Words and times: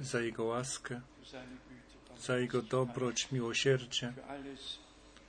za 0.00 0.20
Jego 0.20 0.44
łaskę, 0.44 1.00
za 2.18 2.38
Jego 2.38 2.62
dobroć, 2.62 3.32
miłosierdzie, 3.32 4.12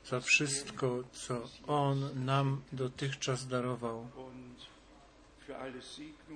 za 0.05 0.20
wszystko, 0.20 1.04
co 1.12 1.50
On 1.68 2.26
nam 2.26 2.62
dotychczas 2.72 3.48
darował 3.48 4.08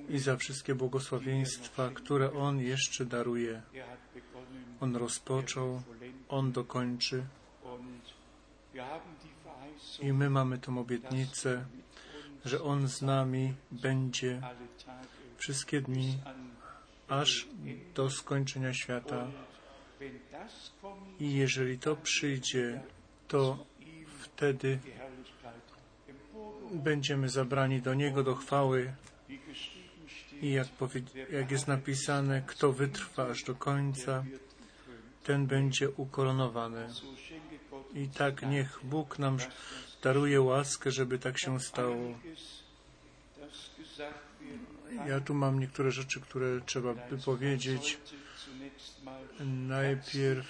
i 0.09 0.19
za 0.19 0.37
wszystkie 0.37 0.75
błogosławieństwa, 0.75 1.89
które 1.89 2.33
On 2.33 2.59
jeszcze 2.59 3.05
daruje. 3.05 3.61
On 4.81 4.95
rozpoczął, 4.95 5.81
On 6.29 6.51
dokończy. 6.51 7.23
I 10.01 10.13
my 10.13 10.29
mamy 10.29 10.57
tą 10.57 10.79
obietnicę, 10.79 11.65
że 12.45 12.63
On 12.63 12.87
z 12.87 13.01
nami 13.01 13.53
będzie 13.71 14.41
wszystkie 15.37 15.81
dni, 15.81 16.17
aż 17.19 17.47
do 17.95 18.09
skończenia 18.09 18.73
świata. 18.73 19.27
I 21.19 21.33
jeżeli 21.33 21.79
to 21.79 21.95
przyjdzie, 21.95 22.81
to 23.27 23.65
wtedy 24.19 24.79
będziemy 26.71 27.29
zabrani 27.29 27.81
do 27.81 27.93
Niego, 27.93 28.23
do 28.23 28.35
chwały. 28.35 28.93
I 30.41 30.51
jak, 30.51 30.67
jak 31.31 31.51
jest 31.51 31.67
napisane, 31.67 32.41
kto 32.47 32.71
wytrwa 32.71 33.27
aż 33.27 33.43
do 33.43 33.55
końca, 33.55 34.23
ten 35.23 35.47
będzie 35.47 35.89
ukoronowany. 35.89 36.87
I 37.95 38.07
tak 38.07 38.41
niech 38.49 38.79
Bóg 38.83 39.19
nam 39.19 39.37
daruje 40.01 40.41
łaskę, 40.41 40.91
żeby 40.91 41.19
tak 41.19 41.39
się 41.39 41.59
stało. 41.59 42.19
Ja 45.07 45.19
tu 45.21 45.33
mam 45.33 45.59
niektóre 45.59 45.91
rzeczy, 45.91 46.21
które 46.21 46.61
trzeba 46.65 46.93
by 46.93 47.17
powiedzieć. 47.17 47.97
Najpierw, 49.67 50.45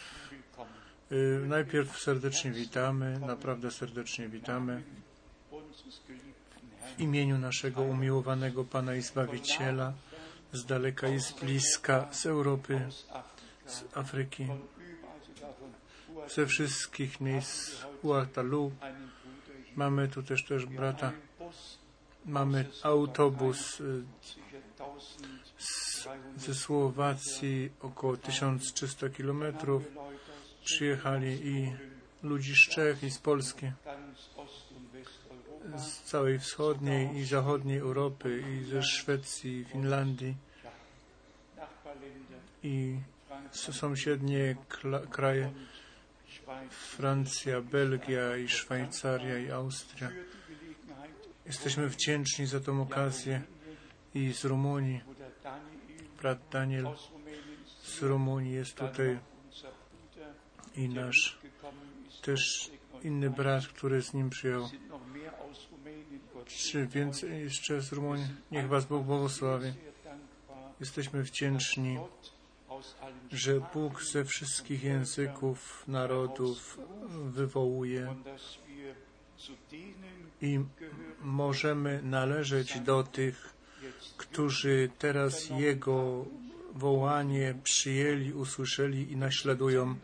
y, 1.11 1.45
najpierw 1.47 1.99
serdecznie 1.99 2.51
witamy, 2.51 3.19
naprawdę 3.19 3.71
serdecznie 3.71 4.29
witamy 4.29 4.83
w 6.97 6.99
imieniu 6.99 7.37
naszego 7.37 7.81
umiłowanego 7.81 8.63
Pana 8.63 8.95
i 8.95 9.01
Zbawiciela 9.01 9.93
z 10.53 10.65
daleka 10.65 11.07
i 11.07 11.19
z 11.19 11.31
bliska, 11.31 12.07
z 12.11 12.25
Europy, 12.25 12.81
z 13.65 13.97
Afryki, 13.97 14.47
ze 16.35 16.47
wszystkich 16.47 17.21
miejsc 17.21 17.85
Uatalu. 18.01 18.71
Mamy 19.75 20.07
tu 20.07 20.23
też 20.23 20.45
też 20.45 20.65
brata. 20.65 21.11
Mamy 22.25 22.65
autobus 22.83 23.79
y, 23.79 24.03
ze 26.37 26.55
Słowacji, 26.55 27.69
około 27.81 28.17
1300 28.17 29.09
kilometrów. 29.09 29.83
Przyjechali 30.63 31.47
i 31.47 31.71
ludzi 32.23 32.55
z 32.55 32.69
Czech 32.69 33.03
i 33.03 33.11
z 33.11 33.17
Polski, 33.17 33.71
z 35.77 36.01
całej 36.01 36.39
wschodniej 36.39 37.17
i 37.17 37.25
zachodniej 37.25 37.77
Europy 37.77 38.43
i 38.51 38.63
ze 38.63 38.83
Szwecji, 38.83 39.65
Finlandii 39.65 40.35
i 42.63 42.99
sąsiednie 43.51 44.55
kraje 45.09 45.51
Francja, 46.69 47.61
Belgia 47.61 48.37
i 48.37 48.49
Szwajcaria 48.49 49.37
i 49.39 49.51
Austria. 49.51 50.09
Jesteśmy 51.45 51.89
wdzięczni 51.89 52.45
za 52.45 52.59
tą 52.59 52.81
okazję 52.81 53.41
i 54.13 54.33
z 54.33 54.45
Rumunii. 54.45 55.01
Brat 56.21 56.39
Daniel 56.51 56.87
z 57.83 58.01
Rumunii 58.01 58.53
jest 58.53 58.75
tutaj 58.75 59.19
i 60.75 60.89
nasz 60.89 61.37
też 62.21 62.71
inny 63.03 63.29
brat, 63.29 63.67
który 63.67 64.01
z 64.01 64.13
nim 64.13 64.29
przyjął. 64.29 64.69
Czy 66.45 66.87
więcej 66.87 67.41
jeszcze 67.41 67.81
z 67.81 67.93
Rumunii? 67.93 68.27
Niech 68.51 68.67
Was 68.67 68.85
Bóg 68.85 69.03
błogosławi. 69.03 69.73
Jesteśmy 70.79 71.23
wdzięczni, 71.23 71.99
że 73.31 73.59
Bóg 73.73 74.03
ze 74.03 74.25
wszystkich 74.25 74.83
języków, 74.83 75.83
narodów 75.87 76.79
wywołuje 77.25 78.15
i 80.41 80.59
możemy 81.21 82.01
należeć 82.03 82.79
do 82.79 83.03
tych, 83.03 83.52
którzy 84.23 84.89
teraz 84.99 85.49
Jego 85.49 86.25
wołanie 86.73 87.55
przyjęli, 87.63 88.33
usłyszeli 88.33 89.11
i 89.11 89.17
naśladują. 89.17 89.95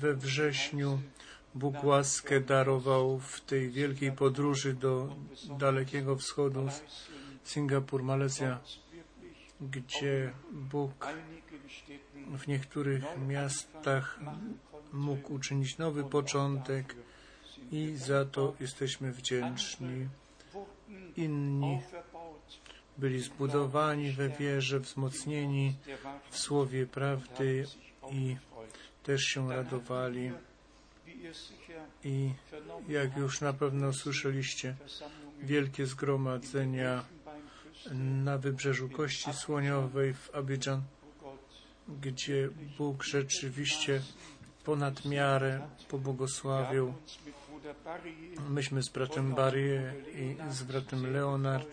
We 0.00 0.14
wrześniu 0.14 0.98
Bóg 1.54 1.84
łaskę 1.84 2.40
darował 2.40 3.18
w 3.18 3.40
tej 3.40 3.70
wielkiej 3.70 4.12
podróży 4.12 4.74
do 4.74 5.16
Dalekiego 5.58 6.16
Wschodu, 6.16 6.68
Singapur, 7.44 8.02
Malezja, 8.02 8.60
gdzie 9.60 10.32
Bóg 10.52 11.06
w 12.38 12.46
niektórych 12.46 13.04
miastach 13.28 14.20
mógł 14.92 15.34
uczynić 15.34 15.78
nowy 15.78 16.04
początek 16.04 16.94
i 17.72 17.96
za 17.96 18.24
to 18.24 18.54
jesteśmy 18.60 19.12
wdzięczni. 19.12 20.08
Inni 21.16 21.80
byli 22.98 23.20
zbudowani 23.20 24.12
we 24.12 24.28
wierze, 24.28 24.80
wzmocnieni 24.80 25.74
w 26.30 26.38
słowie 26.38 26.86
prawdy 26.86 27.66
i 28.10 28.36
też 29.02 29.22
się 29.22 29.52
radowali. 29.52 30.32
I 32.04 32.30
jak 32.88 33.16
już 33.16 33.40
na 33.40 33.52
pewno 33.52 33.92
słyszeliście, 33.92 34.76
wielkie 35.42 35.86
zgromadzenia 35.86 37.04
na 37.92 38.38
wybrzeżu 38.38 38.88
Kości 38.88 39.32
Słoniowej 39.32 40.14
w 40.14 40.34
Abidżan, 40.34 40.82
gdzie 41.88 42.48
Bóg 42.78 43.02
rzeczywiście 43.04 44.02
ponad 44.64 45.04
miarę 45.04 45.68
pobłogosławił. 45.88 46.94
Myśmy 48.48 48.82
z 48.82 48.88
bratem 48.88 49.34
Barry 49.34 49.94
i 50.14 50.52
z 50.52 50.62
bratem 50.62 51.12
Leonard 51.12 51.68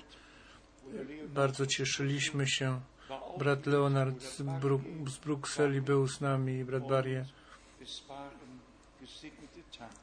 bardzo 1.34 1.66
cieszyliśmy 1.66 2.48
się. 2.48 2.82
Brat 3.38 3.66
Leonard 3.66 4.22
z, 4.22 4.38
z 5.14 5.18
Brukseli 5.18 5.82
był 5.82 6.08
z 6.08 6.22
nami 6.22 6.54
i 6.54 6.66
brat 6.66 6.88
Barry. 6.88 7.26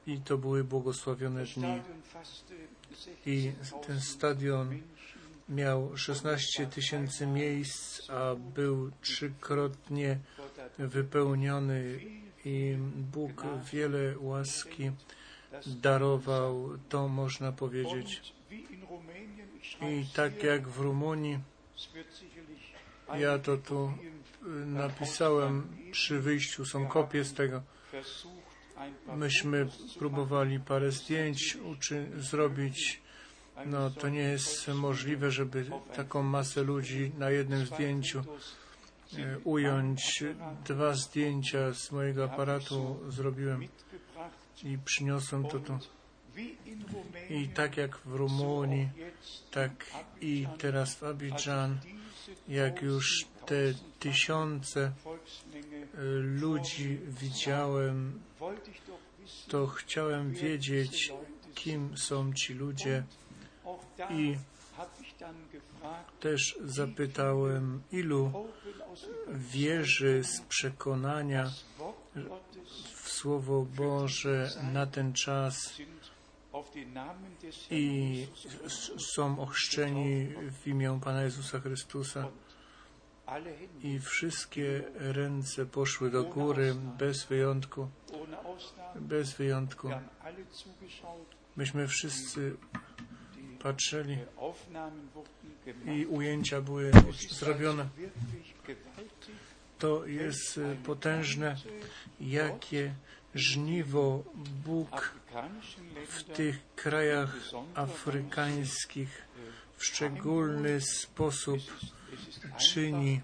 I 0.06 0.18
to 0.20 0.38
były 0.38 0.64
błogosławione 0.64 1.44
dni. 1.44 1.82
I 3.26 3.52
ten 3.86 4.00
stadion 4.00 4.78
miał 5.48 5.96
16 5.96 6.66
tysięcy 6.66 7.26
miejsc, 7.26 8.10
a 8.10 8.34
był 8.34 8.90
trzykrotnie 9.00 10.18
wypełniony 10.78 12.00
i 12.44 12.76
Bóg 13.12 13.44
wiele 13.72 14.18
łaski 14.18 14.90
darował, 15.66 16.70
to 16.88 17.08
można 17.08 17.52
powiedzieć. 17.52 18.34
I 19.80 20.06
tak 20.14 20.42
jak 20.42 20.68
w 20.68 20.80
Rumunii, 20.80 21.38
ja 23.18 23.38
to 23.38 23.56
tu 23.56 23.92
napisałem 24.66 25.76
przy 25.92 26.20
wyjściu, 26.20 26.64
są 26.64 26.86
kopie 26.86 27.24
z 27.24 27.34
tego. 27.34 27.62
Myśmy 29.16 29.68
próbowali 29.98 30.60
parę 30.60 30.92
zdjęć 30.92 31.58
zrobić. 32.18 33.00
No 33.66 33.90
to 33.90 34.08
nie 34.08 34.20
jest 34.20 34.68
możliwe, 34.68 35.30
żeby 35.30 35.66
taką 35.94 36.22
masę 36.22 36.62
ludzi 36.62 37.12
na 37.18 37.30
jednym 37.30 37.66
zdjęciu 37.66 38.18
e, 39.18 39.38
ująć. 39.44 40.24
Dwa 40.64 40.94
zdjęcia 40.94 41.74
z 41.74 41.92
mojego 41.92 42.24
aparatu 42.24 43.00
zrobiłem 43.08 43.68
i 44.64 44.78
przyniosłem 44.78 45.44
to 45.44 45.60
tu. 45.60 45.78
I 47.30 47.48
tak 47.48 47.76
jak 47.76 47.96
w 47.96 48.14
Rumunii, 48.14 48.88
tak 49.50 49.86
i 50.20 50.46
teraz 50.58 50.94
w 50.94 51.04
Abidżan, 51.04 51.78
jak 52.48 52.82
już 52.82 53.26
te 53.46 53.74
tysiące 53.98 54.80
e, 54.84 54.92
ludzi 56.40 56.98
widziałem, 57.06 58.20
to 59.48 59.66
chciałem 59.66 60.32
wiedzieć, 60.32 61.12
kim 61.54 61.98
są 61.98 62.32
ci 62.32 62.54
ludzie 62.54 63.04
i 64.10 64.36
też 66.20 66.58
zapytałem, 66.64 67.82
ilu 67.92 68.48
wierzy 69.28 70.24
z 70.24 70.40
przekonania 70.40 71.50
Słowo 73.20 73.66
Boże 73.76 74.50
na 74.72 74.86
ten 74.86 75.12
czas 75.12 75.74
i 77.70 78.26
są 79.16 79.40
ochrzczeni 79.40 80.28
w 80.62 80.66
imię 80.66 81.00
Pana 81.04 81.22
Jezusa 81.22 81.60
Chrystusa. 81.60 82.28
I 83.82 84.00
wszystkie 84.00 84.82
ręce 84.94 85.66
poszły 85.66 86.10
do 86.10 86.24
góry 86.24 86.74
bez 86.98 87.24
wyjątku. 87.24 87.88
Bez 88.96 89.32
wyjątku. 89.32 89.90
Myśmy 91.56 91.88
wszyscy 91.88 92.56
patrzyli 93.62 94.18
i 95.86 96.06
ujęcia 96.06 96.60
były 96.60 96.90
zrobione. 97.30 97.88
To 99.78 100.06
jest 100.06 100.60
potężne, 100.84 101.56
jakie 102.20 102.94
żniwo 103.34 104.24
Bóg 104.64 105.14
w 106.08 106.22
tych 106.24 106.58
krajach 106.76 107.36
afrykańskich 107.74 109.28
w 109.76 109.84
szczególny 109.84 110.80
sposób 110.80 111.60
czyni. 112.58 113.20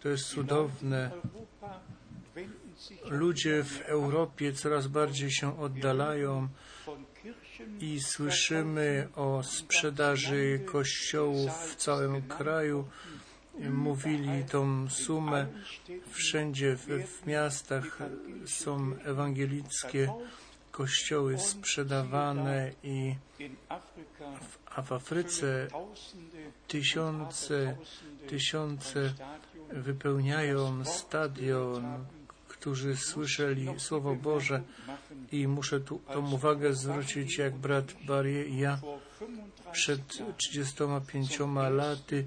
To 0.00 0.08
jest 0.08 0.28
cudowne. 0.28 1.10
Ludzie 3.04 3.64
w 3.64 3.80
Europie 3.80 4.52
coraz 4.52 4.86
bardziej 4.86 5.30
się 5.30 5.60
oddalają 5.60 6.48
i 7.80 8.00
słyszymy 8.00 9.08
o 9.16 9.42
sprzedaży 9.42 10.60
kościołów 10.66 11.52
w 11.52 11.76
całym 11.76 12.22
kraju. 12.22 12.88
Mówili 13.58 14.44
tą 14.44 14.90
sumę. 14.90 15.46
Wszędzie 16.10 16.76
w, 16.76 16.86
w 16.86 17.26
miastach 17.26 17.98
są 18.46 18.96
ewangelickie 19.04 20.12
kościoły 20.70 21.38
sprzedawane 21.38 22.72
i 22.82 23.14
w, 24.40 24.58
a 24.76 24.82
w 24.82 24.92
Afryce 24.92 25.68
tysiące, 26.68 27.76
tysiące 28.28 29.14
wypełniają 29.72 30.84
stadion, 30.84 32.04
którzy 32.48 32.96
słyszeli 32.96 33.80
Słowo 33.80 34.14
Boże 34.14 34.62
i 35.32 35.48
muszę 35.48 35.80
tu 35.80 35.98
tą 35.98 36.32
uwagę 36.32 36.74
zwrócić, 36.74 37.38
jak 37.38 37.54
brat 37.54 37.94
Barry 38.06 38.48
i 38.48 38.58
ja 38.58 38.78
przed 39.72 40.00
35 40.36 41.38
laty 41.70 42.26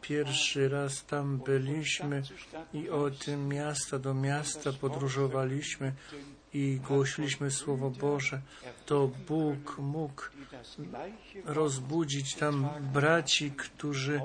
pierwszy 0.00 0.68
raz 0.68 1.04
tam 1.04 1.38
byliśmy 1.38 2.22
i 2.74 2.90
od 2.90 3.26
miasta 3.28 3.98
do 3.98 4.14
miasta 4.14 4.72
podróżowaliśmy 4.72 5.92
i 6.54 6.80
głosiliśmy 6.88 7.50
Słowo 7.50 7.90
Boże, 7.90 8.40
to 8.86 9.10
Bóg 9.28 9.78
mógł 9.78 10.22
rozbudzić 11.44 12.34
tam 12.34 12.68
braci, 12.92 13.50
którzy 13.50 14.20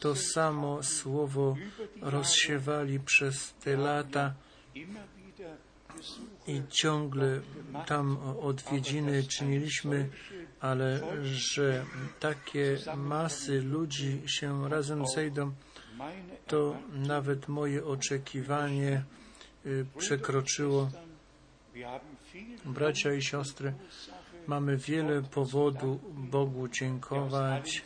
to 0.00 0.16
samo 0.16 0.82
Słowo 0.82 1.56
rozsiewali 2.00 3.00
przez 3.00 3.54
te 3.54 3.76
lata 3.76 4.34
i 6.46 6.62
ciągle 6.70 7.40
tam 7.86 8.18
odwiedziny 8.40 9.22
czyniliśmy, 9.24 10.08
ale 10.60 11.00
że 11.24 11.84
takie 12.20 12.78
masy 12.96 13.62
ludzi 13.62 14.22
się 14.26 14.68
razem 14.68 15.06
zejdą, 15.06 15.52
to 16.46 16.76
nawet 16.92 17.48
moje 17.48 17.84
oczekiwanie 17.84 19.04
przekroczyło. 19.98 20.90
Bracia 22.64 23.12
i 23.12 23.22
siostry, 23.22 23.72
mamy 24.46 24.76
wiele 24.76 25.22
powodu 25.22 26.00
Bogu 26.14 26.68
dziękować, 26.68 27.84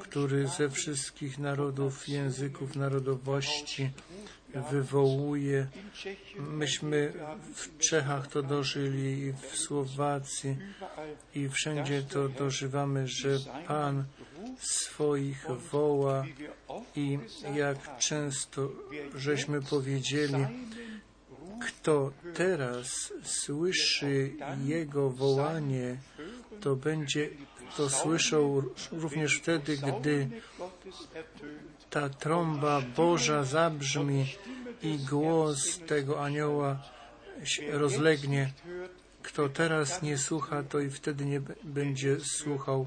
który 0.00 0.48
ze 0.48 0.70
wszystkich 0.70 1.38
narodów, 1.38 2.08
języków, 2.08 2.76
narodowości 2.76 3.90
wywołuje. 4.70 5.66
Myśmy 6.36 7.12
w 7.54 7.78
Czechach 7.78 8.26
to 8.26 8.42
dożyli, 8.42 9.32
w 9.32 9.56
Słowacji 9.56 10.56
i 11.34 11.48
wszędzie 11.48 12.02
to 12.02 12.28
dożywamy, 12.28 13.08
że 13.08 13.38
Pan 13.66 14.04
swoich 14.58 15.46
woła 15.70 16.24
i 16.96 17.18
jak 17.54 17.98
często 17.98 18.68
żeśmy 19.14 19.62
powiedzieli, 19.62 20.46
kto 21.66 22.12
teraz 22.34 23.12
słyszy 23.22 24.34
Jego 24.64 25.10
wołanie, 25.10 25.96
to 26.60 26.76
będzie 26.76 27.28
to 27.76 27.90
słyszał 27.90 28.62
również 28.92 29.38
wtedy, 29.38 29.76
gdy 29.76 30.28
ta 31.90 32.08
trąba 32.08 32.80
Boża 32.96 33.44
zabrzmi 33.44 34.26
i 34.82 34.98
głos 34.98 35.80
tego 35.86 36.24
anioła 36.24 36.82
rozlegnie. 37.72 38.52
Kto 39.22 39.48
teraz 39.48 40.02
nie 40.02 40.18
słucha, 40.18 40.62
to 40.62 40.80
i 40.80 40.90
wtedy 40.90 41.24
nie 41.24 41.40
będzie 41.64 42.20
słuchał. 42.20 42.86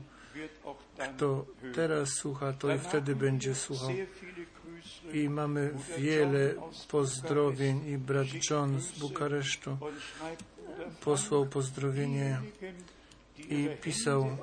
Kto 0.97 1.45
teraz 1.75 2.09
słucha, 2.09 2.53
to 2.53 2.75
i 2.75 2.79
wtedy 2.79 3.15
będzie 3.15 3.55
słuchał. 3.55 3.89
I 5.13 5.29
mamy 5.29 5.73
wiele 5.97 6.53
pozdrowień 6.87 7.87
i 7.87 7.97
brat 7.97 8.27
John 8.49 8.81
z 8.81 8.99
Bukaresztu 8.99 9.77
posłał 11.03 11.45
pozdrowienie 11.45 12.41
i 13.37 13.69
pisał 13.81 14.37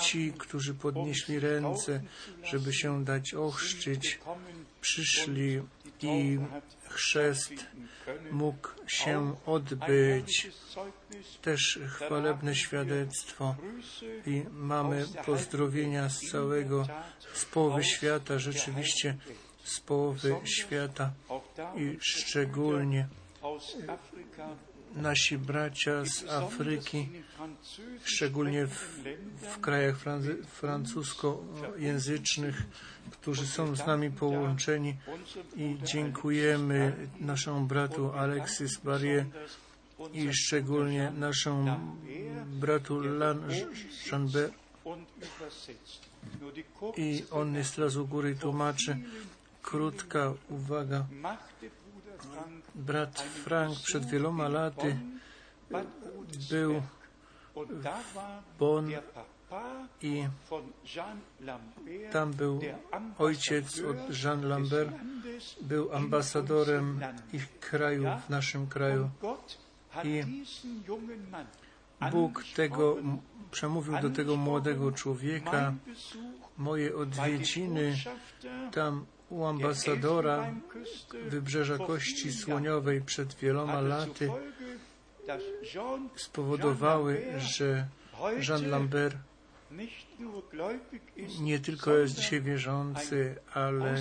ci, 0.00 0.32
którzy 0.38 0.74
podnieśli 0.74 1.40
ręce, 1.40 2.02
żeby 2.44 2.74
się 2.74 3.04
dać 3.04 3.34
ochrzcić, 3.34 4.18
przyszli 4.80 5.62
i 6.02 6.38
chrzest 6.88 7.52
mógł 8.30 8.68
się 8.86 9.36
odbyć. 9.46 10.50
Też 11.42 11.78
chwalebne 11.86 12.54
świadectwo 12.54 13.56
i 14.26 14.44
mamy 14.50 15.06
pozdrowienia 15.26 16.08
z 16.08 16.20
całego, 16.20 16.86
z 17.34 17.44
połowy 17.44 17.84
świata, 17.84 18.38
rzeczywiście 18.38 19.16
z 19.64 19.80
połowy 19.80 20.36
świata 20.44 21.10
i 21.76 21.96
szczególnie 22.00 23.08
nasi 24.94 25.38
bracia 25.38 26.04
z 26.04 26.28
Afryki, 26.28 27.08
szczególnie 28.04 28.66
w, 28.66 29.04
w 29.42 29.60
krajach 29.60 29.96
francuskojęzycznych, 30.46 32.62
którzy 33.10 33.46
są 33.46 33.76
z 33.76 33.86
nami 33.86 34.10
połączeni 34.10 34.96
i 35.56 35.76
dziękujemy 35.82 37.08
naszemu 37.20 37.66
bratu 37.66 38.12
Alexis 38.12 38.78
Barrier 38.78 39.24
i 40.12 40.32
szczególnie 40.32 41.10
naszemu 41.10 41.96
bratu 42.46 43.00
Lan 43.00 43.42
Jeanbert 44.06 44.54
i 46.96 47.24
on 47.30 47.54
jest 47.54 47.76
teraz 47.76 47.96
u 47.96 48.06
góry 48.06 48.34
tłumaczy. 48.34 48.96
Krótka 49.62 50.34
uwaga. 50.50 51.06
Brat 52.74 53.20
Frank 53.20 53.78
przed 53.78 54.06
wieloma 54.06 54.48
laty 54.48 54.98
był 56.50 56.82
w 57.56 58.58
Bonn 58.58 58.90
i 60.02 60.24
tam 62.12 62.32
był 62.32 62.60
ojciec 63.18 63.80
od 63.80 64.24
Jean 64.24 64.48
Lambert, 64.48 64.94
był 65.60 65.94
ambasadorem 65.94 67.00
ich 67.32 67.60
kraju 67.60 68.04
w 68.26 68.30
naszym 68.30 68.66
kraju 68.66 69.10
i 70.04 70.44
Bóg 72.10 72.44
tego 72.56 72.96
przemówił 73.50 74.00
do 74.00 74.10
tego 74.10 74.36
młodego 74.36 74.92
człowieka. 74.92 75.74
Moje 76.58 76.96
odwiedziny 76.96 77.96
tam 78.72 79.06
u 79.30 79.44
ambasadora 79.44 80.54
Wybrzeża 81.28 81.78
Kości 81.78 82.32
Słoniowej 82.32 83.00
przed 83.00 83.34
wieloma 83.34 83.80
laty 83.80 84.30
spowodowały, 86.16 87.24
że 87.38 87.86
Jean 88.48 88.70
Lambert 88.70 89.16
nie 91.40 91.58
tylko 91.58 91.96
jest 91.96 92.14
dzisiaj 92.14 92.40
wierzący, 92.40 93.36
ale 93.54 93.96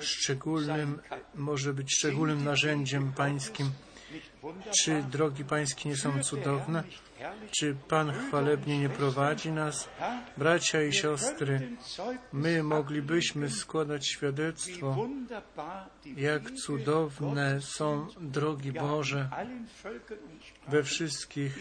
szczególnym, 0.00 0.98
może 1.34 1.74
być 1.74 1.94
szczególnym 1.94 2.44
narzędziem 2.44 3.12
pańskim. 3.12 3.70
Czy 4.70 5.02
drogi 5.02 5.44
pańskie 5.44 5.88
nie 5.88 5.96
są 5.96 6.22
cudowne? 6.22 6.84
Czy 7.50 7.76
Pan 7.88 8.12
chwalebnie 8.12 8.78
nie 8.78 8.88
prowadzi 8.88 9.52
nas? 9.52 9.88
Bracia 10.36 10.82
i 10.82 10.92
siostry, 10.92 11.76
my 12.32 12.62
moglibyśmy 12.62 13.50
składać 13.50 14.08
świadectwo, 14.08 15.08
jak 16.16 16.50
cudowne 16.50 17.60
są 17.60 18.06
drogi 18.20 18.72
Boże 18.72 19.28
we 20.68 20.82
wszystkich 20.82 21.58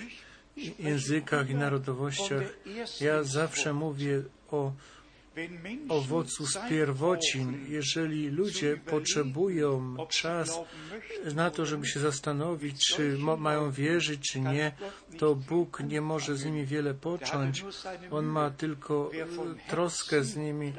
językach 0.80 1.50
i 1.50 1.56
narodowościach. 1.56 2.44
Ja 3.02 3.24
zawsze 3.24 3.74
mówię 3.74 4.24
o 4.52 4.72
owocu 5.90 6.48
z 6.48 6.58
pierwocin. 6.70 7.66
Jeżeli 7.70 8.30
ludzie 8.30 8.78
potrzebują 8.78 9.96
czas 10.10 10.60
na 11.36 11.50
to, 11.50 11.66
żeby 11.66 11.88
się 11.88 12.00
zastanowić, 12.00 12.86
czy 12.96 13.18
mają 13.38 13.72
wierzyć, 13.72 14.32
czy 14.32 14.40
nie, 14.40 14.72
to 15.18 15.36
Bóg 15.36 15.80
nie 15.80 16.02
może 16.02 16.38
z 16.38 16.46
nimi 16.46 16.66
wiele 16.66 16.94
począć. 16.94 17.66
On 18.12 18.26
ma 18.26 18.50
tylko 18.50 19.12
troskę 19.68 20.24
z 20.24 20.36
nimi, 20.36 20.74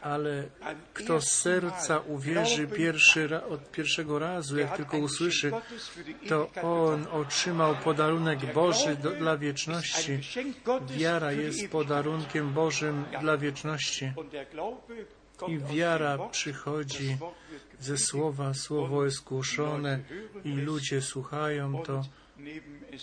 ale 0.00 0.48
kto 0.94 1.20
z 1.20 1.32
serca 1.32 1.98
uwierzy 1.98 2.66
pierwszy, 2.66 3.44
od 3.44 3.70
pierwszego 3.70 4.18
razu, 4.18 4.58
jak 4.58 4.76
tylko 4.76 4.98
usłyszy, 4.98 5.52
to 6.28 6.50
on 6.62 7.06
otrzymał 7.12 7.76
podarunek 7.76 8.54
Boży 8.54 8.96
do, 8.96 9.10
dla 9.10 9.36
wieczności. 9.36 10.18
Wiara 10.96 11.32
jest 11.32 11.68
podarunkiem 11.68 12.52
Bożym 12.52 13.04
dla 13.20 13.36
wieczności. 13.36 13.83
I 15.48 15.58
wiara 15.58 16.28
przychodzi 16.28 17.16
ze 17.80 17.98
słowa, 17.98 18.54
słowo 18.54 19.04
jest 19.04 19.24
głoszone 19.24 20.00
i 20.44 20.48
ludzie 20.48 21.02
słuchają 21.02 21.82
to 21.82 22.02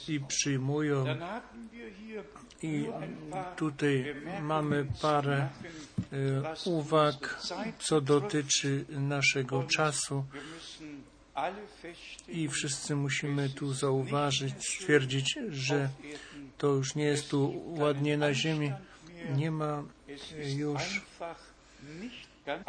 i 0.08 0.20
przyjmują. 0.20 1.06
I 2.64 2.86
tutaj 3.56 4.16
mamy 4.42 4.86
parę 5.02 5.50
e, 6.14 6.70
uwag, 6.70 7.42
co 7.80 8.02
dotyczy 8.02 8.86
naszego 8.90 9.64
czasu. 9.64 10.26
I 12.28 12.50
wszyscy 12.50 12.96
musimy 12.96 13.50
tu 13.50 13.74
zauważyć, 13.74 14.54
stwierdzić, 14.68 15.40
że 15.50 15.90
to 16.58 16.68
już 16.68 16.96
nie 16.96 17.04
jest 17.04 17.30
tu 17.30 17.64
ładnie 17.68 18.18
na 18.18 18.34
ziemi. 18.34 18.72
Nie 19.36 19.51
ma 19.51 19.84
już 20.46 21.01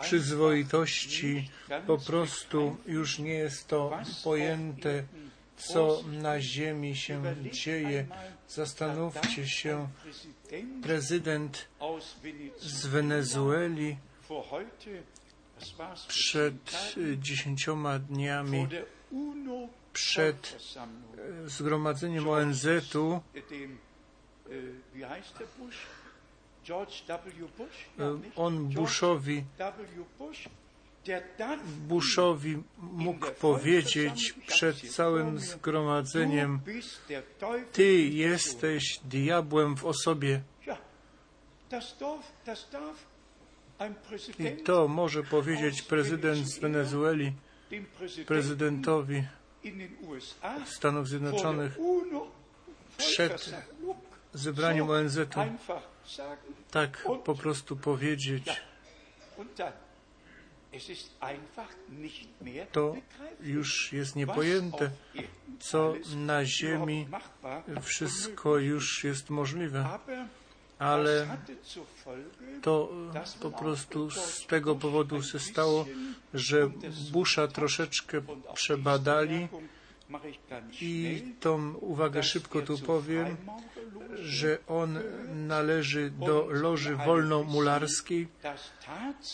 przyzwoitości, 0.02 1.50
po 1.86 1.98
prostu 1.98 2.76
już 2.86 3.18
nie 3.18 3.34
jest 3.34 3.68
to 3.68 3.98
pojęte, 4.24 5.04
co 5.56 6.02
na 6.12 6.40
ziemi 6.40 6.96
się 6.96 7.22
dzieje. 7.52 8.06
Zastanówcie 8.48 9.48
się, 9.48 9.88
prezydent 10.82 11.68
z 12.60 12.86
Wenezueli 12.86 13.96
przed 16.08 16.54
dziesięcioma 17.18 17.98
dniami 17.98 18.68
przed 19.92 20.56
zgromadzeniem 21.46 22.28
ONZ-u 22.28 23.20
on 28.36 28.68
Bushowi 28.68 29.44
Bushowi 31.88 32.62
mógł 32.78 33.26
powiedzieć 33.30 34.34
przed 34.46 34.80
całym 34.90 35.38
zgromadzeniem, 35.38 36.60
Ty 37.72 38.00
jesteś 38.02 39.00
diabłem 39.04 39.76
w 39.76 39.84
osobie. 39.84 40.42
I 44.38 44.62
to 44.62 44.88
może 44.88 45.22
powiedzieć 45.22 45.82
prezydent 45.82 46.46
z 46.46 46.58
Wenezueli 46.58 47.32
prezydentowi 48.26 49.24
Stanów 50.64 51.08
Zjednoczonych 51.08 51.78
przed 52.96 53.54
zebraniem 54.34 54.90
ONZ-u 54.90 55.26
tak 56.70 57.08
po 57.24 57.34
prostu 57.34 57.76
powiedzieć, 57.76 58.62
to 62.72 62.96
już 63.40 63.92
jest 63.92 64.16
niepojęte, 64.16 64.90
co 65.60 65.94
na 66.16 66.44
ziemi 66.44 67.08
wszystko 67.82 68.58
już 68.58 69.04
jest 69.04 69.30
możliwe. 69.30 69.98
Ale 70.78 71.36
to 72.62 72.92
po 73.40 73.50
prostu 73.50 74.10
z 74.10 74.46
tego 74.46 74.74
powodu 74.74 75.22
się 75.22 75.38
stało, 75.38 75.86
że 76.34 76.70
Busha 77.12 77.48
troszeczkę 77.48 78.22
przebadali 78.54 79.48
i 80.80 81.22
tą 81.40 81.74
uwagę 81.74 82.22
szybko 82.22 82.62
tu 82.62 82.78
powiem, 82.78 83.36
że 84.22 84.58
on 84.66 84.98
należy 85.34 86.10
do 86.10 86.46
loży 86.50 86.96
wolnomularskiej 86.96 88.28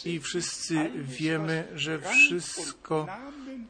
i 0.05 0.21
wszyscy 0.21 0.91
wiemy, 0.95 1.69
że 1.75 1.99
wszystko, 1.99 3.07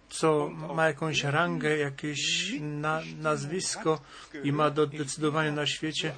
co 0.08 0.48
ma 0.48 0.86
jakąś 0.86 1.24
rangę, 1.24 1.76
jakieś 1.76 2.52
na, 2.60 3.00
nazwisko 3.20 4.00
i 4.44 4.52
ma 4.52 4.70
do 4.70 4.86
decydowania 4.86 5.52
na 5.52 5.66
świecie, 5.66 6.14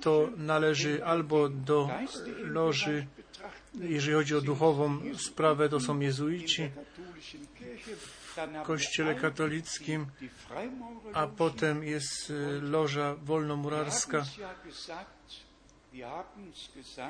to 0.00 0.28
należy 0.36 1.04
albo 1.04 1.48
do 1.48 1.90
loży, 2.38 3.06
jeżeli 3.74 4.16
chodzi 4.16 4.36
o 4.36 4.40
duchową 4.40 5.00
sprawę, 5.16 5.68
to 5.68 5.80
są 5.80 6.00
jezuici, 6.00 6.70
Kościele 8.64 9.14
katolickim, 9.14 10.06
a 11.14 11.26
potem 11.26 11.84
jest 11.84 12.30
y, 12.30 12.60
loża 12.60 13.14
wolnomurarska. 13.14 14.24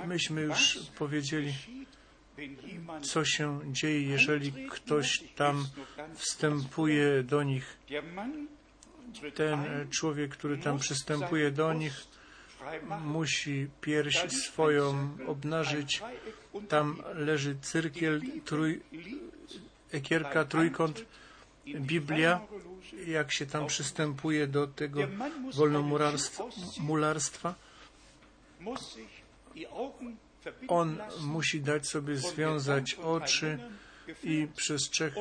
Myśmy 0.07 0.41
już 0.41 0.79
powiedzieli, 0.99 1.55
co 3.03 3.25
się 3.25 3.61
dzieje, 3.67 4.03
jeżeli 4.03 4.69
ktoś 4.71 5.25
tam 5.37 5.67
wstępuje 6.15 7.23
do 7.23 7.43
nich. 7.43 7.77
Ten 9.35 9.89
człowiek, 9.91 10.31
który 10.31 10.59
tam 10.59 10.79
przystępuje 10.79 11.51
do 11.51 11.73
nich, 11.73 12.07
musi 13.05 13.69
pierś 13.81 14.33
swoją 14.33 15.17
obnażyć. 15.27 16.03
Tam 16.69 17.03
leży 17.15 17.57
cyrkiel, 17.61 18.23
trój, 18.45 18.83
ekierka, 19.93 20.45
trójkąt, 20.45 21.05
Biblia, 21.67 22.41
jak 23.07 23.33
się 23.33 23.47
tam 23.47 23.67
przystępuje 23.67 24.47
do 24.47 24.67
tego 24.67 25.01
wolnomularstwa. 25.55 27.55
On 30.69 30.99
musi 31.21 31.61
dać 31.61 31.89
sobie 31.89 32.17
związać 32.17 32.95
oczy 32.95 33.59
i 34.25 34.49
przez 34.57 34.91
trzech 34.91 35.15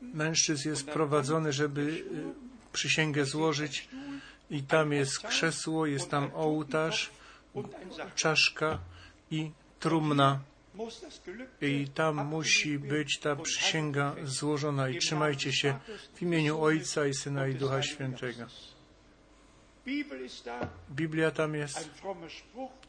mężczyzn 0.00 0.68
jest 0.68 0.86
prowadzony, 0.86 1.52
żeby 1.52 1.80
y, 1.80 2.04
przysięgę 2.72 3.24
złożyć. 3.24 3.88
i 4.50 4.62
tam 4.62 4.92
jest 4.92 5.18
krzesło, 5.18 5.86
jest 5.86 6.10
tam 6.10 6.30
ołtarz, 6.34 7.10
czaszka 8.14 8.78
i 9.30 9.50
trumna 9.80 10.40
i 11.60 11.88
tam 11.94 12.26
musi 12.26 12.78
być 12.78 13.18
ta 13.18 13.36
przysięga 13.36 14.14
złożona 14.24 14.88
i 14.88 14.98
trzymajcie 14.98 15.52
się 15.52 15.78
w 16.14 16.22
imieniu 16.22 16.60
Ojca 16.60 17.06
i 17.06 17.14
Syna 17.14 17.46
i 17.46 17.54
Ducha 17.54 17.82
Świętego. 17.82 18.46
Biblia 20.90 21.30
tam 21.30 21.54
jest, 21.54 21.90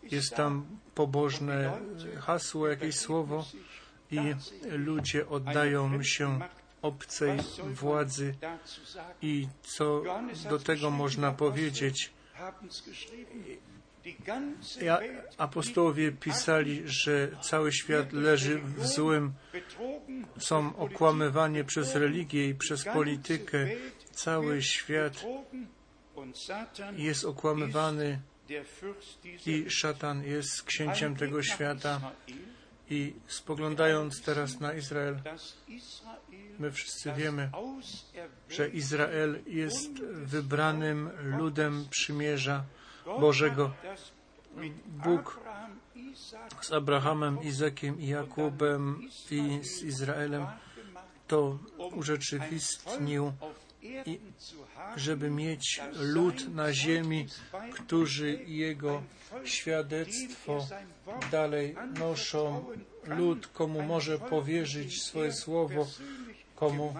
jest 0.04 0.36
tam 0.36 0.66
pobożne 0.96 1.80
hasło, 2.20 2.68
jakieś 2.68 2.96
słowo 2.96 3.46
i 4.12 4.20
ludzie 4.72 5.30
oddają 5.30 6.04
się 6.04 6.40
obcej 6.82 7.40
władzy 7.74 8.36
i 9.22 9.48
co 9.62 10.04
do 10.50 10.60
tego 10.60 10.90
można 10.90 11.32
powiedzieć. 11.32 12.12
Apostołowie 15.38 16.12
pisali, 16.12 16.82
że 16.86 17.32
cały 17.42 17.72
świat 17.72 18.14
leży 18.14 18.60
w 18.60 18.88
złym, 18.88 19.34
są 20.40 20.76
okłamywani 20.78 21.64
przez 21.64 21.96
religię 21.96 22.50
i 22.50 22.56
przez 22.56 22.84
politykę. 22.84 23.68
Cały 24.12 24.62
świat 24.62 25.26
jest 26.98 27.26
okłamywany 27.26 28.20
i 29.46 29.70
szatan 29.70 30.24
jest 30.24 30.64
księciem 30.64 31.16
tego 31.16 31.44
świata. 31.44 32.12
I 32.90 33.14
spoglądając 33.28 34.22
teraz 34.22 34.60
na 34.60 34.74
Izrael, 34.74 35.20
my 36.60 36.72
wszyscy 36.72 37.12
wiemy, 37.18 37.50
że 38.50 38.70
Izrael 38.70 39.44
jest 39.48 40.00
wybranym 40.04 41.10
ludem 41.38 41.88
przymierza 41.90 42.64
Bożego. 43.20 43.72
Bóg 44.86 45.40
z 46.62 46.72
Abrahamem, 46.72 47.44
Izakiem 47.44 48.02
i 48.02 48.08
Jakubem 48.08 49.02
i 49.32 49.60
z 49.64 49.84
Izraelem 49.84 50.46
to 51.28 51.60
urzeczywistnił 51.78 53.34
i 54.06 54.20
żeby 54.96 55.30
mieć 55.30 55.82
lud 55.94 56.56
na 56.56 56.74
ziemi, 56.74 57.28
którzy 57.72 58.44
Jego 58.48 59.04
świadectwo 59.44 60.68
dalej 61.32 61.76
noszą. 62.00 62.66
Lud, 63.06 63.48
komu 63.48 63.82
może 63.82 64.20
powierzyć 64.20 65.04
swoje 65.04 65.34
słowo, 65.34 65.88
komu, 66.56 66.96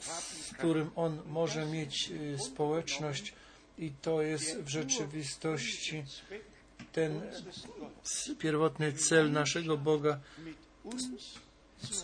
z 0.00 0.54
którym 0.54 0.90
on 0.96 1.22
może 1.26 1.66
mieć 1.66 2.10
y, 2.10 2.38
społeczność. 2.38 3.34
I 3.80 3.90
to 4.02 4.22
jest 4.22 4.60
w 4.62 4.68
rzeczywistości 4.68 6.04
ten 6.92 7.22
pierwotny 8.38 8.92
cel 8.92 9.32
naszego 9.32 9.76
Boga, 9.76 10.20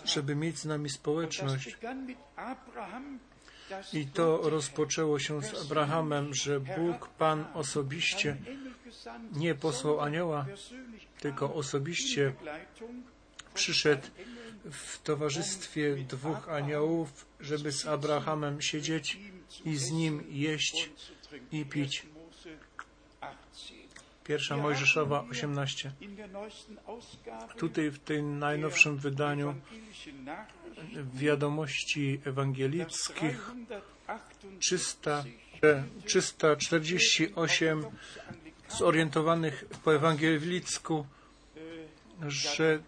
żeby 0.05 0.35
mieć 0.35 0.59
z 0.59 0.65
nami 0.65 0.89
społeczność. 0.89 1.77
I 3.93 4.05
to 4.05 4.49
rozpoczęło 4.49 5.19
się 5.19 5.41
z 5.43 5.53
Abrahamem, 5.53 6.33
że 6.33 6.59
Bóg, 6.59 7.07
Pan 7.07 7.45
osobiście 7.53 8.37
nie 9.33 9.55
posłał 9.55 10.01
anioła, 10.01 10.45
tylko 11.19 11.53
osobiście 11.53 12.33
przyszedł 13.53 14.07
w 14.71 15.01
towarzystwie 15.03 15.95
dwóch 15.95 16.49
aniołów, 16.49 17.25
żeby 17.39 17.71
z 17.71 17.85
Abrahamem 17.85 18.61
siedzieć 18.61 19.19
i 19.65 19.75
z 19.75 19.91
nim 19.91 20.23
jeść 20.29 20.89
i 21.51 21.65
pić. 21.65 22.05
Pierwsza 24.23 24.57
Mojżeszowa 24.57 25.25
18. 25.29 25.91
Tutaj 27.57 27.91
w 27.91 27.99
tym 27.99 28.39
najnowszym 28.39 28.97
wydaniu 28.97 29.55
wiadomości 31.13 32.21
ewangelickich 32.25 33.51
300, 34.59 35.23
348 36.05 37.85
zorientowanych 38.69 39.65
po 39.83 39.95
ewangelicku, 39.95 41.05
że 42.27 42.79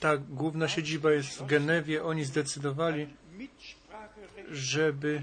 ta 0.00 0.16
główna 0.16 0.68
siedziba 0.68 1.12
jest 1.12 1.38
w 1.38 1.46
Genewie. 1.46 2.04
Oni 2.04 2.24
zdecydowali, 2.24 3.06
żeby 4.50 5.22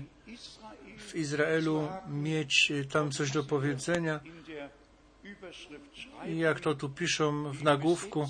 w 1.10 1.16
Izraelu 1.16 1.88
mieć 2.10 2.72
tam 2.92 3.12
coś 3.12 3.32
do 3.32 3.44
powiedzenia. 3.44 4.20
I 6.28 6.38
jak 6.38 6.60
to 6.60 6.76
tu 6.76 6.90
piszą 6.90 7.52
w 7.52 7.64
nagłówku, 7.64 8.28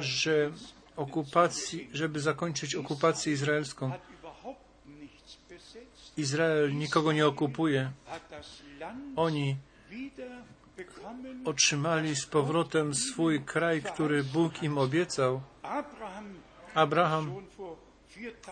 że 0.00 0.52
okupacji, 0.96 1.90
żeby 1.92 2.20
zakończyć 2.20 2.74
okupację 2.74 3.32
izraelską. 3.32 3.92
Izrael 6.16 6.76
nikogo 6.76 7.12
nie 7.12 7.26
okupuje. 7.26 7.90
Oni 9.16 9.56
otrzymali 11.44 12.16
z 12.16 12.26
powrotem 12.26 12.94
swój 12.94 13.44
kraj, 13.44 13.82
który 13.82 14.24
Bóg 14.24 14.62
im 14.62 14.78
obiecał. 14.78 15.40
Abraham 16.74 17.34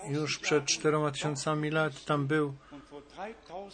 już 0.09 0.39
przed 0.39 0.65
czteroma 0.65 1.11
tysiącami 1.11 1.71
lat 1.71 2.05
tam 2.05 2.27
był 2.27 2.55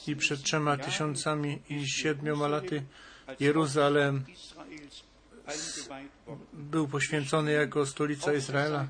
i 0.07 0.17
przed 0.17 0.43
trzema 0.43 0.77
tysiącami 0.77 1.63
i 1.69 1.89
siedmioma 1.89 2.49
laty 2.49 2.83
Jeruzalem 3.41 4.25
był 6.53 6.89
poświęcony 6.89 7.53
jako 7.53 7.87
stolica 7.87 8.33
Izraela. 8.33 8.89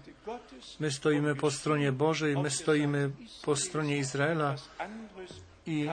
My 0.80 0.90
stoimy 0.90 1.34
po 1.34 1.50
stronie 1.50 1.92
Bożej, 1.92 2.36
my 2.36 2.50
stoimy 2.50 3.10
po 3.42 3.56
stronie 3.56 3.98
Izraela 3.98 4.56
i 5.66 5.88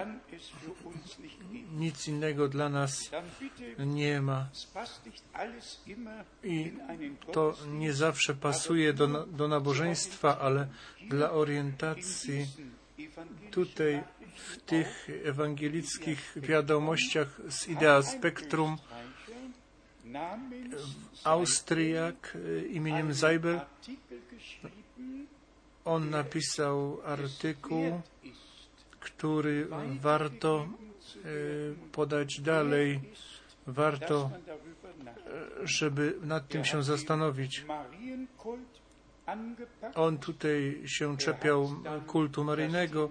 nic 1.72 2.08
innego 2.08 2.48
dla 2.48 2.70
nas 2.70 3.12
nie 3.80 4.22
ma. 4.22 4.50
I 6.44 6.74
to 7.32 7.56
nie 7.68 7.94
zawsze 7.94 8.36
pasuje 8.36 8.94
do, 8.94 9.08
do 9.26 9.48
nabożeństwa, 9.48 10.40
ale 10.40 10.68
dla 11.10 11.32
orientacji 11.32 12.48
tutaj 13.52 14.04
w 14.40 14.58
tych 14.58 15.10
ewangelickich 15.26 16.34
wiadomościach 16.36 17.42
z 17.50 17.68
Idea 17.68 18.02
Spektrum 18.02 18.78
Austriak 21.24 22.38
imieniem 22.70 23.16
Seibel. 23.16 23.62
On 25.86 26.10
napisał 26.10 27.02
artykuł, 27.06 28.02
który 29.00 29.68
warto 30.02 30.68
podać 31.92 32.42
dalej. 32.42 33.00
Warto, 33.68 34.30
żeby 35.64 36.16
nad 36.22 36.48
tym 36.48 36.66
się 36.66 36.84
zastanowić. 36.84 37.66
On 39.96 40.18
tutaj 40.18 40.82
się 40.86 41.18
czepiał 41.18 41.70
kultu 42.08 42.44
maryjnego. 42.44 43.10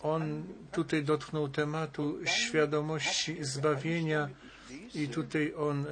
On 0.00 0.44
tutaj 0.72 1.04
dotknął 1.04 1.48
tematu 1.48 2.18
świadomości 2.24 3.44
zbawienia 3.44 4.28
i 4.94 5.08
tutaj 5.08 5.54
on 5.56 5.86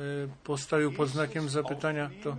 postawił 0.44 0.92
pod 0.92 1.08
znakiem 1.08 1.48
zapytania, 1.48 2.10
to 2.22 2.36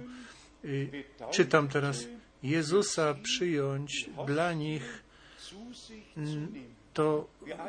czytam 1.32 1.68
teraz, 1.68 2.08
Jezusa 2.44 3.14
przyjąć 3.24 4.10
dla 4.28 4.54
nich 4.54 5.04
to 6.94 7.28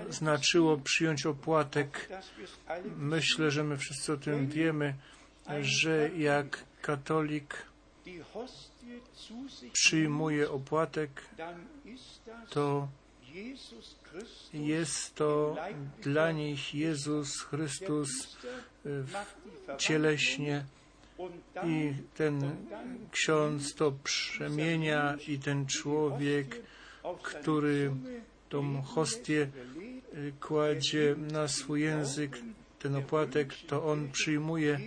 znaczyło 0.09 0.77
przyjąć 0.77 1.27
opłatek. 1.27 2.09
Myślę, 2.97 3.51
że 3.51 3.65
my 3.65 3.77
wszyscy 3.77 4.13
o 4.13 4.17
tym 4.17 4.47
wiemy, 4.47 4.95
że 5.61 6.11
jak 6.17 6.65
katolik 6.83 7.68
przyjmuje 9.73 10.51
opłatek, 10.51 11.11
to 12.51 12.89
jest 14.53 15.15
to 15.15 15.57
dla 16.03 16.33
nich 16.33 16.75
Jezus 16.75 17.43
Chrystus 17.43 18.37
cieleśnie. 19.79 20.65
i 21.65 21.93
ten 22.15 22.57
ksiądz 23.11 23.75
to 23.75 23.93
przemienia 24.05 25.17
i 25.29 25.39
ten 25.39 25.67
człowiek, 25.67 26.63
który 27.23 27.91
tą 28.49 28.83
hostię 28.83 29.49
kładzie 30.41 31.17
na 31.33 31.49
swój 31.49 31.81
język, 31.83 32.39
ten 32.79 32.97
opłatek, 32.97 33.55
to 33.67 33.85
on 33.85 34.13
przyjmuje 34.13 34.81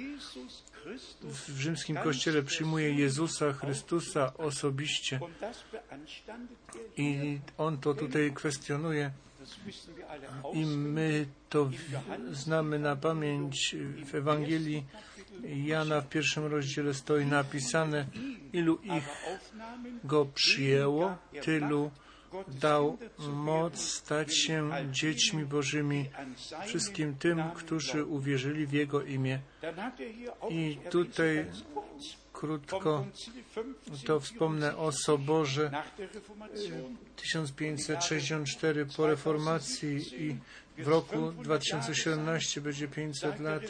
w 1.24 1.60
rzymskim 1.60 1.98
kościele 1.98 2.44
przyjmuje 2.44 2.94
Jezusa 2.94 3.54
Chrystusa 3.54 4.34
osobiście. 4.38 5.20
I 6.98 7.40
on 7.58 7.78
to 7.78 7.94
tutaj 7.94 8.32
kwestionuje. 8.34 9.12
I 10.54 10.66
my 10.66 11.26
to 11.50 11.70
znamy 12.32 12.80
na 12.80 12.96
pamięć 12.96 13.76
w 14.06 14.16
Ewangelii. 14.16 14.86
Jana 15.44 16.02
w 16.02 16.10
pierwszym 16.10 16.46
rozdziale 16.46 16.94
stoi 16.94 17.26
napisane, 17.26 18.06
ilu 18.54 18.80
ich 18.84 19.10
go 20.04 20.26
przyjęło, 20.26 21.18
tylu 21.42 21.92
dał 22.48 22.98
moc 23.34 23.80
stać 23.80 24.38
się 24.38 24.70
dziećmi 24.92 25.46
Bożymi 25.46 26.10
wszystkim 26.66 27.16
tym, 27.16 27.44
którzy 27.56 28.06
uwierzyli 28.06 28.66
w 28.66 28.74
Jego 28.74 29.04
imię. 29.04 29.40
I 30.50 30.78
tutaj 30.90 31.46
krótko 32.34 33.06
to 34.06 34.20
wspomnę 34.20 34.78
o 34.78 34.92
Soborze 34.92 35.72
1564 37.16 38.86
po 38.86 39.08
reformacji 39.08 40.24
i 40.26 40.38
w 40.84 40.88
roku 40.88 41.32
2017 41.32 42.62
będzie 42.62 42.88
500 42.88 43.40
lat 43.40 43.64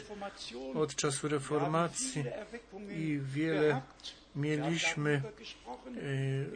od 0.74 0.94
czasu 0.94 1.28
reformacji 1.28 2.24
i 2.96 3.20
wiele 3.22 3.80
mieliśmy 4.36 5.22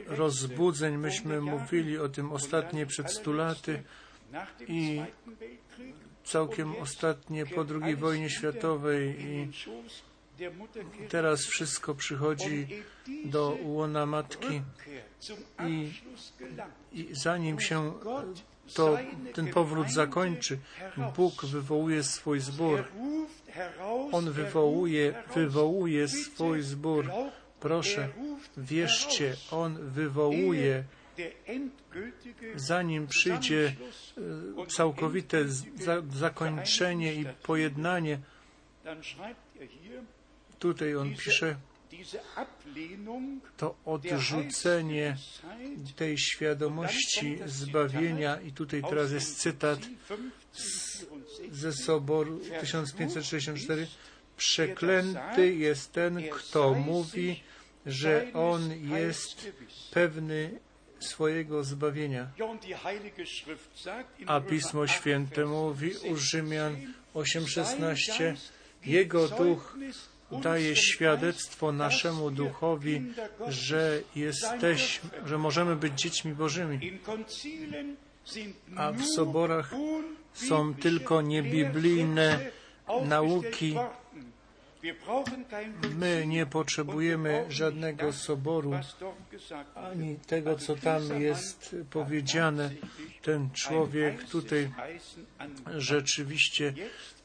rozbudzeń. 0.06 0.96
Myśmy 0.96 1.40
mówili 1.40 1.98
o 1.98 2.08
tym 2.08 2.32
ostatnie 2.32 2.86
przed 2.86 3.12
stu 3.12 3.32
laty 3.32 3.82
i 4.68 5.02
całkiem 6.24 6.76
ostatnie 6.76 7.46
po 7.46 7.64
II 7.82 7.96
wojnie 7.96 8.30
światowej 8.30 9.16
i 9.20 9.48
teraz 11.08 11.40
wszystko 11.40 11.94
przychodzi 11.94 12.66
do 13.24 13.58
łona 13.62 14.06
matki 14.06 14.62
i, 15.66 15.92
i 16.92 17.08
zanim 17.12 17.60
się 17.60 17.92
to, 18.74 18.98
ten 19.34 19.48
powrót 19.48 19.90
zakończy, 19.90 20.58
Bóg 21.16 21.44
wywołuje 21.44 22.02
swój 22.02 22.40
zbór. 22.40 22.84
On 24.12 24.32
wywołuje, 24.32 25.14
wywołuje 25.34 26.08
swój 26.08 26.62
zbór. 26.62 27.10
Proszę, 27.60 28.08
wierzcie, 28.56 29.36
On 29.50 29.78
wywołuje 29.90 30.84
zanim 32.56 33.06
przyjdzie 33.06 33.74
e, 34.62 34.66
całkowite 34.66 35.48
za, 35.48 36.02
zakończenie 36.14 37.14
i 37.14 37.24
pojednanie, 37.42 38.18
tutaj 40.58 40.96
on 40.96 41.14
pisze, 41.14 41.56
to 43.56 43.76
odrzucenie 43.84 45.16
tej 45.96 46.18
świadomości 46.18 47.38
zbawienia, 47.46 48.40
i 48.40 48.52
tutaj 48.52 48.82
teraz 48.88 49.12
jest 49.12 49.38
cytat 49.38 49.78
z, 50.52 51.06
ze 51.50 51.72
Soboru 51.72 52.38
1564, 52.60 53.86
przeklęty 54.36 55.54
jest 55.54 55.92
ten, 55.92 56.22
kto 56.28 56.74
mówi, 56.74 57.42
że 57.86 58.26
on 58.34 58.70
jest 58.98 59.52
pewny 59.90 60.58
swojego 61.00 61.64
zbawienia. 61.64 62.26
A 64.26 64.40
Pismo 64.40 64.86
Święte 64.86 65.44
mówi 65.44 65.90
u 66.10 66.16
Rzymian 66.16 66.76
8:16, 67.14 68.36
Jego 68.86 69.28
duch 69.28 69.76
daje 70.32 70.76
świadectwo 70.76 71.72
naszemu 71.72 72.30
duchowi, 72.30 73.02
że 73.48 74.00
jesteś, 74.16 75.00
że 75.26 75.38
możemy 75.38 75.76
być 75.76 76.00
dziećmi 76.00 76.32
Bożymi. 76.34 77.00
A 78.76 78.92
w 78.92 79.04
soborach 79.04 79.70
są 80.32 80.74
tylko 80.74 81.22
niebiblijne 81.22 82.50
nauki. 83.04 83.76
My 85.96 86.26
nie 86.26 86.46
potrzebujemy 86.46 87.46
żadnego 87.48 88.12
soboru, 88.12 88.72
ani 89.74 90.16
tego, 90.16 90.56
co 90.56 90.76
tam 90.76 91.20
jest 91.20 91.76
powiedziane. 91.90 92.70
Ten 93.22 93.50
człowiek 93.50 94.24
tutaj 94.24 94.70
rzeczywiście 95.76 96.74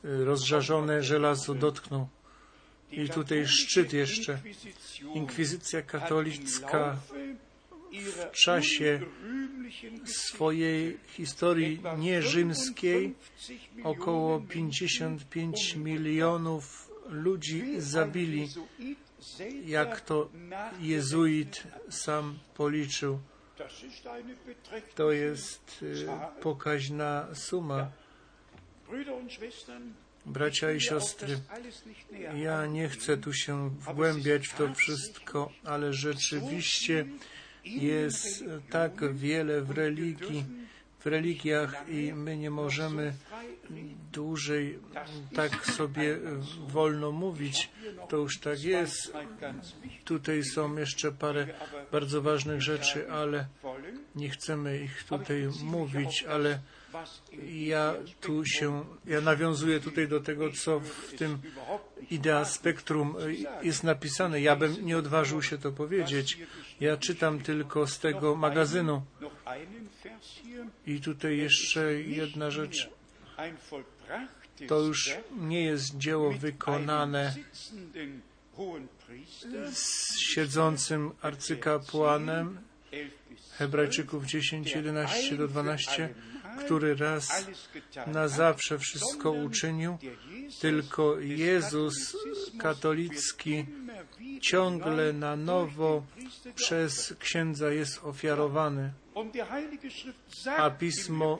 rozżarzone 0.03 1.03
żelazo 1.03 1.53
dotknął. 1.55 2.07
I 2.91 3.09
tutaj 3.09 3.47
szczyt 3.47 3.93
jeszcze. 3.93 4.39
Inkwizycja 5.13 5.81
katolicka 5.81 6.97
w 7.91 8.31
czasie 8.31 8.99
swojej 10.05 10.97
historii 11.07 11.81
nierzymskiej 11.97 13.13
około 13.83 14.39
55 14.39 15.75
milionów 15.75 16.90
ludzi 17.11 17.81
zabili, 17.81 18.49
jak 19.65 20.01
to 20.01 20.29
jezuit 20.79 21.63
sam 21.89 22.39
policzył. 22.55 23.19
To 24.95 25.11
jest 25.11 25.83
y, 25.83 26.07
pokaźna 26.41 27.27
suma. 27.33 27.91
Bracia 30.25 30.71
i 30.71 30.81
siostry, 30.81 31.39
ja 32.35 32.65
nie 32.65 32.89
chcę 32.89 33.17
tu 33.17 33.33
się 33.33 33.69
wgłębiać 33.69 34.47
w 34.47 34.57
to 34.57 34.73
wszystko, 34.73 35.51
ale 35.63 35.93
rzeczywiście 35.93 37.05
jest 37.65 38.43
tak 38.69 39.13
wiele 39.13 39.61
w 39.61 39.71
religii, 39.71 40.45
w 41.01 41.05
religiach 41.05 41.89
i 41.89 42.13
my 42.13 42.37
nie 42.37 42.51
możemy 42.51 43.13
dłużej 44.11 44.79
tak 45.35 45.65
sobie 45.65 46.17
wolno 46.67 47.11
mówić. 47.11 47.69
To 48.09 48.17
już 48.17 48.39
tak 48.39 48.63
jest. 48.63 49.13
Tutaj 50.05 50.43
są 50.43 50.77
jeszcze 50.77 51.11
parę 51.11 51.47
bardzo 51.91 52.21
ważnych 52.21 52.61
rzeczy, 52.61 53.11
ale 53.11 53.45
nie 54.15 54.29
chcemy 54.29 54.83
ich 54.83 55.03
tutaj 55.03 55.47
mówić, 55.63 56.23
ale 56.23 56.59
ja 57.47 57.93
tu 58.21 58.45
się, 58.45 58.85
ja 59.05 59.21
nawiązuję 59.21 59.79
tutaj 59.79 60.07
do 60.07 60.19
tego, 60.19 60.51
co 60.51 60.79
w 60.79 61.13
tym 61.17 61.37
idea 62.11 62.45
spektrum 62.45 63.15
jest 63.61 63.83
napisane. 63.83 64.41
Ja 64.41 64.55
bym 64.55 64.85
nie 64.85 64.97
odważył 64.97 65.41
się 65.41 65.57
to 65.57 65.71
powiedzieć. 65.71 66.37
Ja 66.79 66.97
czytam 66.97 67.39
tylko 67.39 67.87
z 67.87 67.99
tego 67.99 68.35
magazynu. 68.35 69.01
I 70.87 71.01
tutaj 71.01 71.37
jeszcze 71.37 71.93
jedna 71.93 72.51
rzecz. 72.51 72.89
To 74.67 74.79
już 74.79 75.17
nie 75.39 75.63
jest 75.63 75.97
dzieło 75.97 76.31
wykonane 76.31 77.35
z 79.73 80.19
siedzącym 80.19 81.11
arcykapłanem 81.21 82.59
Hebrajczyków 83.57 84.25
10, 84.25 84.75
11 84.75 85.37
do 85.37 85.47
12 85.47 86.13
który 86.59 86.95
raz 86.95 87.45
na 88.07 88.27
zawsze 88.27 88.79
wszystko 88.79 89.31
uczynił, 89.31 89.97
tylko 90.61 91.19
Jezus 91.19 92.17
katolicki 92.59 93.65
ciągle 94.41 95.13
na 95.13 95.35
nowo 95.35 96.03
przez 96.55 97.15
księdza 97.19 97.71
jest 97.71 98.03
ofiarowany. 98.03 98.91
A 100.57 100.69
Pismo 100.69 101.39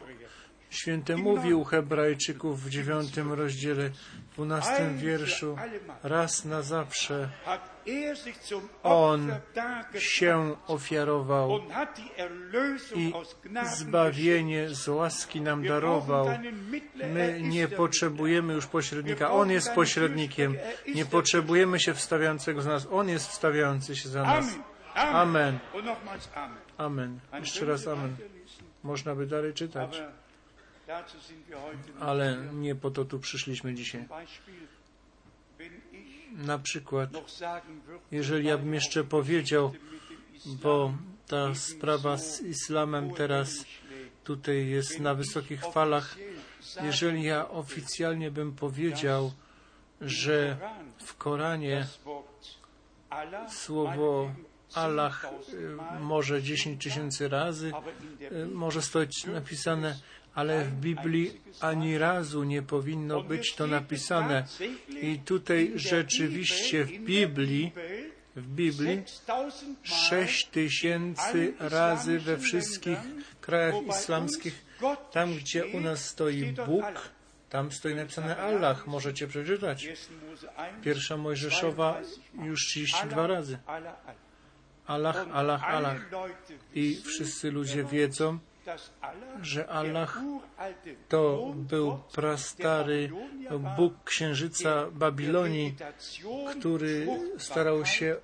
Święte 0.72 1.18
mówi 1.18 1.54
u 1.54 1.64
Hebrajczyków 1.64 2.64
w 2.64 2.70
dziewiątym 2.70 3.34
rozdziale, 3.34 3.90
dwunastym 4.34 4.98
wierszu, 4.98 5.58
raz 6.04 6.46
na 6.46 6.62
zawsze 6.62 7.30
on 8.84 9.36
się 10.00 10.56
ofiarował 10.68 11.60
i 12.96 13.14
zbawienie 13.76 14.70
z 14.70 14.88
łaski 14.88 15.42
nam 15.42 15.64
darował. 15.64 16.28
My 17.14 17.40
nie 17.42 17.68
potrzebujemy 17.68 18.54
już 18.54 18.68
pośrednika. 18.68 19.32
On 19.32 19.52
jest 19.52 19.72
pośrednikiem. 19.72 20.58
Nie 20.96 21.06
potrzebujemy 21.06 21.80
się 21.80 21.94
wstawiającego 21.94 22.62
z 22.62 22.66
nas. 22.66 22.88
On 22.92 23.10
jest 23.10 23.28
wstawiający 23.28 23.96
się 23.96 24.10
za 24.10 24.24
nas. 24.24 24.46
Amen. 24.96 25.60
Amen. 26.78 27.20
Jeszcze 27.40 27.66
raz 27.66 27.88
amen. 27.88 28.16
Można 28.84 29.16
by 29.16 29.28
dalej 29.28 29.54
czytać. 29.54 30.02
Ale 32.00 32.38
nie 32.54 32.76
po 32.76 32.92
to 32.92 33.06
tu 33.06 33.20
przyszliśmy 33.20 33.74
dzisiaj. 33.74 34.06
Na 36.32 36.60
przykład, 36.60 37.10
jeżeli 38.12 38.48
ja 38.48 38.58
bym 38.58 38.74
jeszcze 38.74 39.04
powiedział, 39.04 39.74
bo 40.46 40.94
ta 41.28 41.56
sprawa 41.56 42.18
z 42.18 42.42
islamem 42.42 43.14
teraz 43.14 43.66
tutaj 44.24 44.68
jest 44.68 45.00
na 45.00 45.16
wysokich 45.16 45.62
falach, 45.66 46.18
jeżeli 46.84 47.24
ja 47.24 47.50
oficjalnie 47.50 48.32
bym 48.32 48.56
powiedział, 48.56 49.32
że 50.02 50.58
w 50.98 51.16
Koranie 51.16 51.88
słowo 53.50 54.32
Allah 54.76 55.26
y, 55.54 56.00
może 56.00 56.44
10 56.44 56.84
tysięcy 56.84 57.30
razy 57.30 57.72
y, 58.32 58.46
może 58.46 58.82
stać 58.82 59.26
napisane, 59.26 60.00
ale 60.36 60.64
w 60.64 60.74
Biblii 60.74 61.42
ani 61.60 61.98
razu 61.98 62.44
nie 62.44 62.62
powinno 62.62 63.24
być 63.24 63.56
to 63.56 63.68
napisane. 63.68 64.46
I 65.02 65.20
tutaj 65.20 65.72
rzeczywiście 65.76 66.86
w 66.86 66.92
Biblii, 66.92 67.72
w 68.36 68.48
Biblii 68.48 69.04
sześć 69.84 70.46
tysięcy 70.46 71.54
razy 71.60 72.20
we 72.20 72.38
wszystkich 72.38 72.98
krajach 73.42 73.76
islamskich, 73.90 74.66
tam 75.12 75.36
gdzie 75.36 75.66
u 75.66 75.80
nas 75.80 76.06
stoi 76.06 76.54
Bóg, 76.66 77.12
tam 77.50 77.72
stoi 77.72 77.96
napisane 77.96 78.38
Allah, 78.38 78.88
możecie 78.88 79.28
przeczytać. 79.28 79.88
Pierwsza 80.82 81.18
Mojżeszowa 81.18 82.02
już 82.44 82.68
32 82.68 83.28
razy. 83.28 83.58
Allah, 84.88 85.28
Allah, 85.34 85.64
Allah. 85.64 85.96
I 86.76 87.02
wszyscy 87.06 87.52
ludzie 87.52 87.84
wiedzą, 87.84 88.40
że 89.42 89.68
Allah 89.68 90.18
to 91.10 91.54
był 91.56 92.00
prastary 92.14 93.12
Bóg 93.78 93.94
księżyca 94.04 94.86
Babilonii, 94.92 95.76
który 96.60 97.08
starał 97.38 97.86
się 97.86 98.16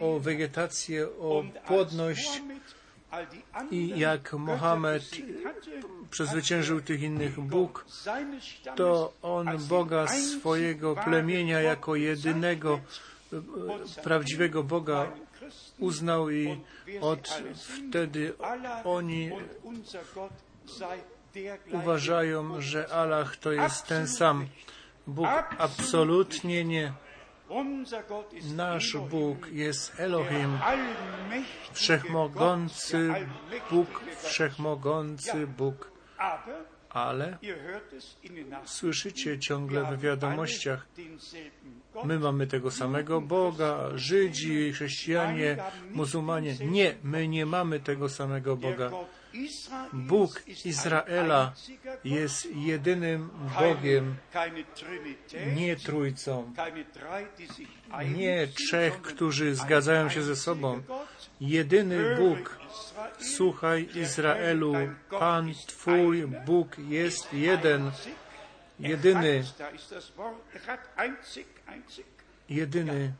o 0.00 0.18
wegetację, 0.20 1.06
o 1.08 1.44
płodność 1.66 2.42
i 3.70 3.98
jak 3.98 4.32
Mohamed 4.32 5.02
przezwyciężył 6.10 6.80
tych 6.80 7.02
innych 7.02 7.40
Bóg, 7.40 7.84
to 8.76 9.12
on 9.22 9.58
Boga 9.68 10.08
swojego 10.08 10.94
plemienia 10.94 11.60
jako 11.60 11.96
jedynego 11.96 12.80
prawdziwego 14.02 14.62
Boga 14.62 15.12
uznał 15.78 16.30
i 16.30 16.60
od 17.00 17.42
wtedy 17.54 18.32
oni 18.84 19.30
uważają, 21.72 22.60
że 22.60 22.88
Allah 22.88 23.36
to 23.36 23.52
jest 23.52 23.86
ten 23.86 24.08
sam. 24.08 24.46
Bóg 25.06 25.28
absolutnie 25.58 26.64
nie. 26.64 26.92
Nasz 28.54 28.96
Bóg 28.96 29.48
jest 29.52 30.00
Elohim, 30.00 30.58
wszechmogący 31.72 33.14
Bóg, 33.70 34.00
wszechmogący 34.22 35.46
Bóg. 35.46 35.90
Ale 36.90 37.38
słyszycie 38.64 39.38
ciągle 39.38 39.96
w 39.96 40.00
wiadomościach, 40.00 40.86
my 42.04 42.18
mamy 42.18 42.46
tego 42.46 42.70
samego 42.70 43.20
Boga, 43.20 43.90
Żydzi, 43.94 44.72
chrześcijanie, 44.72 45.56
muzułmanie. 45.90 46.56
Nie, 46.60 46.94
my 47.02 47.28
nie 47.28 47.46
mamy 47.46 47.80
tego 47.80 48.08
samego 48.08 48.56
Boga. 48.56 48.90
Bóg 49.92 50.42
Izraela 50.64 51.52
jest 52.04 52.56
jedynym 52.56 53.30
Bogiem, 53.60 54.16
nie 55.56 55.76
trójcą, 55.76 56.52
nie 58.16 58.46
trzech, 58.46 59.02
którzy 59.02 59.54
zgadzają 59.54 60.08
się 60.08 60.22
ze 60.22 60.36
sobą. 60.36 60.82
Jedyny 61.40 62.16
Bóg. 62.16 62.59
Słuchaj 63.36 63.88
Izraelu, 63.94 64.74
Pan 65.10 65.52
Twój 65.66 66.26
Bóg 66.26 66.78
jest 66.78 67.32
jeden, 67.32 67.90
jedyny, 68.80 69.44
jedyny. 72.48 73.12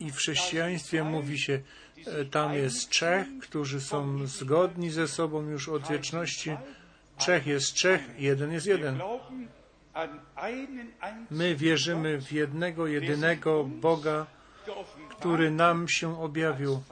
I 0.00 0.10
w 0.10 0.16
chrześcijaństwie 0.16 1.04
mówi 1.04 1.38
się, 1.38 1.60
e, 2.06 2.24
tam 2.24 2.54
jest 2.54 2.94
sind, 2.94 3.42
którzy 3.42 3.80
są 3.80 4.26
zgodni 4.26 4.90
ze 4.90 5.08
sobą 5.08 5.42
już 5.42 5.68
od 5.68 5.88
wieczności. 5.88 6.56
Trzech 7.18 7.46
jest 7.46 7.74
trzech, 7.74 8.00
jeden 8.18 8.52
jest 8.52 8.66
jeden. 8.66 9.00
My 11.30 11.56
wierzymy 11.56 12.20
w 12.20 12.32
jednego, 12.32 12.86
jedynego 12.86 13.64
Boga, 13.64 14.26
który 15.18 15.50
nam 15.50 15.88
się 15.88 16.20
objawił 16.20 16.82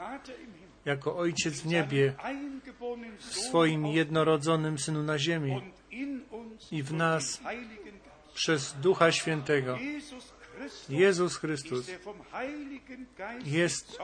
jako 0.85 1.17
Ojciec 1.17 1.61
w 1.61 1.67
niebie, 1.67 2.15
w 3.19 3.25
swoim 3.25 3.87
jednorodzonym 3.87 4.79
Synu 4.79 5.03
na 5.03 5.19
ziemi, 5.19 5.73
i 6.71 6.83
w 6.83 6.93
nas 6.93 7.41
przez 8.35 8.73
Ducha 8.73 9.13
Świętego. 9.13 9.79
Jezus 10.89 11.37
Chrystus 11.37 11.91
jest 13.45 13.99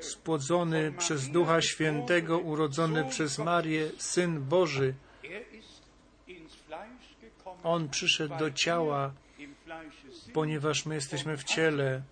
spłodzony 0.00 0.92
przez 0.98 1.28
Ducha 1.28 1.62
Świętego, 1.62 2.38
urodzony 2.38 3.04
przez 3.04 3.38
Marię, 3.38 3.90
Syn 3.98 4.40
Boży. 4.40 4.94
On 7.62 7.88
przyszedł 7.88 8.36
do 8.38 8.50
ciała, 8.50 9.12
ponieważ 10.32 10.86
my 10.86 10.94
jesteśmy 10.94 11.36
w 11.36 11.44
ciele 11.44 12.02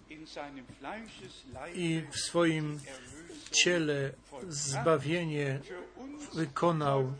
i 1.74 2.02
w 2.10 2.16
swoim 2.16 2.80
ciele 3.50 4.12
zbawienie 4.48 5.60
wykonał, 6.34 7.12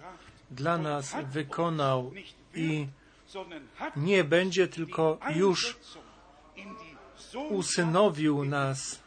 dla 0.51 0.79
nas 0.79 1.15
wykonał 1.33 2.13
i 2.55 2.87
nie 3.97 4.25
będzie 4.25 4.69
tylko 4.69 5.19
już 5.35 5.77
usynowił 7.51 8.45
nas. 8.45 9.03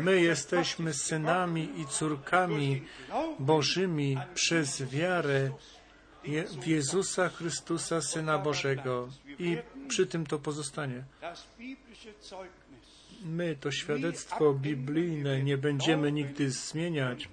My 0.00 0.20
jesteśmy 0.20 0.94
synami 0.94 1.80
i 1.80 1.86
córkami 1.86 2.82
Bożymi 3.38 4.18
przez 4.34 4.82
wiarę 4.82 5.50
w 6.60 6.66
Jezusa 6.66 7.28
Chrystusa, 7.28 8.00
Syna 8.00 8.38
Bożego. 8.38 9.08
I 9.38 9.58
przy 9.88 10.06
tym 10.06 10.26
to 10.26 10.38
pozostanie. 10.38 11.04
My 13.24 13.56
to 13.56 13.70
świadectwo 13.70 14.54
biblijne 14.54 15.42
nie 15.42 15.58
będziemy 15.58 16.12
nigdy 16.12 16.50
zmieniać. 16.50 17.28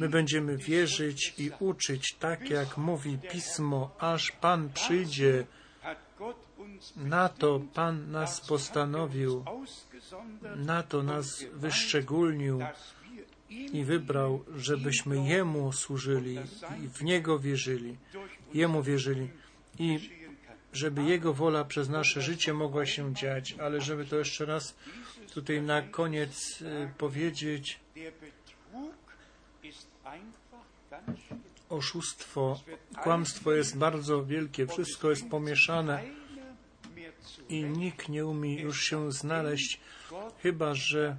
My 0.00 0.08
będziemy 0.08 0.56
wierzyć 0.56 1.34
i 1.38 1.50
uczyć 1.60 2.14
tak, 2.18 2.50
jak 2.50 2.76
mówi 2.76 3.18
Pismo, 3.30 3.94
aż 3.98 4.32
Pan 4.32 4.72
przyjdzie. 4.72 5.46
Na 6.96 7.28
to 7.28 7.60
Pan 7.74 8.10
nas 8.10 8.40
postanowił, 8.40 9.44
na 10.56 10.82
to 10.82 11.02
nas 11.02 11.44
wyszczególnił 11.52 12.60
i 13.72 13.84
wybrał, 13.84 14.44
żebyśmy 14.56 15.28
Jemu 15.28 15.72
służyli 15.72 16.38
i 16.84 16.88
w 16.88 17.02
Niego 17.02 17.38
wierzyli. 17.38 17.96
Jemu 18.54 18.82
wierzyli 18.82 19.28
i 19.78 20.10
żeby 20.72 21.02
Jego 21.02 21.32
wola 21.34 21.64
przez 21.64 21.88
nasze 21.88 22.22
życie 22.22 22.52
mogła 22.52 22.86
się 22.86 23.14
dziać. 23.14 23.54
Ale 23.58 23.80
żeby 23.80 24.04
to 24.04 24.16
jeszcze 24.16 24.46
raz 24.46 24.74
tutaj 25.34 25.62
na 25.62 25.82
koniec 25.82 26.62
y, 26.62 26.88
powiedzieć, 26.98 27.80
oszustwo, 31.68 32.60
kłamstwo 33.02 33.52
jest 33.52 33.78
bardzo 33.78 34.24
wielkie, 34.24 34.66
wszystko 34.66 35.10
jest 35.10 35.28
pomieszane 35.28 36.02
i 37.48 37.64
nikt 37.64 38.08
nie 38.08 38.26
umie 38.26 38.60
już 38.60 38.84
się 38.84 39.12
znaleźć, 39.12 39.80
chyba 40.42 40.74
że 40.74 41.16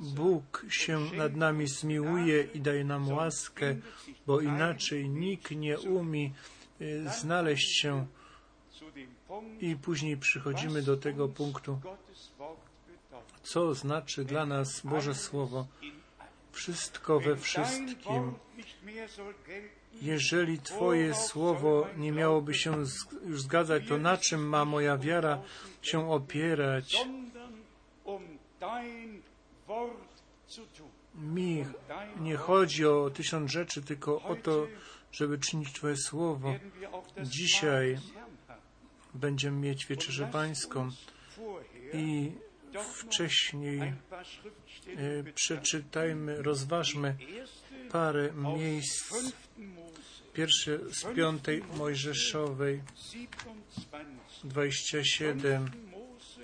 Bóg 0.00 0.66
się 0.68 1.00
nad 1.00 1.36
nami 1.36 1.66
zmiłuje 1.66 2.42
i 2.54 2.60
daje 2.60 2.84
nam 2.84 3.12
łaskę, 3.12 3.76
bo 4.26 4.40
inaczej 4.40 5.08
nikt 5.08 5.50
nie 5.50 5.78
umie 5.78 6.30
y, 6.80 7.04
znaleźć 7.20 7.80
się 7.80 8.06
i 9.60 9.76
później 9.76 10.16
przychodzimy 10.16 10.82
do 10.82 10.96
tego 10.96 11.28
punktu, 11.28 11.80
co 13.42 13.74
znaczy 13.74 14.24
dla 14.24 14.46
nas 14.46 14.80
Boże 14.80 15.14
Słowo. 15.14 15.66
Wszystko 16.52 17.20
we 17.20 17.36
wszystkim. 17.36 18.34
Jeżeli 20.02 20.58
Twoje 20.58 21.14
słowo 21.14 21.86
nie 21.96 22.12
miałoby 22.12 22.54
się 22.54 22.84
już 23.26 23.42
zgadzać, 23.42 23.82
to 23.88 23.98
na 23.98 24.16
czym 24.16 24.48
ma 24.48 24.64
moja 24.64 24.98
wiara 24.98 25.42
się 25.82 26.10
opierać? 26.10 26.96
Mi 31.14 31.66
nie 32.20 32.36
chodzi 32.36 32.86
o 32.86 33.10
tysiąc 33.10 33.50
rzeczy, 33.50 33.82
tylko 33.82 34.22
o 34.22 34.36
to, 34.36 34.66
żeby 35.12 35.38
czynić 35.38 35.72
Twoje 35.72 35.96
słowo. 35.96 36.54
Dzisiaj. 37.22 37.98
Będziemy 39.14 39.60
mieć 39.60 39.86
Wieczerzę 39.86 40.28
Pańską 40.32 40.90
i 41.92 42.32
wcześniej 42.94 43.80
e, 43.80 43.94
przeczytajmy, 45.34 46.42
rozważmy 46.42 47.16
parę 47.90 48.32
miejsc. 48.32 49.12
5. 49.12 49.34
Mose 49.56 49.94
Pierwsze 50.32 50.78
z 50.78 51.16
piątej 51.16 51.62
Mojżeszowej, 51.76 52.82
27. 54.44 54.44
27, 54.44 55.70
5. 55.70 55.76
Mose 55.92 56.40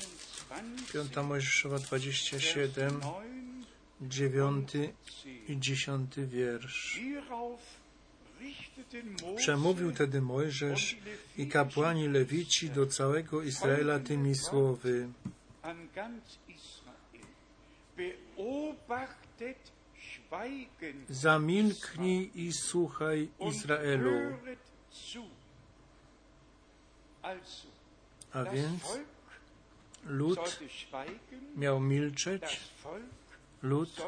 27. 0.00 0.49
piąta 0.92 1.22
Mojżeszowa 1.22 1.78
27, 1.78 3.00
9 3.00 3.00
dziewiąty 4.00 4.92
i 5.48 5.60
dziesiąty 5.60 6.26
wiersz. 6.26 7.00
Przemówił 9.36 9.92
tedy 9.92 10.20
Mojżesz 10.20 10.96
i 11.36 11.48
kapłani 11.48 12.08
Lewici 12.08 12.70
do 12.70 12.86
całego 12.86 13.42
Izraela 13.42 14.00
tymi 14.00 14.34
słowy. 14.34 15.08
Zamilknij 21.08 22.30
i 22.34 22.52
słuchaj 22.52 23.28
Izraelu. 23.40 24.38
A 28.32 28.44
więc 28.44 28.82
lud 30.04 30.60
miał 31.56 31.80
milczeć, 31.80 32.60
lud 33.62 34.02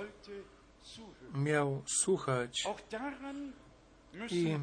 miał 1.34 1.82
słuchać. 1.86 2.64
I 4.30 4.58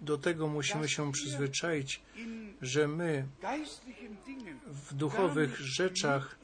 do 0.00 0.18
tego 0.18 0.48
musimy 0.48 0.88
się 0.88 1.12
przyzwyczaić, 1.12 2.02
że 2.62 2.88
my 2.88 3.26
w 4.66 4.94
duchowych 4.94 5.60
rzeczach 5.60 6.38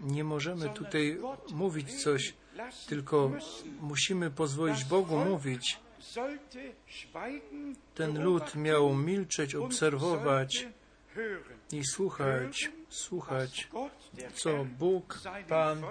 nie 0.00 0.24
możemy 0.24 0.68
tutaj 0.68 1.18
mówić 1.52 2.02
coś, 2.02 2.34
tylko 2.88 3.32
musimy 3.80 4.30
pozwolić 4.30 4.84
Bogu 4.84 5.18
mówić. 5.18 5.80
Ten 7.94 8.22
lud 8.24 8.54
miał 8.54 8.94
milczeć, 8.94 9.54
obserwować 9.54 10.66
i 11.72 11.84
słuchać, 11.84 12.70
słuchać, 12.88 13.68
co 14.34 14.64
Bóg, 14.78 15.20
Pan 15.48 15.82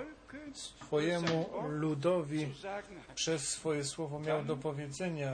swojemu 0.54 1.50
ludowi 1.70 2.54
przez 3.16 3.50
swoje 3.50 3.84
słowo 3.84 4.20
miał 4.20 4.46
do 4.46 4.58
powiedzenia. 4.58 5.34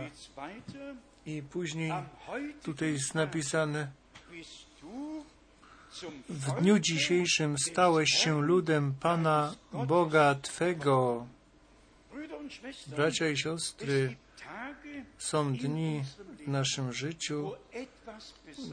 I 1.26 1.42
później 1.42 1.92
tutaj 2.64 2.94
jest 2.94 3.16
napisane, 3.16 3.92
w 6.30 6.62
dniu 6.62 6.80
dzisiejszym 6.80 7.58
stałeś 7.58 8.10
się 8.10 8.42
ludem 8.42 8.94
Pana 9.00 9.56
Boga 9.74 10.36
Twego. 10.36 11.28
Bracia 12.88 13.30
i 13.30 13.38
siostry, 13.38 14.16
są 15.18 15.54
dni 15.54 16.04
w 16.46 16.48
naszym 16.48 16.94
życiu, 16.94 17.52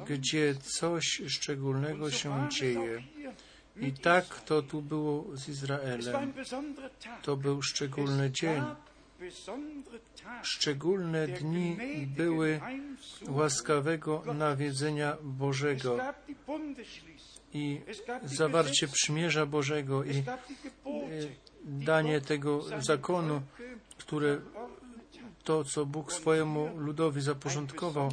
gdzie 0.07 0.55
coś 0.55 1.22
szczególnego 1.29 2.11
się 2.11 2.48
dzieje. 2.51 3.03
I 3.77 3.92
tak 3.92 4.40
to 4.40 4.62
tu 4.62 4.83
było 4.83 5.37
z 5.37 5.48
Izraelem. 5.48 6.33
To 7.22 7.37
był 7.37 7.62
szczególny 7.62 8.31
dzień. 8.31 8.62
Szczególne 10.42 11.29
dni 11.29 11.77
były 12.16 12.61
łaskawego 13.29 14.22
nawiedzenia 14.35 15.16
Bożego 15.22 15.98
i 17.53 17.81
zawarcie 18.24 18.88
przymierza 18.88 19.46
Bożego 19.46 20.05
i 20.05 20.18
e, 20.18 20.24
danie 21.64 22.20
tego 22.20 22.83
zakonu, 22.83 23.42
które 23.98 24.40
to, 25.44 25.64
co 25.64 25.87
Bóg 25.87 26.12
swojemu 26.12 26.77
ludowi 26.77 27.20
zaporządkował. 27.20 28.09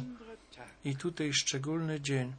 I 0.86 0.96
tutaj 0.96 1.32
szczególny 1.32 2.00
dzień. 2.00 2.32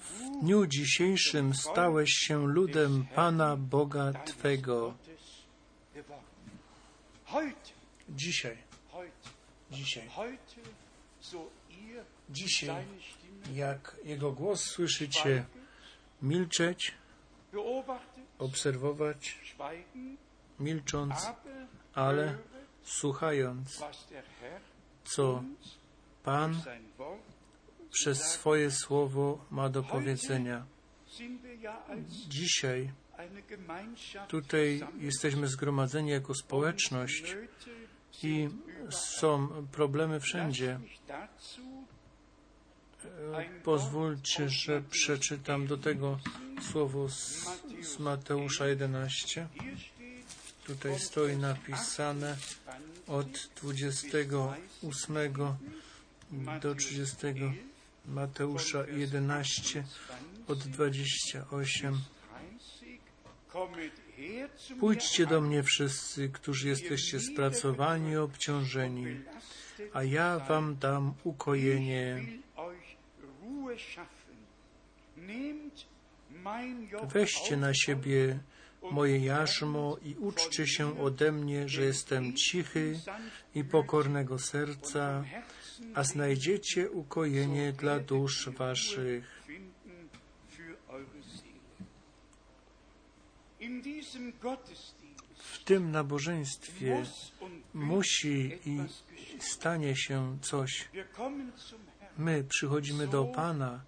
W 0.00 0.40
dniu 0.40 0.66
dzisiejszym 0.66 1.54
stałeś 1.54 2.10
się 2.10 2.46
ludem 2.46 3.06
Pana 3.14 3.56
Boga 3.56 4.12
Twego. 4.12 4.94
Dzisiaj, 8.08 8.56
dzisiaj, 9.70 10.08
dzisiaj, 12.30 12.84
jak 13.54 13.96
Jego 14.04 14.32
głos 14.32 14.60
słyszycie, 14.64 15.44
milczeć, 16.22 16.94
obserwować, 18.38 19.38
milcząc, 20.58 21.26
ale 21.94 22.38
słuchając, 22.86 23.84
co 25.04 25.42
Pan 26.24 26.60
przez 27.90 28.22
swoje 28.22 28.70
słowo 28.70 29.44
ma 29.50 29.68
do 29.68 29.82
powiedzenia. 29.82 30.66
Dzisiaj 32.28 32.92
tutaj 34.28 34.80
jesteśmy 34.98 35.48
zgromadzeni 35.48 36.10
jako 36.10 36.34
społeczność 36.34 37.36
i 38.22 38.48
są 38.90 39.48
problemy 39.72 40.20
wszędzie. 40.20 40.80
E, 41.10 41.28
Pozwólcie, 43.64 44.48
że 44.48 44.82
przeczytam 44.82 45.66
do 45.66 45.76
tego 45.76 46.18
słowo 46.72 47.08
z, 47.08 47.44
z 47.82 47.98
Mateusza 47.98 48.66
11. 48.66 49.48
Tutaj 50.66 50.98
stoi 50.98 51.36
napisane 51.36 52.36
od 53.06 53.50
28 53.62 55.14
do 56.60 56.74
30 56.74 57.16
Mateusza 58.06 58.86
11 58.86 59.84
od 60.48 60.58
28. 60.58 62.00
Pójdźcie 64.80 65.26
do 65.26 65.40
mnie 65.40 65.62
wszyscy, 65.62 66.28
którzy 66.28 66.68
jesteście 66.68 67.20
spracowani 67.20 68.16
obciążeni, 68.16 69.06
a 69.92 70.02
ja 70.02 70.38
wam 70.38 70.76
dam 70.76 71.14
ukojenie. 71.24 72.26
Weźcie 77.12 77.56
na 77.56 77.74
siebie 77.74 78.38
moje 78.90 79.18
jarzmo 79.18 79.96
i 80.02 80.14
uczcie 80.14 80.66
się 80.66 81.00
ode 81.00 81.32
mnie, 81.32 81.68
że 81.68 81.82
jestem 81.82 82.34
cichy 82.34 83.00
i 83.54 83.64
pokornego 83.64 84.38
serca, 84.38 85.24
a 85.94 86.04
znajdziecie 86.04 86.90
ukojenie 86.90 87.72
dla 87.72 88.00
dusz 88.00 88.48
waszych. 88.48 89.42
W 95.36 95.64
tym 95.64 95.90
nabożeństwie 95.90 97.02
musi 97.74 98.58
i 98.66 98.80
stanie 99.40 99.96
się 99.96 100.38
coś. 100.42 100.88
My 102.18 102.44
przychodzimy 102.44 103.06
do 103.06 103.24
Pana, 103.24 103.84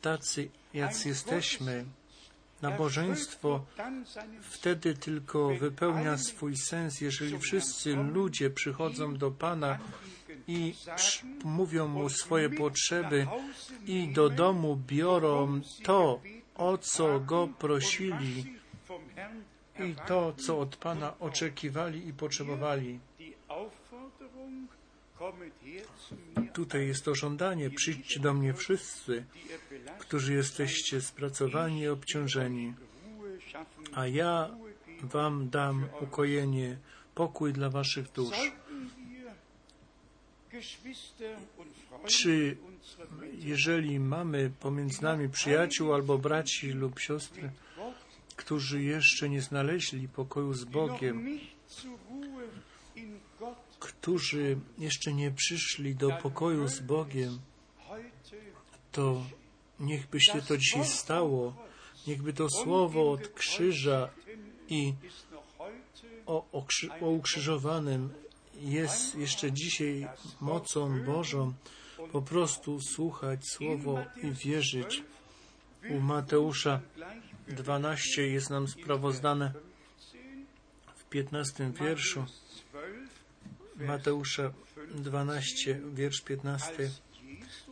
tacy 0.00 0.50
jacy 0.74 1.08
jesteśmy. 1.08 1.84
Nabożeństwo 2.62 3.64
wtedy 4.42 4.94
tylko 4.94 5.48
wypełnia 5.48 6.18
swój 6.18 6.56
sens, 6.56 7.00
jeżeli 7.00 7.38
wszyscy 7.38 7.96
ludzie 7.96 8.50
przychodzą 8.50 9.16
do 9.16 9.30
Pana 9.30 9.78
i 10.48 10.74
mówią 11.44 11.88
Mu 11.88 12.08
swoje 12.08 12.50
potrzeby 12.50 13.26
i 13.86 14.08
do 14.08 14.30
domu 14.30 14.76
biorą 14.86 15.60
to, 15.82 16.20
o 16.54 16.78
co 16.78 17.20
Go 17.20 17.48
prosili 17.58 18.58
i 19.78 19.94
to, 20.06 20.32
co 20.32 20.58
od 20.60 20.76
Pana 20.76 21.18
oczekiwali 21.18 22.08
i 22.08 22.12
potrzebowali. 22.12 22.98
Tutaj 26.52 26.86
jest 26.86 27.04
to 27.04 27.14
żądanie, 27.14 27.70
przyjdźcie 27.70 28.20
do 28.20 28.34
mnie 28.34 28.54
wszyscy, 28.54 29.24
którzy 29.98 30.34
jesteście 30.34 31.00
spracowani 31.00 31.80
i 31.80 31.88
obciążeni, 31.88 32.74
a 33.94 34.06
ja 34.06 34.50
wam 35.02 35.50
dam 35.50 35.88
ukojenie, 36.00 36.78
pokój 37.14 37.52
dla 37.52 37.70
waszych 37.70 38.12
dusz. 38.12 38.52
Czy 42.06 42.56
jeżeli 43.32 44.00
mamy 44.00 44.50
pomiędzy 44.60 45.02
nami 45.02 45.28
przyjaciół 45.28 45.94
albo 45.94 46.18
braci 46.18 46.72
lub 46.72 47.00
siostry, 47.00 47.50
którzy 48.36 48.82
jeszcze 48.82 49.28
nie 49.28 49.42
znaleźli 49.42 50.08
pokoju 50.08 50.54
z 50.54 50.64
Bogiem, 50.64 51.38
którzy 54.00 54.58
jeszcze 54.78 55.12
nie 55.12 55.30
przyszli 55.30 55.94
do 55.94 56.10
pokoju 56.10 56.68
z 56.68 56.80
Bogiem, 56.80 57.38
to 58.92 59.22
niechby 59.80 60.20
się 60.20 60.42
to 60.42 60.56
dzisiaj 60.56 60.84
stało. 60.84 61.56
Niechby 62.06 62.32
to 62.32 62.50
słowo 62.50 63.10
od 63.10 63.28
krzyża 63.28 64.10
i 64.68 64.94
o, 66.26 66.46
o, 66.52 66.66
o 67.00 67.10
ukrzyżowanym 67.10 68.10
jest 68.54 69.14
jeszcze 69.14 69.52
dzisiaj 69.52 70.08
mocą 70.40 71.04
Bożą. 71.04 71.52
Po 72.12 72.22
prostu 72.22 72.80
słuchać 72.80 73.40
słowo 73.48 74.04
i 74.22 74.30
wierzyć. 74.30 75.02
U 75.90 76.00
Mateusza 76.00 76.80
12 77.48 78.22
jest 78.22 78.50
nam 78.50 78.68
sprawozdane 78.68 79.52
w 80.96 81.04
15 81.04 81.72
wierszu. 81.80 82.24
Mateusza 83.78 84.52
12, 84.94 85.80
wiersz 85.94 86.20
15. 86.20 86.90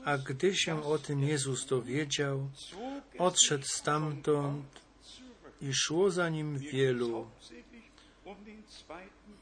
A 0.04 0.18
gdy 0.18 0.56
się 0.56 0.84
o 0.84 0.98
tym 0.98 1.22
Jezus 1.22 1.66
dowiedział, 1.66 2.50
odszedł 3.18 3.64
stamtąd 3.66 4.80
i 5.62 5.74
szło 5.74 6.10
za 6.10 6.28
nim 6.28 6.58
wielu. 6.58 7.30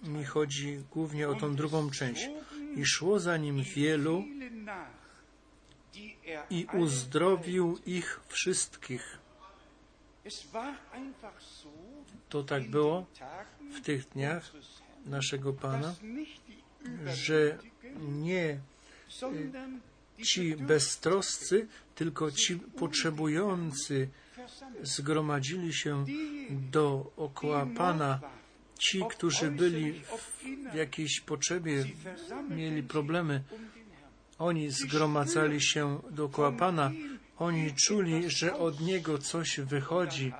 Mi 0.03 0.24
chodzi 0.24 0.78
głównie 0.91 1.28
o 1.28 1.34
tą 1.34 1.57
drugą 1.57 1.91
część. 1.91 2.28
I 2.76 2.86
szło 2.86 3.18
za 3.18 3.36
nim 3.36 3.62
wielu 3.62 4.24
i 6.51 6.66
uzdrowił 6.72 7.78
ich 7.86 8.20
wszystkich. 8.28 9.18
To 12.28 12.43
tak 12.43 12.70
było 12.70 13.07
w 13.76 13.80
tych 13.80 14.09
dniach 14.09 14.53
naszego 15.07 15.53
Pana, 15.53 15.95
że 17.07 17.59
nie 17.99 18.59
ci 20.22 20.57
beztroscy, 20.57 21.66
tylko 21.95 22.32
ci 22.32 22.57
potrzebujący 22.57 24.09
zgromadzili 24.82 25.74
się 25.74 26.05
dookoła 26.51 27.66
Pana. 27.66 28.20
Ci, 28.78 29.03
którzy 29.11 29.51
byli 29.51 30.03
w 30.72 30.74
jakiejś 30.74 31.20
potrzebie, 31.20 31.85
mieli 32.51 32.82
problemy, 32.82 33.43
oni 34.39 34.70
zgromadzali 34.70 35.62
się 35.62 36.01
dookoła 36.11 36.53
Pana. 36.53 36.93
Oni 37.39 37.72
czuli, 37.74 38.30
że 38.30 38.57
od 38.57 38.80
Niego 38.80 39.18
coś 39.18 39.61
wychodzi. 39.61 40.32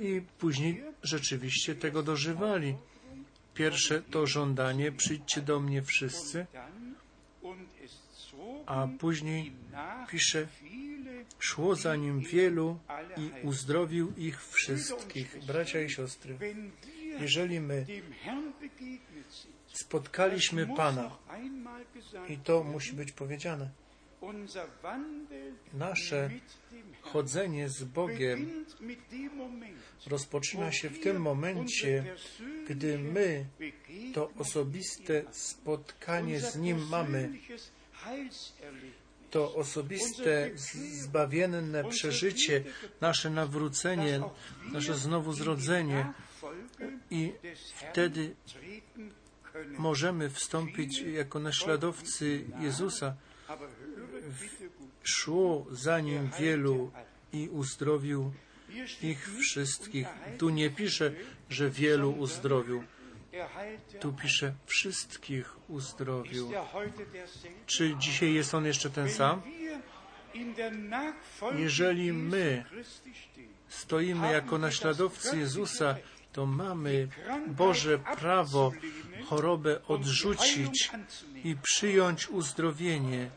I 0.00 0.22
później 0.38 0.84
rzeczywiście 1.02 1.74
tego 1.74 2.02
dożywali. 2.02 2.74
Pierwsze 3.58 4.02
to 4.02 4.26
żądanie, 4.26 4.92
przyjdźcie 4.92 5.40
do 5.40 5.60
mnie 5.60 5.82
wszyscy, 5.82 6.46
a 8.66 8.88
później 8.98 9.52
pisze, 10.10 10.46
szło 11.38 11.76
za 11.76 11.96
nim 11.96 12.20
wielu 12.20 12.78
i 13.16 13.46
uzdrowił 13.46 14.12
ich 14.16 14.44
wszystkich. 14.44 15.38
Bracia 15.46 15.80
i 15.80 15.90
siostry, 15.90 16.38
jeżeli 17.20 17.60
my 17.60 17.86
spotkaliśmy 19.66 20.66
Pana, 20.76 21.16
i 22.28 22.38
to 22.38 22.64
musi 22.64 22.92
być 22.92 23.12
powiedziane, 23.12 23.70
nasze 25.72 26.30
chodzenie 27.12 27.68
z 27.68 27.84
Bogiem 27.84 28.64
rozpoczyna 30.06 30.72
się 30.72 30.90
w 30.90 31.00
tym 31.00 31.20
momencie, 31.22 32.04
gdy 32.68 32.98
my 32.98 33.44
to 34.14 34.30
osobiste 34.38 35.22
spotkanie 35.32 36.40
z 36.40 36.56
Nim 36.56 36.88
mamy, 36.88 37.30
to 39.30 39.54
osobiste 39.54 40.50
zbawienne 40.92 41.84
przeżycie, 41.84 42.64
nasze 43.00 43.30
nawrócenie, 43.30 44.20
nasze 44.72 44.94
znowuzrodzenie 44.94 46.12
i 47.10 47.32
wtedy 47.90 48.34
możemy 49.78 50.30
wstąpić 50.30 51.00
jako 51.00 51.38
naśladowcy 51.38 52.44
Jezusa. 52.60 53.16
Szło 55.02 55.66
za 55.70 56.00
Nim 56.00 56.30
wielu 56.38 56.90
i 57.32 57.48
uzdrowił 57.48 58.32
ich 59.02 59.30
wszystkich. 59.40 60.06
Tu 60.38 60.50
nie 60.50 60.70
pisze, 60.70 61.12
że 61.50 61.70
wielu 61.70 62.10
uzdrowił. 62.10 62.84
Tu 64.00 64.12
pisze, 64.12 64.54
wszystkich 64.66 65.56
uzdrowił. 65.68 66.50
Czy 67.66 67.96
dzisiaj 67.96 68.34
jest 68.34 68.54
On 68.54 68.66
jeszcze 68.66 68.90
ten 68.90 69.10
sam? 69.10 69.42
Jeżeli 71.56 72.12
my 72.12 72.64
stoimy 73.68 74.32
jako 74.32 74.58
naśladowcy 74.58 75.38
Jezusa, 75.38 75.96
to 76.32 76.46
mamy 76.46 77.08
Boże 77.46 77.98
prawo 77.98 78.72
chorobę 79.26 79.86
odrzucić 79.86 80.90
i 81.44 81.56
przyjąć 81.62 82.28
uzdrowienie. 82.28 83.30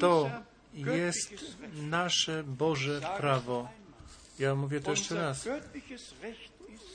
To 0.00 0.30
jest 0.74 1.34
nasze 1.72 2.44
Boże 2.44 3.00
prawo. 3.18 3.68
Ja 4.38 4.54
mówię 4.54 4.80
to 4.80 4.90
jeszcze 4.90 5.14
raz. 5.14 5.48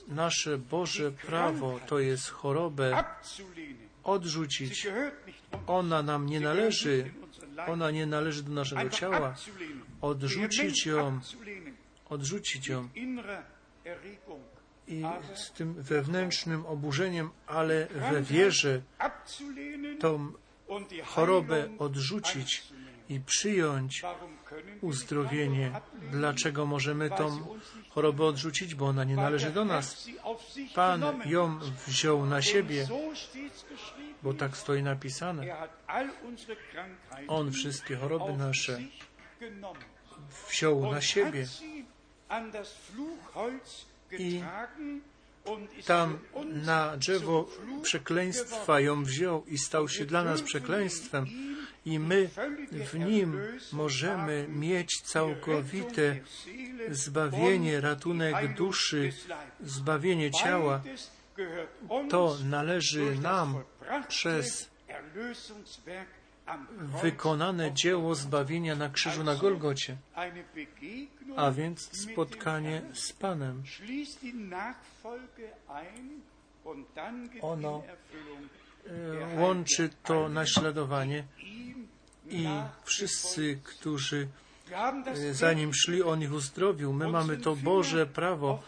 Nasze 0.08 0.58
Boże 0.58 1.12
prawo 1.12 1.80
to 1.88 2.00
jest 2.00 2.30
chorobę 2.30 3.04
odrzucić. 4.04 4.88
Ona 5.68 6.04
nam 6.04 6.26
nie 6.26 6.40
należy. 6.40 7.12
Ona 7.68 7.92
nie 7.92 8.06
należy 8.06 8.44
do 8.44 8.52
naszego 8.52 8.90
ciała. 8.90 9.36
Odrzucić 10.02 10.86
ją, 10.86 11.20
odrzucić 12.10 12.68
ją 12.68 12.90
i 14.88 15.04
z 15.36 15.52
tym 15.52 15.74
wewnętrznym 15.74 16.66
oburzeniem, 16.66 17.30
ale 17.48 17.88
we 17.88 18.22
wierze 18.22 18.82
tą 20.00 20.34
chorobę 21.06 21.70
odrzucić 21.80 22.64
i 23.10 23.20
przyjąć 23.20 24.04
uzdrowienie. 24.82 25.72
Dlaczego 26.12 26.66
możemy 26.66 27.10
tą 27.10 27.58
chorobę 27.90 28.26
odrzucić? 28.26 28.76
Bo 28.76 28.86
ona 28.88 29.04
nie 29.04 29.16
należy 29.16 29.52
do 29.52 29.66
nas. 29.66 30.08
Pan 30.76 31.22
ją 31.26 31.60
wziął 31.88 32.26
na 32.26 32.42
siebie, 32.42 32.88
bo 34.24 34.34
tak 34.34 34.58
stoi 34.58 34.84
napisane. 34.84 35.68
On 37.28 37.52
wszystkie 37.52 37.96
choroby 37.96 38.38
nasze 38.38 38.80
wziął 40.50 40.92
na 40.92 41.02
siebie 41.02 41.46
i 44.12 44.42
tam 45.86 46.20
na 46.66 46.98
drzewo 46.98 47.50
przekleństwa 47.82 48.80
ją 48.80 49.04
wziął 49.04 49.46
i 49.46 49.58
stał 49.58 49.90
się 49.90 50.06
dla 50.06 50.24
nas 50.24 50.42
przekleństwem. 50.42 51.26
I 51.86 52.00
my 52.00 52.30
w 52.72 53.00
nim 53.00 53.38
możemy 53.74 54.48
mieć 54.50 55.02
całkowite 55.02 56.20
zbawienie, 56.90 57.82
ratunek 57.82 58.54
duszy, 58.54 59.14
zbawienie 59.64 60.32
ciała. 60.32 60.82
To 62.10 62.38
należy 62.50 63.16
nam 63.16 63.64
przez 64.08 64.70
wykonane 67.02 67.74
dzieło 67.74 68.16
zbawienia 68.16 68.76
na 68.76 68.90
krzyżu 68.90 69.24
na 69.24 69.36
Golgocie, 69.36 69.98
a 71.36 71.52
więc 71.52 72.02
spotkanie 72.02 72.82
z 72.94 73.14
Panem. 73.14 73.64
Ono 77.42 77.84
e, 78.88 79.40
łączy 79.40 79.90
to 80.04 80.30
naśladowanie 80.30 81.24
i 82.30 82.48
wszyscy, 82.84 83.60
którzy 83.64 84.28
e, 85.08 85.34
za 85.34 85.54
nim 85.54 85.74
szli, 85.74 86.04
on 86.04 86.22
ich 86.22 86.34
uzdrowił. 86.34 86.94
My 86.94 87.08
mamy 87.08 87.38
to 87.38 87.56
Boże 87.56 88.06
prawo 88.06 88.64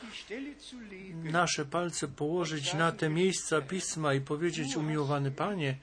nasze 1.24 1.66
palce 1.66 2.08
położyć 2.08 2.74
na 2.74 2.92
te 2.92 3.10
miejsca 3.10 3.62
pisma 3.62 4.14
i 4.14 4.22
powiedzieć, 4.22 4.76
umiłowany 4.76 5.32
Panie, 5.32 5.78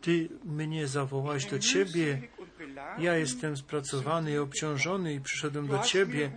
Ty 0.00 0.28
mnie 0.44 0.88
zawołałeś 0.88 1.46
do 1.46 1.58
Ciebie, 1.58 2.22
ja 2.98 3.16
jestem 3.16 3.56
spracowany 3.56 4.32
i 4.32 4.38
obciążony 4.38 5.14
i 5.14 5.20
przyszedłem 5.20 5.66
do 5.66 5.78
Ciebie. 5.78 6.30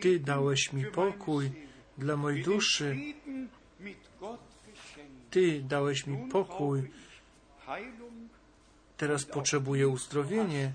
Ty 0.00 0.18
dałeś 0.18 0.72
mi 0.72 0.84
pokój 0.84 1.50
dla 1.98 2.16
mojej 2.16 2.42
duszy. 2.42 2.96
Ty 5.30 5.62
dałeś 5.62 6.06
mi 6.06 6.28
pokój. 6.30 6.90
Teraz 8.96 9.24
potrzebuję 9.24 9.88
uzdrowienie 9.88 10.72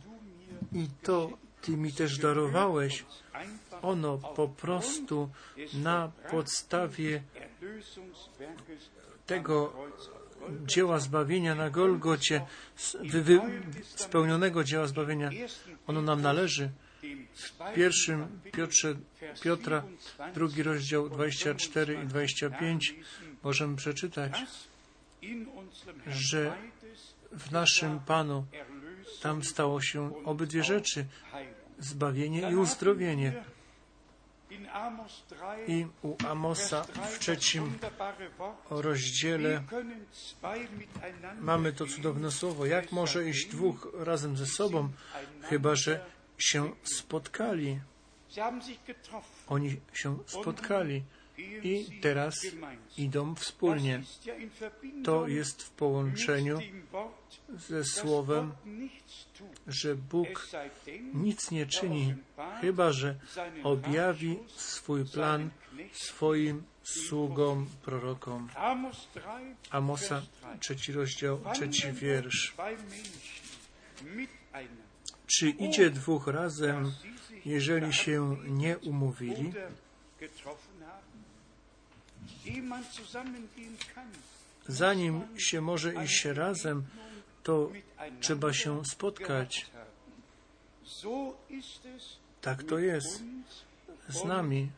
i 0.74 0.88
to 1.04 1.38
Ty 1.66 1.78
mi 1.78 1.94
też 1.94 2.18
darowałeś. 2.18 3.06
Ono 3.82 4.18
po 4.18 4.48
prostu 4.48 5.30
na 5.74 6.12
podstawie 6.32 7.22
tego 9.26 9.74
dzieła 10.66 11.00
zbawienia 11.00 11.56
na 11.56 11.70
Golgocie, 11.70 12.46
spełnionego 13.96 14.64
dzieła 14.64 14.88
zbawienia, 14.88 15.30
ono 15.88 16.02
nam 16.02 16.22
należy. 16.22 16.70
W 17.34 17.74
pierwszym 17.76 18.28
Piotrze, 18.52 18.96
Piotra, 19.41 19.84
drugi 20.34 20.64
rozdział 20.64 21.10
24 21.10 22.04
i 22.04 22.08
25 22.08 22.96
możemy 23.43 23.76
przeczytać, 23.76 24.34
że 26.08 26.58
w 27.32 27.52
naszym 27.52 28.00
Panu 28.00 28.46
tam 29.22 29.43
stało 29.43 29.82
się 29.82 30.26
obydwie 30.26 30.64
rzeczy, 30.64 31.06
zbawienie 31.80 32.52
i 32.52 32.56
uzdrowienie. 32.56 33.43
I 35.68 35.88
u 36.01 36.16
Amosa 36.28 36.84
w 36.84 37.20
trzecim 37.20 37.80
rozdziale 38.70 39.64
mamy 41.39 41.74
to 41.74 41.86
cudowne 41.86 42.32
słowo. 42.32 42.66
Jak 42.66 42.91
może 42.91 43.30
iść 43.30 43.45
dwóch 43.45 43.88
razem 43.93 44.38
ze 44.38 44.45
sobą, 44.45 44.89
chyba 45.41 45.76
że 45.76 46.06
się 46.38 46.72
spotkali? 46.84 47.80
Oni 49.47 49.80
się 49.93 50.18
spotkali 50.26 51.03
i 51.38 52.00
teraz 52.02 52.36
idą 52.98 53.36
wspólnie. 53.36 54.02
To 55.04 55.28
jest 55.28 55.64
w 55.64 55.70
połączeniu 55.70 56.60
ze 57.50 57.84
słowem, 57.84 58.52
że 59.68 59.96
Bóg 59.96 60.48
nic 61.14 61.52
nie 61.52 61.66
czyni, 61.66 62.16
chyba 62.62 62.92
że 62.92 63.16
objawi 63.64 64.40
swój 64.56 65.06
plan 65.06 65.50
swoim 65.92 66.64
sługom, 66.84 67.68
prorokom. 67.82 68.50
Amosa, 69.70 70.22
trzeci 70.60 70.94
rozdział, 70.94 71.42
trzeci 71.54 71.92
wiersz. 71.92 72.56
Czy 75.28 75.50
idzie 75.50 75.90
dwóch 75.90 76.28
razem, 76.28 76.92
jeżeli 77.46 77.94
się 77.94 78.38
nie 78.48 78.78
umówili? 78.78 79.54
Zanim 84.68 85.22
się 85.38 85.62
może 85.62 86.04
iść 86.04 86.26
razem, 86.26 86.84
to 87.43 87.72
trzeba 88.20 88.54
się 88.54 88.86
spotkać. 88.86 89.66
Tak 92.41 92.64
to 92.64 92.80
jest 92.80 93.24
z 94.10 94.24
nami 94.24 94.72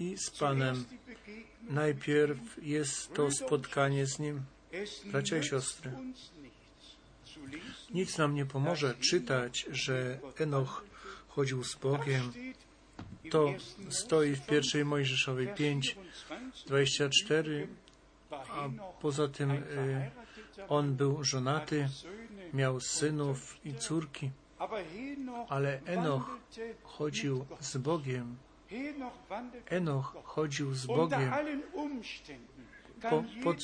i 0.00 0.16
z 0.18 0.30
Panem. 0.30 0.84
Najpierw 1.62 2.38
jest 2.62 3.14
to 3.14 3.30
spotkanie 3.30 4.06
z 4.06 4.18
Nim. 4.18 4.42
Bracia 5.04 5.38
i 5.38 5.44
siostry. 5.44 5.92
Nic 7.90 8.18
nam 8.18 8.34
nie 8.34 8.46
pomoże 8.46 8.94
czytać, 8.94 9.66
że 9.70 10.18
Enoch 10.38 10.84
chodził 11.28 11.64
z 11.64 11.74
Bogiem. 11.74 12.32
To 13.30 13.54
stoi 13.88 14.34
w 14.34 14.46
pierwszej 14.46 14.84
Mojżeszowej 14.84 15.46
Vers 15.46 15.58
5, 15.58 15.96
24, 16.66 17.66
24, 17.66 17.68
war 18.30 18.46
a 18.50 18.68
poza 19.00 19.28
tym 19.28 19.50
y, 19.50 20.10
on 20.68 20.94
był 20.94 21.24
żonaty, 21.24 21.88
miał 22.52 22.80
synów 22.80 23.56
i 23.64 23.74
córki, 23.74 24.30
ale 25.48 25.80
Enoch 25.86 26.38
chodził 26.82 27.46
z 27.60 27.76
Bogiem. 27.76 28.36
Enoch 29.66 30.16
chodził 30.24 30.74
z 30.74 30.86
Bogiem. 30.86 31.32
Po, 33.10 33.24
pod, 33.44 33.56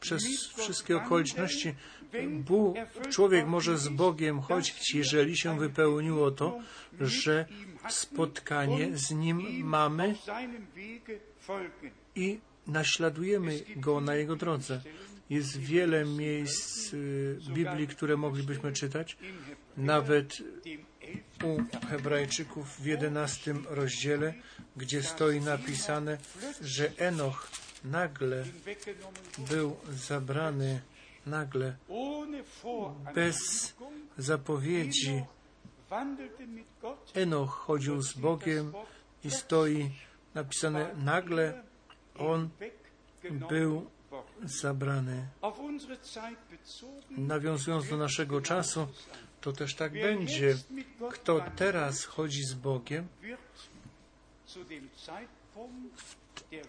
przez 0.00 0.22
wszystkie 0.56 0.96
okoliczności 0.96 1.74
Bóg, 2.28 2.76
człowiek 3.10 3.46
może 3.46 3.78
z 3.78 3.88
Bogiem 3.88 4.40
chodzić, 4.40 4.94
jeżeli 4.94 5.36
się 5.36 5.58
wypełniło 5.58 6.30
to, 6.30 6.58
że 7.00 7.46
spotkanie 7.88 8.98
z 8.98 9.10
Nim 9.10 9.66
mamy 9.66 10.14
i 12.14 12.40
naśladujemy 12.66 13.60
Go 13.76 14.00
na 14.00 14.14
Jego 14.14 14.36
drodze. 14.36 14.80
Jest 15.30 15.56
wiele 15.56 16.04
miejsc 16.04 16.94
y, 16.94 17.38
Biblii, 17.48 17.86
które 17.86 18.16
moglibyśmy 18.16 18.72
czytać, 18.72 19.16
nawet 19.76 20.38
u 21.44 21.58
Hebrajczyków 21.86 22.80
w 22.80 22.86
jedenastym 22.86 23.64
rozdziale, 23.68 24.34
gdzie 24.76 25.02
stoi 25.02 25.40
napisane, 25.40 26.18
że 26.60 26.92
Enoch 26.98 27.48
nagle 27.84 28.44
był 29.50 29.76
zabrany, 29.92 30.80
nagle, 31.26 31.76
bez 33.14 33.38
zapowiedzi. 34.18 35.22
Enoch 37.14 37.50
chodził 37.50 38.02
z 38.02 38.12
Bogiem 38.12 38.72
i 39.24 39.30
stoi 39.30 39.90
napisane, 40.34 40.94
nagle 40.96 41.62
on 42.18 42.48
był 43.48 43.90
zabrany. 44.44 45.28
Nawiązując 47.10 47.88
do 47.88 47.96
naszego 47.96 48.40
czasu, 48.40 48.88
to 49.40 49.52
też 49.52 49.74
tak 49.74 49.92
będzie. 49.92 50.56
Kto 51.10 51.44
teraz 51.56 52.04
chodzi 52.04 52.42
z 52.42 52.54
Bogiem, 52.54 53.08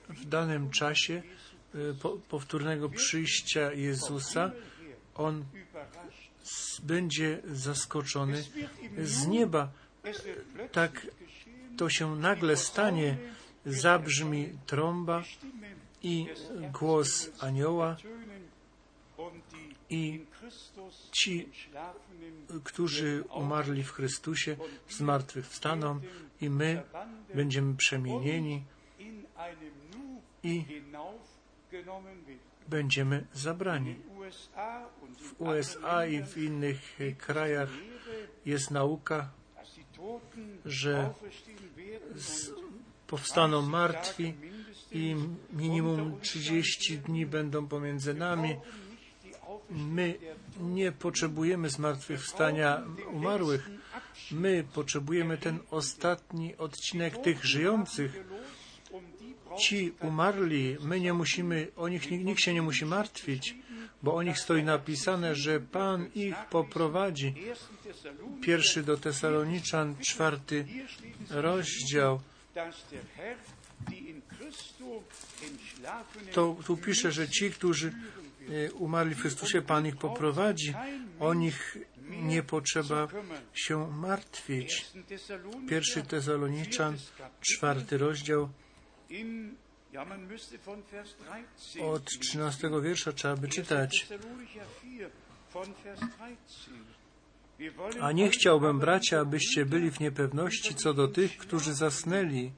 w 0.09 0.25
danym 0.25 0.69
czasie 0.69 1.23
y, 1.75 1.93
po, 2.01 2.09
powtórnego 2.09 2.89
przyjścia 2.89 3.73
Jezusa, 3.73 4.51
on 5.15 5.45
będzie 6.83 7.41
zaskoczony 7.45 8.43
z 8.97 9.27
nieba. 9.27 9.71
Tak 10.71 11.07
To 11.77 11.89
się 11.89 12.15
nagle 12.15 12.57
stanie, 12.57 13.17
zabrzmi 13.65 14.49
trąba 14.65 15.23
i 16.03 16.27
głos 16.73 17.29
anioła 17.39 17.97
i 19.89 20.25
ci, 21.11 21.49
którzy 22.63 23.23
umarli 23.33 23.83
w 23.83 23.91
Chrystusie, 23.91 24.57
zmartwychwstaną 24.89 25.99
i 26.41 26.49
my 26.49 26.83
będziemy 27.35 27.75
przemienieni 27.75 28.63
i 30.43 30.65
będziemy 32.67 33.25
zabrani. 33.33 33.95
W 35.19 35.41
USA 35.41 36.05
i 36.05 36.23
w 36.23 36.37
innych 36.37 37.01
e, 37.01 37.11
krajach 37.11 37.69
jest 38.45 38.71
nauka, 38.71 39.29
że 40.65 41.13
powstaną 43.07 43.61
martwi 43.61 44.33
i 44.91 45.15
minimum 45.53 46.19
30 46.21 46.97
dni 46.97 47.25
będą 47.25 47.67
pomiędzy 47.67 48.13
nami. 48.13 48.55
My 49.69 50.15
nie 50.59 50.91
potrzebujemy 50.91 51.69
zmartwychwstania 51.69 52.83
umarłych. 53.11 53.69
My 54.31 54.63
potrzebujemy 54.73 55.37
ten 55.37 55.59
ostatni 55.71 56.57
odcinek 56.57 57.17
tych 57.17 57.45
żyjących. 57.45 58.23
Ci 59.59 59.91
umarli, 60.01 60.77
my 60.81 60.99
nie 60.99 61.13
musimy, 61.13 61.67
o 61.75 61.87
nich 61.87 62.11
nikt 62.11 62.41
się 62.41 62.53
nie 62.53 62.61
musi 62.61 62.85
martwić, 62.85 63.55
bo 64.05 64.15
o 64.15 64.23
nich 64.23 64.39
stoi 64.39 64.63
napisane, 64.63 65.35
że 65.35 65.59
Pan 65.59 66.09
ich 66.15 66.35
poprowadzi. 66.49 67.33
Pierwszy 68.41 68.83
do 68.83 68.97
Tesaloniczan, 68.97 69.95
czwarty 70.07 70.65
rozdział. 71.29 72.21
To 76.31 76.55
tu 76.65 76.77
pisze, 76.77 77.11
że 77.11 77.29
ci, 77.29 77.51
którzy 77.51 77.93
e, 78.49 78.71
umarli 78.71 79.15
w 79.15 79.21
Chrystusie, 79.21 79.61
Pan 79.61 79.87
ich 79.87 79.97
poprowadzi. 79.97 80.73
O 81.19 81.33
nich 81.33 81.77
nie 82.09 82.43
potrzeba 82.43 83.07
się 83.53 83.91
martwić. 83.91 84.85
Pierwszy 85.69 86.03
Tesaloniczan, 86.03 86.97
czwarty 87.41 87.97
rozdział, 87.97 88.49
In, 89.95 90.01
ja, 90.01 90.05
man 90.05 90.27
müsste 90.27 90.57
von 90.57 90.83
Vers 90.91 91.15
13 91.17 91.83
od 91.83 92.05
13 92.05 92.81
wiersza 92.81 93.11
trzeba 93.13 93.35
by 93.35 93.47
czytać. 93.47 94.05
Thessalonicher 94.09 94.65
4, 94.79 95.09
von 95.53 95.73
Vers 95.83 95.99
13. 95.99 96.71
Wir 97.59 97.73
wollen 97.73 98.03
A 98.03 98.11
nie 98.11 98.29
chciałbym, 98.29 98.79
bracia, 98.79 99.19
abyście 99.19 99.65
byli 99.65 99.91
w 99.91 99.99
niepewności 99.99 100.75
co 100.75 100.93
do 100.93 101.07
tych, 101.07 101.37
którzy 101.37 101.73
zasnęli, 101.73 102.51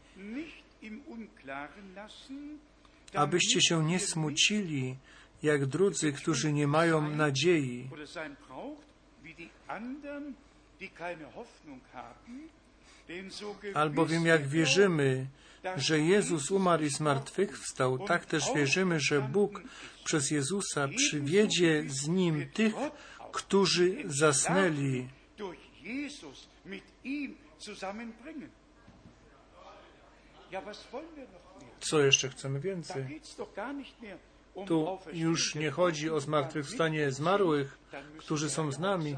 abyście 3.13 3.61
się 3.61 3.85
nie 3.85 3.99
smucili, 3.99 4.95
jak 5.43 5.65
drudzy, 5.65 6.11
którzy 6.11 6.53
nie 6.53 6.67
mają 6.67 7.09
nadziei. 7.09 7.89
Albowiem 13.73 14.25
jak 14.25 14.47
wierzymy, 14.47 15.27
że 15.75 15.99
Jezus 15.99 16.51
umarł 16.51 16.83
i 16.83 16.89
zmartwychwstał, 16.89 17.99
tak 17.99 18.25
też 18.25 18.43
wierzymy, 18.55 18.99
że 18.99 19.21
Bóg 19.21 19.61
przez 20.03 20.31
Jezusa 20.31 20.87
przywiedzie 20.95 21.83
z 21.87 22.07
Nim 22.07 22.49
tych, 22.53 22.75
którzy 23.31 24.03
zasnęli. 24.05 25.07
Co 31.79 31.99
jeszcze 31.99 32.29
chcemy 32.29 32.59
więcej? 32.59 33.21
Tu 34.65 34.99
już 35.13 35.55
nie 35.55 35.71
chodzi 35.71 36.09
o 36.09 36.19
zmartwychwstanie 36.19 37.11
zmarłych, 37.11 37.77
którzy 38.17 38.49
są 38.49 38.71
z 38.71 38.79
nami. 38.79 39.15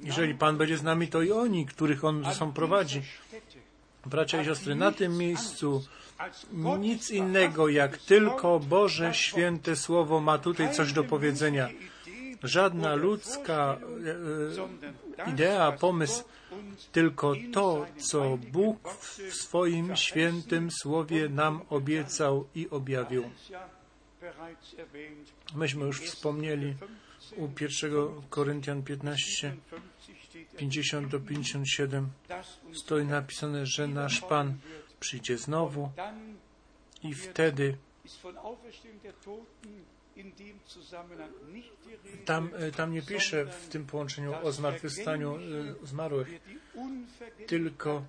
Jeżeli 0.00 0.34
Pan 0.34 0.56
będzie 0.56 0.78
z 0.78 0.82
nami, 0.82 1.08
to 1.08 1.22
i 1.22 1.32
oni, 1.32 1.66
których 1.66 2.04
On 2.04 2.24
ze 2.24 2.34
sobą 2.34 2.52
prowadzi. 2.52 3.02
Bracia 4.06 4.42
i 4.42 4.44
siostry, 4.44 4.74
na 4.74 4.92
tym 4.92 5.18
miejscu 5.18 5.84
nic 6.78 7.10
innego 7.10 7.68
jak 7.68 7.98
tylko 7.98 8.60
Boże 8.60 9.14
święte 9.14 9.76
Słowo 9.76 10.20
ma 10.20 10.38
tutaj 10.38 10.74
coś 10.74 10.92
do 10.92 11.04
powiedzenia. 11.04 11.68
Żadna 12.42 12.94
ludzka 12.94 13.78
e, 15.26 15.30
idea, 15.30 15.72
pomysł, 15.72 16.24
tylko 16.92 17.34
to, 17.52 17.86
co 17.96 18.38
Bóg 18.52 18.88
w 19.28 19.34
swoim 19.34 19.96
świętym 19.96 20.70
Słowie 20.70 21.28
nam 21.28 21.60
obiecał 21.70 22.46
i 22.54 22.70
objawił. 22.70 23.30
Myśmy 25.54 25.86
już 25.86 26.00
wspomnieli 26.00 26.74
u 27.36 27.48
1 27.60 28.22
Koryntian 28.30 28.82
15, 28.82 29.56
50 30.56 31.08
do 31.08 31.20
57 31.20 32.10
stoi 32.72 33.04
napisane, 33.04 33.66
że 33.66 33.88
nasz 33.88 34.20
Pan 34.20 34.58
przyjdzie 35.00 35.38
znowu 35.38 35.90
i 37.02 37.14
wtedy 37.14 37.76
tam, 42.24 42.50
e, 42.58 42.70
tam 42.70 42.92
nie 42.92 43.02
pisze 43.02 43.46
w 43.46 43.68
tym 43.68 43.86
połączeniu 43.86 44.34
o 44.42 44.52
zmartwychwstaniu 44.52 45.36
e, 45.36 45.40
zmarłych, 45.86 46.28
tylko 47.46 48.04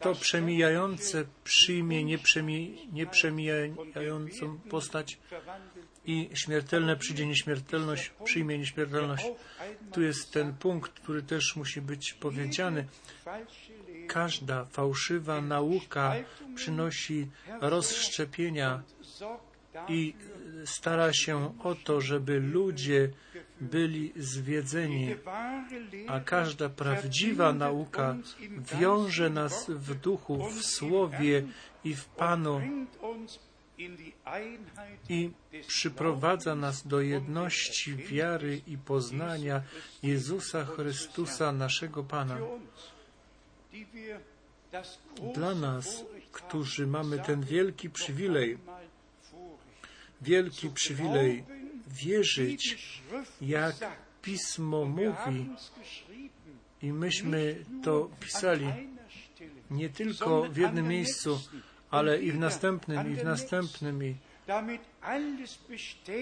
to 0.00 0.14
przemijające 0.14 1.24
przyjmie 1.44 2.04
nieprzemi, 2.04 2.88
nieprzemijającą 2.92 4.58
postać 4.70 5.18
i 6.08 6.30
śmiertelne 6.34 6.96
przyjdzie 6.96 7.26
nieśmiertelność, 7.26 8.12
przyjmie 8.24 8.58
nieśmiertelność. 8.58 9.24
Tu 9.92 10.02
jest 10.02 10.32
ten 10.32 10.54
punkt, 10.54 10.92
który 10.92 11.22
też 11.22 11.56
musi 11.56 11.80
być 11.80 12.12
powiedziany. 12.12 12.86
każda 14.06 14.64
fałszywa 14.64 15.40
nauka 15.40 16.14
przynosi 16.54 17.26
rozszczepienia 17.60 18.82
i 19.88 20.14
stara 20.64 21.12
się 21.12 21.58
o 21.62 21.74
to, 21.74 22.00
żeby 22.00 22.40
ludzie 22.40 23.10
byli 23.60 24.12
zwiedzeni, 24.16 25.14
a 26.08 26.20
każda 26.20 26.68
prawdziwa 26.68 27.52
nauka 27.52 28.16
wiąże 28.80 29.30
nas 29.30 29.70
w 29.70 29.94
duchu, 29.94 30.50
w 30.50 30.62
słowie 30.64 31.42
i 31.84 31.94
w 31.94 32.04
Panu 32.04 32.60
i 35.08 35.30
przyprowadza 35.66 36.54
nas 36.54 36.86
do 36.86 37.00
jedności 37.00 37.96
wiary 37.96 38.60
i 38.66 38.78
poznania 38.78 39.62
Jezusa 40.02 40.64
Chrystusa, 40.64 41.52
naszego 41.52 42.04
Pana. 42.04 42.38
Dla 45.34 45.54
nas, 45.54 46.04
którzy 46.32 46.86
mamy 46.86 47.18
ten 47.18 47.42
wielki 47.42 47.90
przywilej, 47.90 48.58
wielki 50.20 50.70
przywilej 50.70 51.44
wierzyć, 51.86 52.78
jak 53.40 53.74
Pismo 54.22 54.84
mówi, 54.84 55.50
i 56.82 56.92
myśmy 56.92 57.64
to 57.84 58.10
pisali 58.20 58.66
nie 59.70 59.88
tylko 59.88 60.42
w 60.42 60.56
jednym 60.56 60.88
miejscu, 60.88 61.40
ale 61.90 62.22
i 62.22 62.32
w 62.32 62.38
następnym, 62.38 63.12
i 63.12 63.16
w 63.16 63.24
następnym, 63.24 64.04
i 64.04 64.16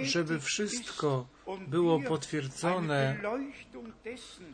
żeby 0.02 0.40
wszystko 0.40 1.26
było 1.68 2.00
potwierdzone, 2.00 3.20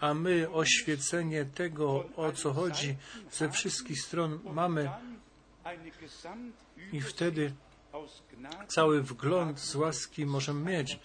a 0.00 0.14
my 0.14 0.50
oświecenie 0.50 1.44
tego, 1.44 2.04
o 2.16 2.32
co 2.32 2.52
chodzi, 2.52 2.96
ze 3.30 3.50
wszystkich 3.50 4.02
stron 4.02 4.38
mamy. 4.44 4.90
i 6.92 7.00
wtedy 7.00 7.52
cały 8.68 9.02
wgląd 9.02 9.60
z 9.60 9.74
łaski 9.74 10.26
możemy 10.26 10.70
mieć. 10.70 10.98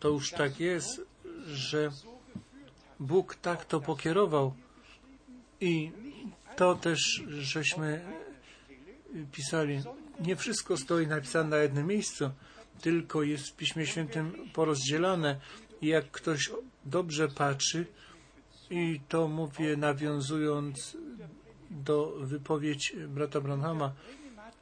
To 0.00 0.08
już 0.08 0.30
tak 0.30 0.60
jest, 0.60 1.00
że 1.46 1.90
Bóg 3.00 3.34
tak 3.34 3.64
to 3.64 3.80
pokierował. 3.80 4.54
I 5.60 5.92
to 6.56 6.74
też 6.74 7.22
żeśmy 7.28 8.04
pisali. 9.32 9.82
Nie 10.20 10.36
wszystko 10.36 10.76
stoi 10.76 11.06
napisane 11.06 11.48
na 11.48 11.56
jednym 11.56 11.86
miejscu, 11.86 12.30
tylko 12.80 13.22
jest 13.22 13.48
w 13.48 13.56
Piśmie 13.56 13.86
Świętym 13.86 14.32
porozdzielane. 14.52 15.40
I 15.82 15.86
jak 15.86 16.10
ktoś 16.10 16.50
dobrze 16.84 17.28
patrzy, 17.28 17.86
i 18.70 19.00
to 19.08 19.28
mówię 19.28 19.76
nawiązując 19.76 20.96
do 21.70 22.12
wypowiedzi 22.20 22.96
brata 22.96 23.40
Branhama, 23.40 23.92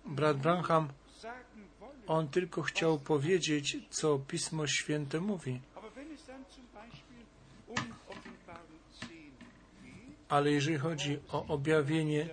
brat 0.07 0.37
Branham, 0.37 0.89
on 2.07 2.29
tylko 2.29 2.63
chciał 2.63 2.99
powiedzieć, 2.99 3.77
co 3.91 4.19
Pismo 4.19 4.67
Święte 4.67 5.21
mówi. 5.21 5.61
Ale 10.29 10.51
jeżeli 10.51 10.79
chodzi 10.79 11.19
o 11.29 11.47
objawienie 11.47 12.29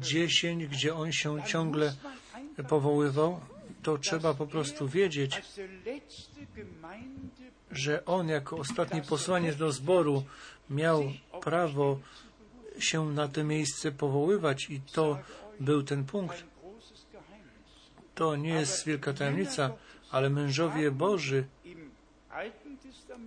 10, 0.00 0.66
gdzie 0.66 0.94
on 0.94 1.12
się 1.12 1.42
ciągle 1.46 1.94
powoływał, 2.68 3.40
to 3.82 3.98
trzeba 3.98 4.34
po 4.34 4.46
prostu 4.46 4.88
wiedzieć, 4.88 5.42
że 7.70 8.04
on 8.04 8.28
jako 8.28 8.56
ostatni 8.56 9.02
posłaniec 9.02 9.56
do 9.56 9.72
zboru 9.72 10.24
miał 10.70 11.12
prawo 11.40 11.98
się 12.78 13.12
na 13.12 13.28
to 13.28 13.44
miejsce 13.44 13.92
powoływać 13.92 14.70
i 14.70 14.80
to 14.80 15.18
był 15.60 15.82
ten 15.82 16.04
punkt. 16.04 16.44
To 18.14 18.36
nie 18.36 18.50
jest 18.50 18.86
wielka 18.86 19.12
tajemnica, 19.12 19.72
ale 20.10 20.30
mężowie 20.30 20.90
Boży 20.90 21.44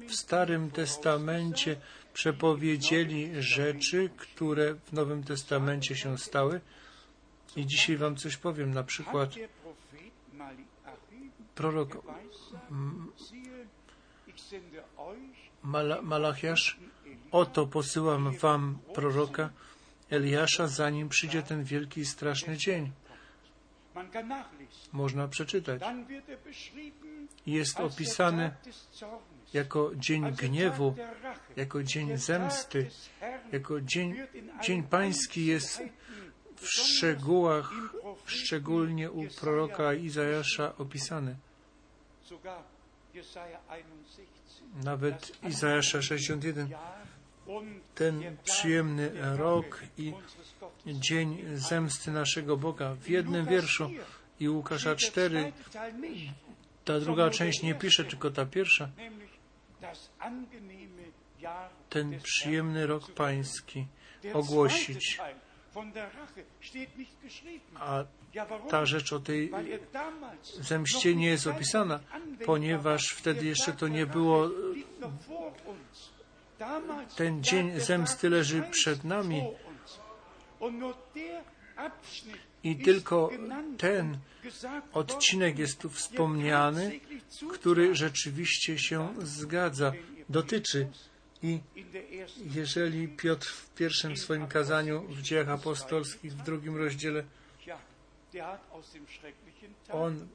w 0.08 0.16
Starym 0.16 0.72
Testamencie 0.72 1.76
przepowiedzieli 2.14 3.42
rzeczy, 3.42 4.10
które 4.18 4.76
w 4.76 4.94
Nowym 4.94 5.24
Testamencie 5.24 5.96
się 5.96 6.18
stały. 6.18 6.62
I 7.56 7.66
dzisiaj 7.66 7.98
Wam 7.98 8.16
coś 8.16 8.38
powiem. 8.38 8.74
Na 8.74 8.84
przykład 8.84 9.30
prorok 11.56 11.98
Mal 15.64 16.00
Malachiasz, 16.04 16.80
oto 17.32 17.68
posyłam 17.68 18.32
Wam 18.38 18.78
proroka 18.94 19.50
Eliasza, 20.10 20.68
zanim 20.68 21.10
przyjdzie 21.10 21.44
ten 21.44 21.64
wielki 21.64 22.02
i 22.02 22.06
straszny 22.06 22.58
dzień. 22.58 22.92
Można 24.92 25.28
przeczytać. 25.28 25.82
Jest 27.46 27.80
opisany 27.80 28.52
jako 29.54 29.92
dzień 29.96 30.32
gniewu, 30.32 30.96
jako 31.56 31.84
dzień 31.84 32.18
zemsty, 32.18 32.90
jako 33.52 33.82
dzień, 33.82 34.16
dzień 34.64 34.84
pański 34.84 35.46
jest 35.46 35.82
w 36.56 36.68
szczegółach, 36.68 37.72
szczególnie 38.26 39.12
u 39.12 39.28
proroka 39.28 39.94
Izajasza 39.94 40.76
opisany. 40.78 41.36
Nawet 44.84 45.44
Izajasza 45.50 46.02
61. 46.02 46.70
Ten 47.96 48.38
przyjemny 48.44 49.12
rok 49.38 49.82
i 49.98 50.14
dzień 50.88 51.44
zemsty 51.56 52.12
naszego 52.12 52.58
Boga 52.58 52.96
w 52.96 53.10
jednym 53.10 53.46
wierszu 53.46 53.92
i 54.40 54.50
Łukasza 54.50 54.96
4. 54.96 55.54
Ta 56.86 57.00
druga 57.00 57.30
część 57.30 57.64
nie 57.64 57.76
pisze, 57.76 58.04
tylko 58.04 58.32
ta 58.32 58.46
pierwsza. 58.46 58.90
Ten 61.90 62.22
przyjemny 62.22 62.88
rok 62.88 63.12
pański 63.12 63.86
ogłosić. 64.34 65.20
A 67.76 68.04
ta 68.70 68.86
rzecz 68.86 69.14
o 69.14 69.20
tej 69.20 69.52
zemście 70.60 71.16
nie 71.16 71.28
jest 71.28 71.48
opisana, 71.48 72.00
ponieważ 72.46 73.02
wtedy 73.08 73.46
jeszcze 73.46 73.74
to 73.74 73.88
nie 73.88 74.06
było. 74.06 74.50
Ten 77.18 77.44
dzień 77.44 77.80
zemsty 77.80 78.30
leży 78.30 78.64
przed 78.72 79.04
nami. 79.04 79.44
I 82.64 82.76
tylko 82.76 83.30
ten 83.78 84.18
odcinek 84.94 85.60
jest 85.60 85.80
tu 85.80 85.90
wspomniany, 85.90 87.00
który 87.54 87.96
rzeczywiście 87.96 88.80
się 88.80 89.14
zgadza, 89.22 89.94
dotyczy. 90.30 90.88
I 91.44 91.60
jeżeli 92.56 93.08
Piotr 93.08 93.48
w 93.48 93.74
pierwszym 93.74 94.18
swoim 94.18 94.48
kazaniu 94.48 95.02
w 95.02 95.22
dziejach 95.22 95.50
apostolskich, 95.50 96.34
w 96.34 96.44
drugim 96.44 96.78
rozdziale, 96.78 97.24
on 99.92 100.28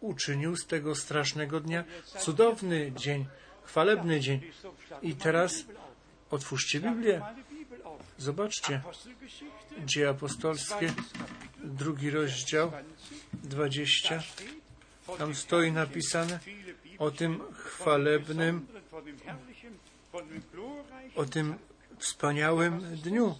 uczynił 0.00 0.56
z 0.56 0.66
tego 0.66 0.94
strasznego 0.94 1.60
dnia 1.60 1.84
cudowny 2.18 2.92
dzień, 2.92 3.26
chwalebny 3.64 4.20
dzień. 4.20 4.40
I 5.02 5.14
teraz 5.14 5.64
otwórzcie 6.30 6.80
Biblię. 6.80 7.22
Zobaczcie, 8.18 8.80
Dzieje 9.86 10.08
apostolskie, 10.08 10.92
drugi 11.64 12.10
rozdział, 12.10 12.72
20. 13.32 14.22
Tam 15.18 15.34
stoi 15.34 15.72
napisane 15.72 16.40
o 16.98 17.10
tym 17.10 17.40
chwalebnym, 17.54 18.66
o 21.16 21.24
tym 21.24 21.54
wspaniałym 21.98 22.96
dniu. 22.96 23.34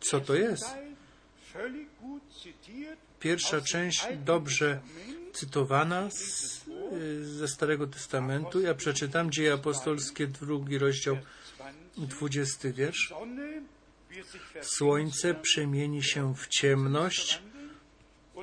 Co 0.00 0.20
to 0.20 0.34
jest? 0.34 0.64
Pierwsza 3.20 3.60
część 3.60 4.06
dobrze 4.24 4.80
cytowana 5.32 6.10
z, 6.10 6.60
ze 7.22 7.48
Starego 7.48 7.86
Testamentu. 7.86 8.60
Ja 8.60 8.74
przeczytam 8.74 9.30
Dzieje 9.30 9.52
Apostolskie, 9.52 10.26
drugi 10.26 10.78
rozdział, 10.78 11.16
dwudziesty 11.96 12.72
wiersz. 12.72 13.14
Słońce 14.60 15.34
przemieni 15.34 16.02
się 16.02 16.34
w 16.34 16.48
ciemność, 16.48 17.42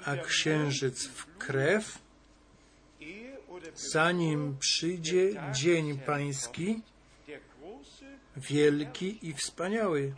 a 0.06 0.18
księżyc 0.18 1.08
w 1.08 1.38
krew, 1.38 1.99
zanim 3.76 4.58
przyjdzie 4.58 5.52
dzień 5.54 5.99
pański, 5.99 6.82
wielki 8.38 9.28
i 9.28 9.34
wspaniały. 9.34 10.14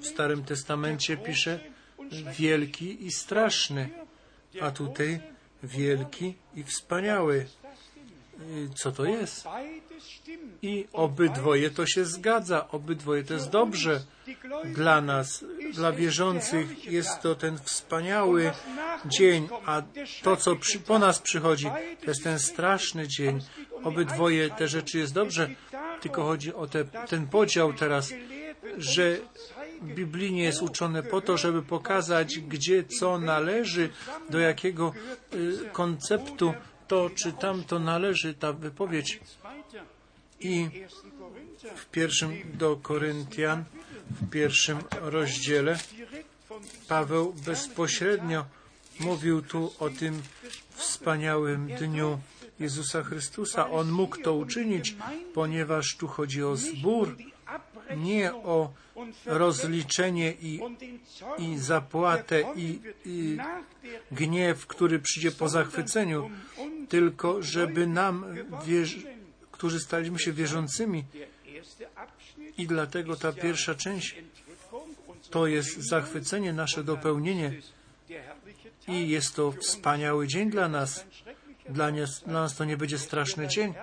W 0.00 0.06
Starym 0.06 0.44
Testamencie 0.44 1.16
pisze 1.16 1.60
wielki 2.38 3.06
i 3.06 3.12
straszny, 3.12 3.90
a 4.60 4.70
tutaj 4.70 5.20
wielki 5.62 6.34
i 6.54 6.64
wspaniały. 6.64 7.46
Y, 8.40 8.68
co 8.74 8.92
to 8.92 9.04
jest. 9.04 9.44
I 10.62 10.86
obydwoje 10.92 11.70
to 11.70 11.86
się 11.86 12.04
zgadza, 12.04 12.68
obydwoje 12.68 13.24
to 13.24 13.34
jest 13.34 13.50
dobrze 13.50 14.00
dla 14.64 15.00
nas, 15.00 15.44
dla 15.72 15.92
wierzących. 15.92 16.92
Jest 16.92 17.20
to 17.22 17.34
ten 17.34 17.58
wspaniały 17.58 18.52
dzień, 19.06 19.48
a 19.66 19.82
to, 20.22 20.36
co 20.36 20.56
przy, 20.56 20.78
po 20.78 20.98
nas 20.98 21.18
przychodzi, 21.18 21.70
to 22.00 22.06
jest 22.06 22.24
ten 22.24 22.38
straszny 22.38 23.08
dzień. 23.08 23.40
Obydwoje 23.82 24.50
te 24.50 24.68
rzeczy 24.68 24.98
jest 24.98 25.14
dobrze, 25.14 25.50
tylko 26.00 26.24
chodzi 26.24 26.54
o 26.54 26.66
te, 26.66 26.84
ten 26.84 27.26
podział 27.26 27.72
teraz, 27.72 28.12
że 28.78 29.16
biblijnie 29.82 30.44
jest 30.44 30.62
uczone 30.62 31.02
po 31.02 31.20
to, 31.20 31.36
żeby 31.36 31.62
pokazać, 31.62 32.38
gdzie 32.38 32.84
co 32.84 33.18
należy, 33.18 33.88
do 34.30 34.38
jakiego 34.38 34.92
y, 35.34 35.70
konceptu 35.72 36.54
to 36.94 37.10
czy 37.14 37.32
tamto 37.32 37.78
należy, 37.78 38.34
ta 38.34 38.52
wypowiedź. 38.52 39.20
I 40.40 40.68
w 41.76 41.86
pierwszym 41.86 42.30
do 42.54 42.76
Koryntian, 42.76 43.64
w 44.10 44.30
pierwszym 44.30 44.78
rozdziale, 45.00 45.78
Paweł 46.88 47.32
bezpośrednio 47.32 48.44
mówił 49.00 49.42
tu 49.42 49.72
o 49.78 49.90
tym 49.90 50.22
wspaniałym 50.74 51.66
dniu 51.66 52.20
Jezusa 52.60 53.02
Chrystusa. 53.02 53.70
On 53.70 53.90
mógł 53.90 54.16
to 54.16 54.34
uczynić, 54.34 54.96
ponieważ 55.34 55.96
tu 55.98 56.06
chodzi 56.06 56.42
o 56.42 56.56
zbór, 56.56 57.16
nie 57.96 58.34
o 58.34 58.72
rozliczenie 59.26 60.32
i, 60.32 60.60
i 61.38 61.58
zapłatę 61.58 62.42
i, 62.56 62.80
i 63.04 63.38
gniew, 64.12 64.66
który 64.66 64.98
przyjdzie 64.98 65.32
po 65.32 65.48
zachwyceniu, 65.48 66.30
tylko 66.88 67.42
żeby 67.42 67.86
nam, 67.86 68.24
którzy 69.50 69.80
staliśmy 69.80 70.18
się 70.18 70.32
wierzącymi, 70.32 71.04
i 72.58 72.66
dlatego 72.66 73.16
ta 73.16 73.32
pierwsza 73.32 73.74
część 73.74 74.16
to 75.30 75.46
jest 75.46 75.80
zachwycenie, 75.80 76.52
nasze 76.52 76.84
dopełnienie. 76.84 77.52
I 78.88 79.08
jest 79.08 79.36
to 79.36 79.52
wspaniały 79.52 80.26
dzień 80.26 80.50
dla 80.50 80.68
nas. 80.68 81.04
Dla 81.68 81.90
nas, 81.90 82.22
dla 82.26 82.40
nas 82.40 82.56
to 82.56 82.64
nie 82.64 82.76
będzie 82.76 82.98
straszny 82.98 83.48
dzień. 83.48 83.74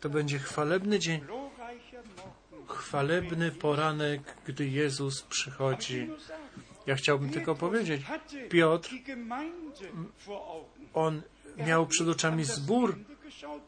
To 0.00 0.10
będzie 0.10 0.38
chwalebny 0.38 0.98
dzień. 0.98 1.20
Chwalebny 2.76 3.50
poranek, 3.50 4.20
gdy 4.46 4.68
Jezus 4.68 5.22
przychodzi. 5.22 6.10
Ja 6.86 6.94
chciałbym 6.94 7.30
tylko 7.30 7.54
powiedzieć, 7.54 8.02
Piotr, 8.50 8.90
on 10.94 11.22
miał 11.56 11.86
przed 11.86 12.08
oczami 12.08 12.44
zbór. 12.44 12.98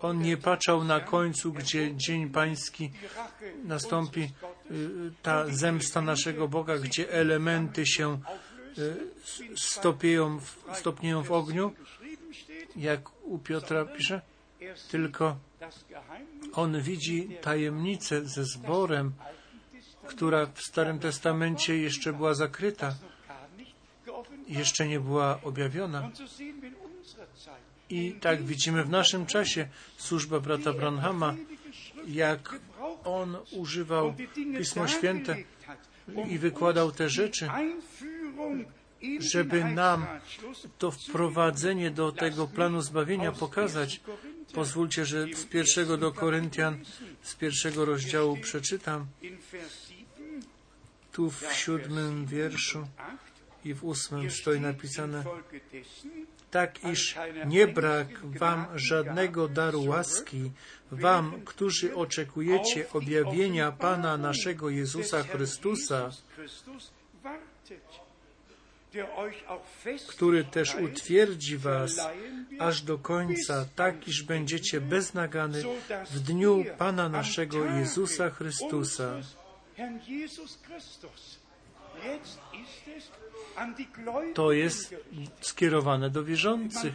On 0.00 0.22
nie 0.22 0.36
patrzał 0.36 0.84
na 0.84 1.00
końcu, 1.00 1.52
gdzie 1.52 1.96
dzień 1.96 2.30
pański 2.30 2.90
nastąpi, 3.64 4.30
y, 4.70 5.10
ta 5.22 5.46
zemsta 5.46 6.00
naszego 6.00 6.48
Boga, 6.48 6.78
gdzie 6.78 7.12
elementy 7.12 7.86
się 7.86 8.20
y, 8.78 8.96
stopieją, 9.56 10.40
stopnieją 10.74 11.22
w 11.22 11.32
ogniu, 11.32 11.72
jak 12.76 13.24
u 13.24 13.38
Piotra 13.38 13.84
pisze, 13.84 14.20
tylko 14.90 15.36
on 16.52 16.82
widzi 16.82 17.28
tajemnicę 17.42 18.24
ze 18.24 18.44
zborem, 18.44 19.12
która 20.06 20.46
w 20.46 20.62
Starym 20.62 20.98
Testamencie 20.98 21.78
jeszcze 21.78 22.12
była 22.12 22.34
zakryta, 22.34 22.94
jeszcze 24.48 24.88
nie 24.88 25.00
była 25.00 25.40
objawiona. 25.42 26.10
I 27.90 28.12
tak 28.12 28.42
widzimy 28.42 28.84
w 28.84 28.90
naszym 28.90 29.26
czasie 29.26 29.68
służba 29.96 30.40
brata 30.40 30.72
Branhama, 30.72 31.34
jak 32.06 32.54
on 33.04 33.36
używał 33.50 34.14
Pismo 34.58 34.88
Święte 34.88 35.36
i 36.28 36.38
wykładał 36.38 36.92
te 36.92 37.08
rzeczy, 37.08 37.48
żeby 39.18 39.64
nam 39.64 40.06
to 40.78 40.90
wprowadzenie 40.90 41.90
do 41.90 42.12
tego 42.12 42.46
planu 42.46 42.80
zbawienia 42.80 43.32
pokazać. 43.32 44.00
Pozwólcie, 44.52 45.04
że 45.04 45.26
z 45.34 45.44
pierwszego 45.44 45.96
do 45.96 46.12
Koryntian, 46.12 46.84
z 47.22 47.34
pierwszego 47.34 47.84
rozdziału 47.84 48.36
przeczytam. 48.36 49.06
Tu 51.12 51.30
w 51.30 51.52
siódmym 51.52 52.26
wierszu 52.26 52.88
i 53.64 53.74
w 53.74 53.84
ósmym 53.84 54.30
stoi 54.30 54.60
napisane 54.60 55.24
tak 56.50 56.84
iż 56.84 57.16
nie 57.46 57.66
brak 57.66 58.26
wam 58.26 58.66
żadnego 58.74 59.48
daru 59.48 59.84
łaski, 59.84 60.50
wam, 60.90 61.40
którzy 61.44 61.94
oczekujecie 61.94 62.92
objawienia 62.92 63.72
Pana 63.72 64.16
naszego 64.16 64.70
Jezusa 64.70 65.22
Chrystusa, 65.22 66.10
który 70.08 70.44
też 70.44 70.74
utwierdzi 70.74 71.56
was 71.56 72.08
aż 72.58 72.82
do 72.82 72.98
końca, 72.98 73.66
tak 73.76 74.08
iż 74.08 74.22
będziecie 74.22 74.80
beznagany 74.80 75.62
w 76.10 76.20
dniu 76.20 76.64
Pana 76.78 77.08
naszego 77.08 77.64
Jezusa 77.64 78.30
Chrystusa. 78.30 79.20
To 84.34 84.52
jest 84.52 84.94
skierowane 85.40 86.10
do 86.10 86.24
wierzących, 86.24 86.94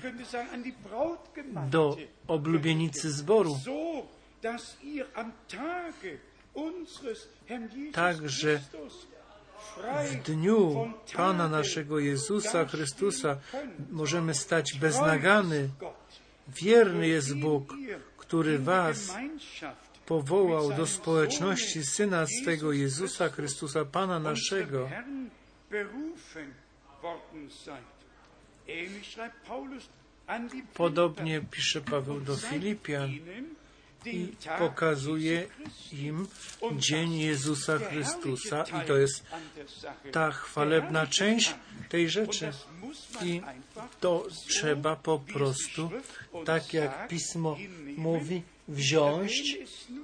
do 1.70 1.98
oblubienicy 2.28 3.12
zboru. 3.12 3.60
Także 7.94 8.60
w 10.12 10.24
dniu 10.24 10.92
Pana 11.14 11.50
naszego 11.50 12.00
Jezusa 12.00 12.66
Chrystusa 12.66 13.38
możemy 13.92 14.34
stać 14.34 14.74
beznagany. 14.74 15.70
Wierny 16.48 17.08
jest 17.08 17.36
Bóg, 17.38 17.74
który 18.18 18.60
Was 18.60 19.16
powołał 20.06 20.74
do 20.74 20.88
społeczności 20.88 21.84
Syna 21.84 22.26
swego 22.42 22.72
Jezusa 22.72 23.30
Chrystusa, 23.30 23.86
Pana 23.86 24.20
naszego. 24.20 24.90
Podobnie 30.74 31.42
pisze 31.52 31.82
Paweł 31.82 32.20
do 32.20 32.36
Filipian 32.38 33.10
i 34.06 34.36
pokazuje 34.60 35.48
im 35.92 36.28
dzień 36.72 37.14
Jezusa 37.20 37.80
Chrystusa 37.80 38.64
i 38.64 38.88
to 38.88 38.98
jest 38.98 39.24
ta 40.12 40.32
chwalebna 40.32 41.08
część 41.08 41.56
tej 41.90 42.10
rzeczy. 42.10 42.52
I 43.22 43.42
to 44.00 44.28
trzeba 44.48 44.96
po 44.96 45.20
prostu, 45.20 45.90
tak 46.46 46.74
jak 46.74 47.08
Pismo 47.08 47.58
mówi, 47.98 48.42
wziąć. 48.68 49.58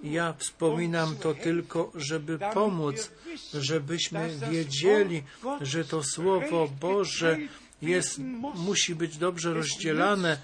Ja 0.03 0.33
wspominam 0.33 1.15
to 1.15 1.33
tylko, 1.33 1.91
żeby 1.95 2.39
pomóc, 2.53 3.11
żebyśmy 3.53 4.29
wiedzieli, 4.51 5.23
że 5.61 5.85
to 5.85 6.03
Słowo 6.03 6.69
Boże 6.79 7.37
jest, 7.81 8.19
musi 8.55 8.95
być 8.95 9.17
dobrze 9.17 9.53
rozdzielane. 9.53 10.37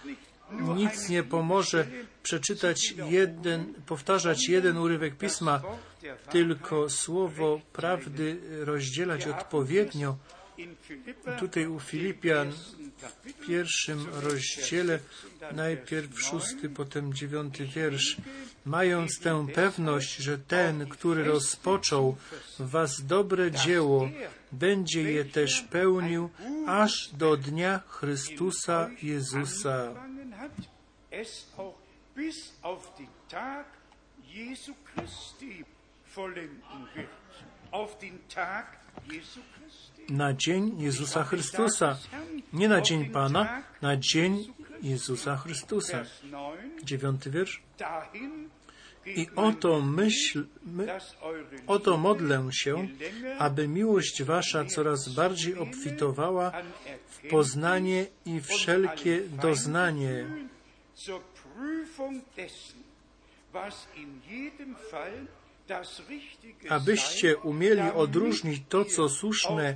Nic 0.51 1.09
nie 1.09 1.23
pomoże 1.23 1.87
przeczytać 2.25 2.93
jeden, 3.09 3.73
powtarzać 3.85 4.49
jeden 4.49 4.77
urywek 4.77 5.17
pisma, 5.17 5.61
tylko 6.31 6.89
słowo 6.89 7.61
prawdy 7.73 8.37
rozdzielać 8.59 9.27
odpowiednio. 9.27 10.17
Tutaj 11.39 11.67
u 11.67 11.79
Filipian 11.79 12.51
w 13.25 13.47
pierwszym 13.47 14.07
rozdziale, 14.13 14.99
najpierw 15.51 16.21
szósty, 16.21 16.69
potem 16.69 17.13
dziewiąty 17.13 17.65
wiersz, 17.65 18.17
mając 18.65 19.19
tę 19.19 19.47
pewność, 19.53 20.17
że 20.17 20.37
ten, 20.37 20.89
który 20.89 21.23
rozpoczął 21.23 22.15
w 22.59 22.69
was 22.69 23.05
dobre 23.05 23.51
dzieło, 23.51 24.09
będzie 24.51 25.01
je 25.11 25.25
też 25.25 25.61
pełnił 25.61 26.29
aż 26.67 27.09
do 27.13 27.37
dnia 27.37 27.79
Chrystusa 27.87 28.89
Jezusa. 29.03 29.93
Na 40.09 40.33
dzień 40.33 40.81
Jezusa 40.81 41.23
Chrystusa. 41.23 41.97
Nie 42.53 42.69
na 42.69 42.81
dzień 42.81 43.09
Pana, 43.09 43.63
na 43.81 43.97
dzień 43.97 44.53
Jezusa 44.81 45.37
Chrystusa. 45.37 46.03
Dziewiąty 46.83 47.31
wiersz. 47.31 47.61
I 49.05 49.27
oto 49.35 49.81
myśl, 49.81 50.45
my, 50.63 50.99
oto 51.67 51.97
modlę 51.97 52.49
się, 52.51 52.87
aby 53.39 53.67
miłość 53.67 54.23
wasza 54.23 54.65
coraz 54.65 55.09
bardziej 55.09 55.57
obfitowała 55.57 56.51
w 57.07 57.29
poznanie 57.29 58.05
i 58.25 58.41
wszelkie 58.41 59.21
doznanie 59.29 60.25
abyście 66.69 67.37
umieli 67.37 67.81
odróżnić 67.81 68.63
to, 68.69 68.85
co 68.85 69.09
słuszne, 69.09 69.75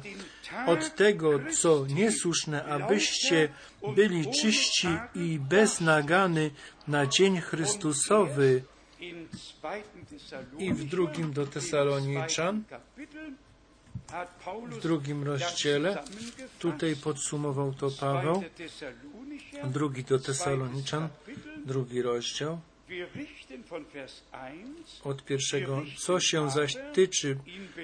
od 0.67 0.95
tego, 0.95 1.39
co 1.51 1.85
niesłuszne, 1.87 2.65
abyście 2.65 3.49
byli 3.95 4.31
czyści 4.31 4.87
i 5.15 5.39
bez 5.39 5.81
nagany 5.81 6.51
na 6.87 7.07
dzień 7.07 7.41
Chrystusowy. 7.41 8.63
in 8.99 9.27
2. 9.61 9.77
I 10.57 10.73
w 10.73 10.83
drugim 10.83 11.33
do 11.33 11.47
Tesaloniczan, 11.47 12.63
w 14.69 14.79
drugim 14.81 15.23
rozdziale, 15.23 16.03
tutaj 16.59 16.95
podsumował 16.95 17.73
to 17.73 17.91
Paweł, 17.91 18.43
drugi 19.63 20.03
do 20.03 20.19
Tesaloniczan, 20.19 21.09
drugi 21.69 22.01
rozdział, 22.01 22.59
od 25.03 25.25
pierwszego, 25.25 25.83
co 25.97 26.19
się 26.19 26.51
zaś 26.51 26.77
tyczy 26.93 27.37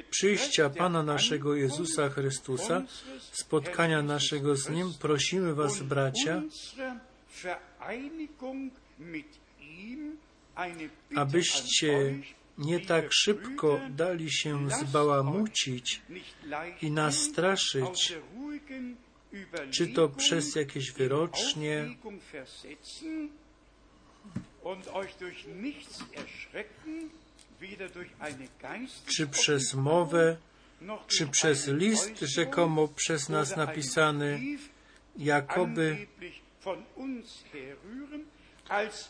przyjścia 0.09 0.69
Pana 0.69 1.03
naszego 1.03 1.55
Jezusa 1.55 2.09
Chrystusa, 2.09 2.83
spotkania 3.31 4.01
naszego 4.01 4.55
z 4.55 4.69
Nim, 4.69 4.93
prosimy 5.01 5.53
Was, 5.53 5.83
bracia, 5.83 6.41
abyście 11.15 12.19
nie 12.57 12.79
tak 12.79 13.05
szybko 13.13 13.79
dali 13.89 14.31
się 14.31 14.69
zbałamucić 14.69 16.01
i 16.81 16.91
nastraszyć, 16.91 18.13
czy 19.71 19.87
to 19.87 20.09
przez 20.09 20.55
jakieś 20.55 20.91
wyrocznie, 20.91 21.95
czy 29.05 29.27
przez 29.27 29.73
mowę, 29.73 30.37
czy 31.07 31.27
przez 31.27 31.67
list 31.67 32.19
rzekomo 32.19 32.87
przez 32.87 33.29
nas 33.29 33.55
napisany, 33.55 34.39
jakoby, 35.17 36.07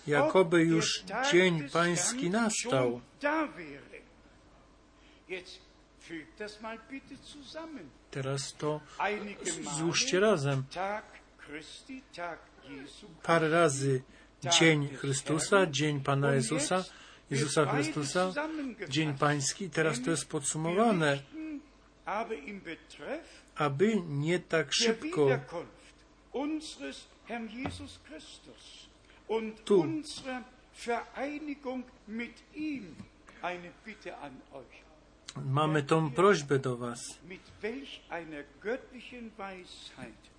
jakoby 0.07 0.63
już 0.63 1.03
dzień 1.31 1.69
pański 1.69 2.29
nastał. 2.29 3.01
Teraz 8.11 8.53
to 8.53 8.81
złóżcie 9.77 10.19
razem. 10.19 10.63
Parę 13.23 13.49
razy 13.49 14.03
dzień 14.45 14.87
Chrystusa, 14.87 15.65
dzień 15.65 16.01
Pana 16.01 16.33
Jezusa, 16.33 16.83
Jezusa 17.31 17.65
Chrystusa, 17.65 18.33
dzień 18.89 19.13
Pański. 19.13 19.69
Teraz 19.69 20.01
to 20.01 20.11
jest 20.11 20.29
podsumowane, 20.29 21.19
aby 23.55 24.01
nie 24.07 24.39
tak 24.39 24.73
szybko 24.73 25.27
tu 29.65 29.85
mamy 35.45 35.83
tą 35.83 36.11
prośbę 36.11 36.59
do 36.59 36.77
Was. 36.77 37.19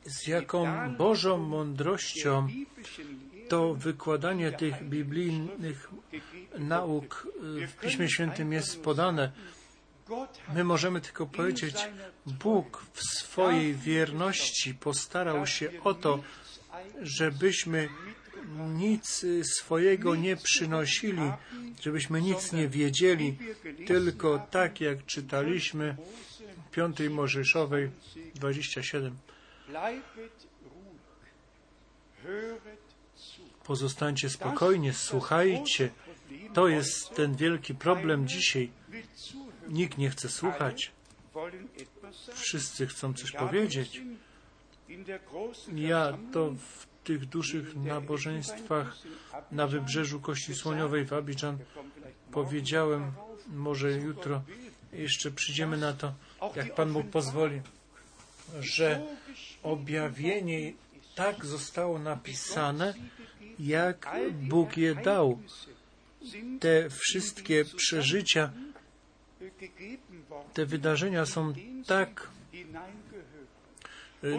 Z 0.05 0.26
jaką 0.26 0.94
Bożą 0.97 1.38
mądrością 1.38 2.49
to 3.49 3.74
wykładanie 3.74 4.53
tych 4.53 4.84
biblijnych 4.84 5.90
nauk 6.59 7.28
w 7.42 7.80
Piśmie 7.80 8.09
Świętym 8.09 8.53
jest 8.53 8.82
podane. 8.82 9.32
My 10.55 10.64
możemy 10.64 11.01
tylko 11.01 11.26
powiedzieć, 11.26 11.76
Bóg 12.26 12.86
w 12.92 13.01
swojej 13.03 13.74
wierności 13.74 14.74
postarał 14.74 15.47
się 15.47 15.70
o 15.84 15.94
to, 15.94 16.22
żebyśmy 17.03 17.88
nic 18.74 19.26
swojego 19.42 20.16
nie 20.16 20.36
przynosili, 20.36 21.32
żebyśmy 21.82 22.22
nic 22.22 22.53
nie 22.53 22.68
wiedzieli, 22.68 23.38
tylko 23.86 24.47
tak 24.51 24.80
jak 24.80 25.07
czytaliśmy 25.07 25.97
w 26.66 26.70
piątej 26.70 27.11
Mojżeszowej 27.11 27.90
27. 28.34 29.16
Pozostańcie 33.64 34.30
spokojnie, 34.30 34.92
słuchajcie. 34.92 35.90
To 36.55 36.68
jest 36.68 37.11
ten 37.11 37.36
wielki 37.36 37.74
problem 37.74 38.28
dzisiaj. 38.28 38.70
Nikt 39.68 39.99
nie 39.99 40.11
chce 40.11 40.28
słuchać. 40.28 40.92
Wszyscy 42.34 42.86
chcą 42.86 43.14
coś 43.14 43.32
powiedzieć. 43.32 44.03
Ja 45.74 46.18
to 46.32 46.51
w 46.51 46.95
tych 47.07 47.26
dużych 47.26 47.76
nabożeństwach 47.76 48.96
na 49.52 49.66
wybrzeżu 49.66 50.20
Kości 50.20 50.54
Słoniowej 50.54 51.04
w 51.07 51.12
Abidżan 51.12 51.59
powiedziałem, 52.32 53.12
może 53.48 53.92
jutro 53.92 54.42
jeszcze 54.92 55.30
przyjdziemy 55.30 55.76
na 55.76 55.92
to, 55.92 56.14
jak 56.57 56.74
Pan 56.74 56.92
Bóg 56.92 57.07
pozwoli, 57.07 57.61
że 58.61 59.02
objawienie 59.62 60.72
tak 61.14 61.44
zostało 61.44 61.98
napisane, 61.98 62.94
jak 63.59 64.11
Bóg 64.32 64.76
je 64.76 64.94
dał. 64.94 65.38
Te 66.61 66.90
wszystkie 66.90 67.64
przeżycia, 67.64 68.52
te 70.54 70.66
wydarzenia 70.66 71.26
są 71.26 71.52
tak 71.86 72.28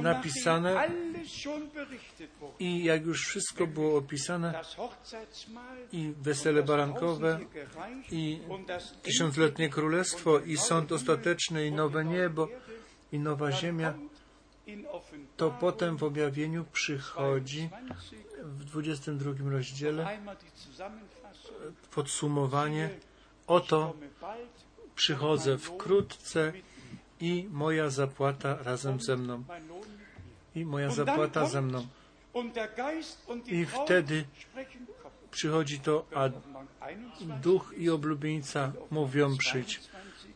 napisane 0.01 0.89
i 2.59 2.83
jak 2.83 3.05
już 3.05 3.27
wszystko 3.27 3.67
było 3.67 3.97
opisane 3.97 4.61
i 5.91 6.13
wesele 6.21 6.63
barankowe 6.63 7.39
i 8.11 8.39
tysiącletnie 9.01 9.69
królestwo 9.69 10.39
i 10.39 10.57
sąd 10.57 10.91
ostateczny 10.91 11.67
i 11.67 11.71
nowe 11.71 12.05
niebo 12.05 12.47
i 13.11 13.19
nowa 13.19 13.51
ziemia, 13.51 13.93
to 15.37 15.51
potem 15.51 15.97
w 15.97 16.03
objawieniu 16.03 16.65
przychodzi 16.73 17.69
w 18.43 18.63
22 18.63 19.49
rozdziale 19.49 20.19
podsumowanie. 21.91 22.89
Oto 23.47 23.93
przychodzę 24.95 25.57
wkrótce 25.57 26.53
i 27.19 27.47
moja 27.51 27.89
zapłata 27.89 28.57
razem 28.63 29.01
ze 29.01 29.17
mną. 29.17 29.43
I 30.55 30.65
moja 30.65 30.89
zapłata 30.89 31.45
ze 31.45 31.61
mną. 31.61 31.87
I 33.45 33.65
wtedy 33.65 34.25
przychodzi 35.31 35.79
to, 35.79 36.05
a 36.15 36.29
duch 37.41 37.73
i 37.77 37.89
oblubienica 37.89 38.71
mówią 38.91 39.37
przyjdź. 39.37 39.81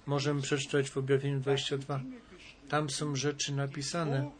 Możemy 0.05 0.41
przeczytać 0.41 0.89
w 0.89 0.97
objawieniu 0.97 1.39
22. 1.39 1.99
Tam 2.69 2.89
są 2.89 3.15
rzeczy 3.15 3.53
napisane, 3.53 4.31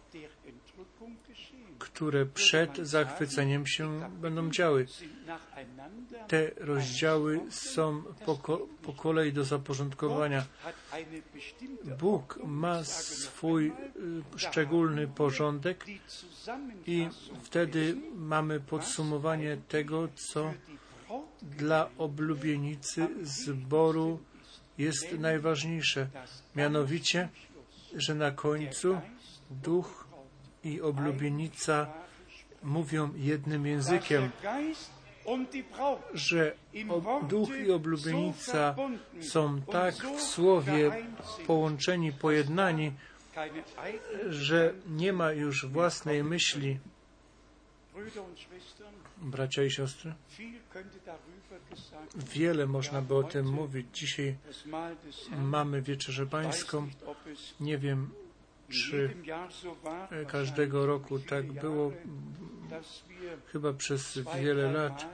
które 1.94 2.26
przed 2.26 2.78
zachwyceniem 2.78 3.68
się 3.68 4.10
będą 4.22 4.52
działy. 4.52 4.86
Te 6.28 6.52
rozdziały 6.58 7.42
są 7.50 8.04
po, 8.26 8.36
ko 8.36 8.68
po 8.82 8.94
kolei 8.94 9.34
do 9.34 9.44
zaporządkowania. 9.44 10.46
Bóg 12.00 12.40
ma 12.44 12.84
swój 12.84 13.68
y, 13.68 13.74
szczególny 14.36 15.08
porządek 15.08 15.86
i 16.88 17.10
wtedy 17.44 17.96
mamy 18.16 18.60
podsumowanie 18.60 19.58
tego, 19.68 20.08
co 20.16 20.54
dla 21.42 21.90
oblubienicy 21.98 23.08
zboru 23.22 24.20
jest 24.78 25.14
najważniejsze. 25.20 26.08
Mianowicie, 26.56 27.30
że 27.96 28.16
na 28.16 28.32
końcu 28.32 29.02
duch 29.50 30.01
i 30.64 30.82
oblubienica 30.82 31.88
mówią 32.64 33.10
jednym 33.16 33.66
językiem, 33.66 34.32
że 36.14 36.56
duch 37.30 37.50
i 37.68 37.72
oblubienica 37.72 38.76
są 39.22 39.62
tak 39.62 39.96
w 39.96 40.22
słowie 40.22 40.92
połączeni, 41.48 42.12
pojednani, 42.12 42.92
że 44.30 44.74
nie 44.88 45.14
ma 45.14 45.32
już 45.32 45.66
własnej 45.66 46.24
myśli. 46.24 46.80
Bracia 49.18 49.64
i 49.64 49.72
siostry, 49.72 50.14
wiele 52.16 52.68
można 52.68 53.02
by 53.02 53.16
o 53.16 53.24
tym 53.24 53.46
mówić. 53.46 53.88
Dzisiaj 53.94 54.36
mamy 55.38 55.82
wieczerzę 55.82 56.26
pańską. 56.26 56.90
Nie 57.60 57.78
wiem, 57.78 58.12
czy 58.72 59.16
każdego 60.28 60.86
roku 60.86 61.20
tak 61.20 61.52
było, 61.52 61.92
chyba 63.46 63.74
przez 63.74 64.20
wiele 64.42 64.72
lat, 64.72 65.06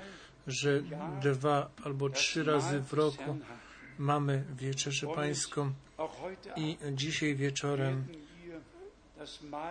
że 0.48 0.84
dwa 1.22 1.70
albo 1.84 2.10
trzy 2.10 2.44
razy 2.44 2.80
w 2.80 2.94
roku 2.94 3.38
mamy 4.00 4.44
wieczerzę 4.56 5.08
pańską 5.16 5.72
i 6.56 6.78
dzisiaj 6.94 7.36
wieczorem 7.36 8.08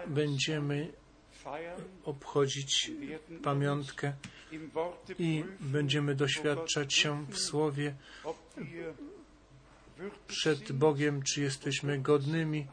będziemy 0.06 0.92
obchodzić 2.04 2.90
pamiątkę 3.42 4.12
i 5.18 5.44
będziemy 5.60 6.14
doświadczać 6.14 6.94
się 6.94 7.26
w 7.26 7.38
Słowie. 7.38 7.94
Przed 10.26 10.72
Bogiem, 10.72 11.22
czy 11.22 11.40
jesteśmy 11.40 11.98
godnymi, 11.98 12.66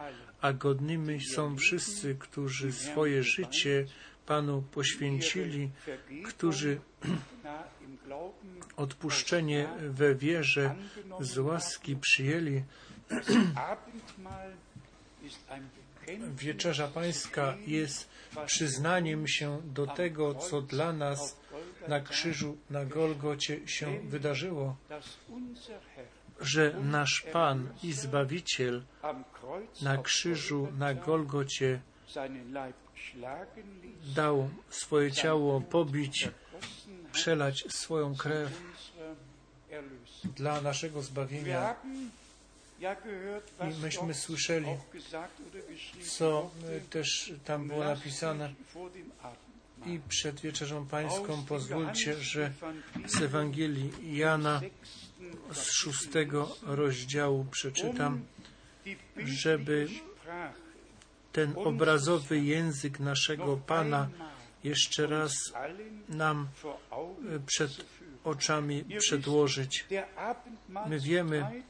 a 0.44 0.54
godnymi 0.54 1.22
są 1.22 1.58
wszyscy, 1.58 2.16
którzy 2.16 2.72
swoje 2.72 3.24
życie 3.24 3.86
Panu 4.26 4.62
poświęcili, 4.62 5.70
którzy 6.26 6.80
odpuszczenie 8.76 9.70
we 9.90 10.16
wierze 10.16 10.76
z 11.20 11.38
łaski 11.38 11.96
przyjęli. 11.96 12.64
Wieczerza 16.36 16.88
Pańska 16.88 17.58
jest 17.68 18.10
przyznaniem 18.46 19.28
się 19.28 19.62
do 19.66 19.88
tego, 19.88 20.36
co 20.36 20.62
dla 20.62 20.94
nas 20.94 21.40
na 21.88 22.00
krzyżu, 22.00 22.58
na 22.70 22.86
Golgocie 22.86 23.68
się 23.68 24.00
wydarzyło, 24.00 24.76
że 26.42 26.74
nasz 26.82 27.22
Pan 27.34 27.70
i 27.84 27.94
Zbawiciel 27.94 28.84
na 29.82 29.98
krzyżu, 29.98 30.68
na 30.78 30.94
Golgocie 30.94 31.80
dał 34.16 34.50
swoje 34.70 35.12
ciało 35.12 35.62
pobić, 35.62 36.30
przelać 37.12 37.66
swoją 37.70 38.16
krew 38.16 38.62
dla 40.24 40.62
naszego 40.62 41.02
zbawienia. 41.02 41.76
I 43.62 43.82
myśmy 43.82 44.14
słyszeli, 44.14 44.68
co 46.04 46.52
też 46.90 47.34
tam 47.46 47.68
było 47.68 47.84
napisane. 47.84 48.54
I 49.86 50.00
przed 50.10 50.42
wieczerzą 50.42 50.86
pańską 50.88 51.46
pozwólcie, 51.46 52.16
że 52.16 52.52
z 53.06 53.22
Ewangelii 53.22 54.18
Jana 54.18 54.62
z 55.54 55.72
szóstego 55.72 56.56
rozdziału 56.64 57.46
przeczytam, 57.52 58.26
żeby 59.26 59.88
ten 61.32 61.54
obrazowy 61.56 62.40
język 62.40 63.00
naszego 63.00 63.58
Pana 63.58 64.10
jeszcze 64.64 65.08
raz 65.08 65.34
nam 66.10 66.48
przed 67.46 67.86
oczami 68.24 68.86
przedłożyć. 69.00 69.86
My 70.88 71.00
wiemy, 71.00 71.64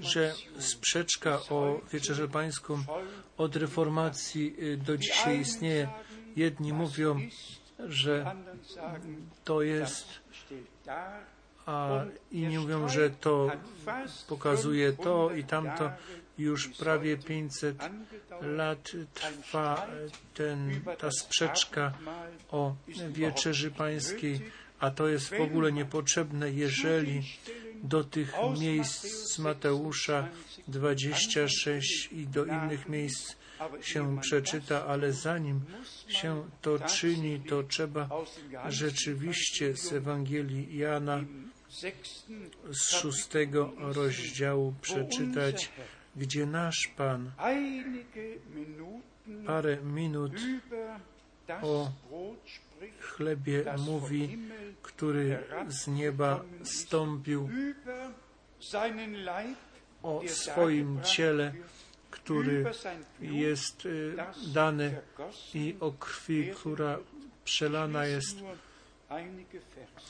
że 0.00 0.34
sprzeczka 0.58 1.40
o 1.50 1.80
Wieczerzę 1.92 2.28
Pańską 2.28 2.84
od 3.36 3.56
reformacji 3.56 4.56
do 4.78 4.96
dzisiaj 4.96 5.40
istnieje. 5.40 5.88
Jedni 6.36 6.72
mówią, 6.72 7.20
że 7.78 8.34
to 9.44 9.62
jest, 9.62 10.06
a 11.66 12.04
inni 12.32 12.58
mówią, 12.58 12.88
że 12.88 13.10
to 13.10 13.50
pokazuje 14.28 14.92
to 14.92 15.34
i 15.34 15.44
tamto. 15.44 15.90
Już 16.38 16.68
prawie 16.68 17.16
500 17.16 17.76
lat 18.42 18.90
trwa 19.14 19.86
ten, 20.34 20.80
ta 20.98 21.10
sprzeczka 21.10 21.92
o 22.50 22.74
Wieczerzy 23.08 23.70
Pańskiej, 23.70 24.40
a 24.80 24.90
to 24.90 25.08
jest 25.08 25.28
w 25.28 25.40
ogóle 25.40 25.72
niepotrzebne, 25.72 26.50
jeżeli 26.50 27.22
do 27.82 28.04
tych 28.04 28.34
miejsc 28.60 29.06
z 29.34 29.38
Mateusza 29.38 30.28
26 30.68 32.08
i 32.12 32.26
do 32.26 32.44
innych 32.44 32.88
miejsc 32.88 33.36
się 33.80 34.20
przeczyta, 34.20 34.86
ale 34.86 35.12
zanim 35.12 35.60
się 36.08 36.50
to 36.62 36.78
czyni, 36.78 37.40
to 37.40 37.62
trzeba 37.62 38.08
rzeczywiście 38.68 39.76
z 39.76 39.92
Ewangelii 39.92 40.78
Jana 40.78 41.24
z 42.70 42.90
szóstego 42.90 43.72
rozdziału 43.78 44.74
przeczytać, 44.82 45.72
gdzie 46.16 46.46
nasz 46.46 46.90
Pan 46.96 47.30
parę 49.46 49.76
minut 49.82 50.32
o 51.62 51.90
chlebie 53.00 53.64
mówi, 53.86 54.38
który 54.82 55.38
z 55.68 55.88
nieba 55.88 56.44
stąpił, 56.62 57.50
o 60.02 60.22
swoim 60.26 61.02
ciele, 61.02 61.52
który 62.26 62.64
jest 63.20 63.88
dany 64.54 65.00
i 65.54 65.76
o 65.80 65.92
krwi, 65.92 66.50
która 66.54 66.98
przelana 67.44 68.06
jest. 68.06 68.36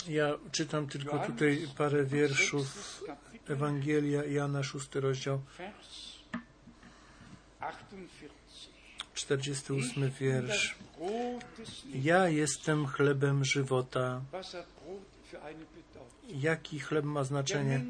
Ja 0.09 0.35
czytam 0.53 0.87
tylko 0.87 1.19
tutaj 1.19 1.69
parę 1.79 2.05
wierszów. 2.05 3.03
Ewangelia 3.49 4.25
Jana, 4.25 4.63
szósty 4.63 5.01
rozdział, 5.01 5.41
48 9.15 10.11
wiersz. 10.11 10.77
Ja 11.95 12.29
jestem 12.29 12.87
chlebem 12.87 13.45
żywota. 13.45 14.21
Jaki 16.29 16.81
chleb 16.81 17.05
ma 17.05 17.25
znaczenie? 17.25 17.85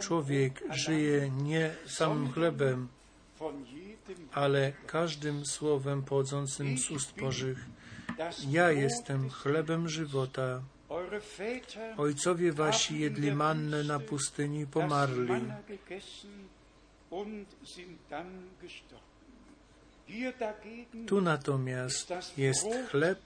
Człowiek 0.00 0.62
żyje 0.70 1.30
nie 1.30 1.74
samym 1.86 2.32
chlebem, 2.32 2.88
ale 4.32 4.72
każdym 4.86 5.46
słowem 5.46 6.02
pochodzącym 6.02 6.78
z 6.78 6.90
ust 6.90 7.20
Bożych. 7.20 7.66
Ja 8.48 8.70
jestem 8.70 9.30
chlebem 9.30 9.88
żywota. 9.88 10.62
Ojcowie 11.96 12.52
wasi 12.52 13.00
jedli 13.00 13.32
mannę 13.32 13.84
na 13.84 14.00
pustyni 14.00 14.60
i 14.60 14.66
pomarli. 14.66 15.42
Tu 21.06 21.20
natomiast 21.20 22.12
jest 22.38 22.66
chleb, 22.90 23.20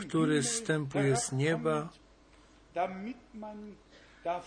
który 0.00 0.42
zstępuje 0.42 1.16
z 1.16 1.32
nieba, 1.32 1.88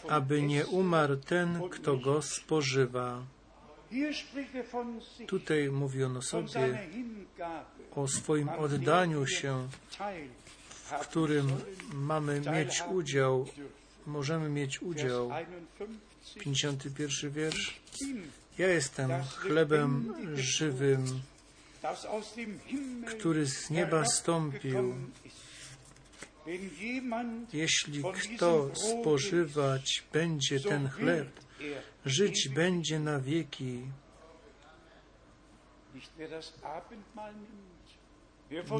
aby 0.10 0.42
nie 0.42 0.66
umarł 0.66 1.18
ten, 1.18 1.70
kto 1.70 1.98
go 1.98 2.22
spożywa. 2.22 3.24
Tutaj 5.28 5.70
mówi 5.70 6.04
on 6.04 6.18
o 6.18 6.22
sobie, 6.22 6.90
o 7.96 8.08
swoim 8.08 8.50
oddaniu 8.50 9.28
się, 9.28 9.68
w 10.86 10.92
którym 11.00 11.48
mamy 11.94 12.42
mieć 12.42 12.84
udział, 12.92 13.48
możemy 14.06 14.50
mieć 14.50 14.82
udział. 14.82 15.32
51 16.40 17.32
wiersz. 17.32 17.80
Ja 18.58 18.68
jestem 18.68 19.12
chlebem 19.24 20.14
żywym, 20.36 21.22
który 23.08 23.46
z 23.46 23.70
nieba 23.70 24.06
stąpił. 24.06 24.96
Jeśli 27.54 28.04
kto 28.04 28.70
spożywać 28.76 30.04
będzie 30.14 30.60
ten 30.60 30.90
chleb, 30.90 31.45
żyć 32.06 32.50
będzie 32.50 33.00
na 33.00 33.20
wieki. 33.20 33.82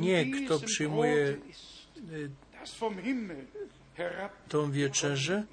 Nie 0.02 0.26
kto 0.32 0.60
przyjmuje 0.60 1.38
tą 4.50 4.72
wieczerzę, 4.72 5.44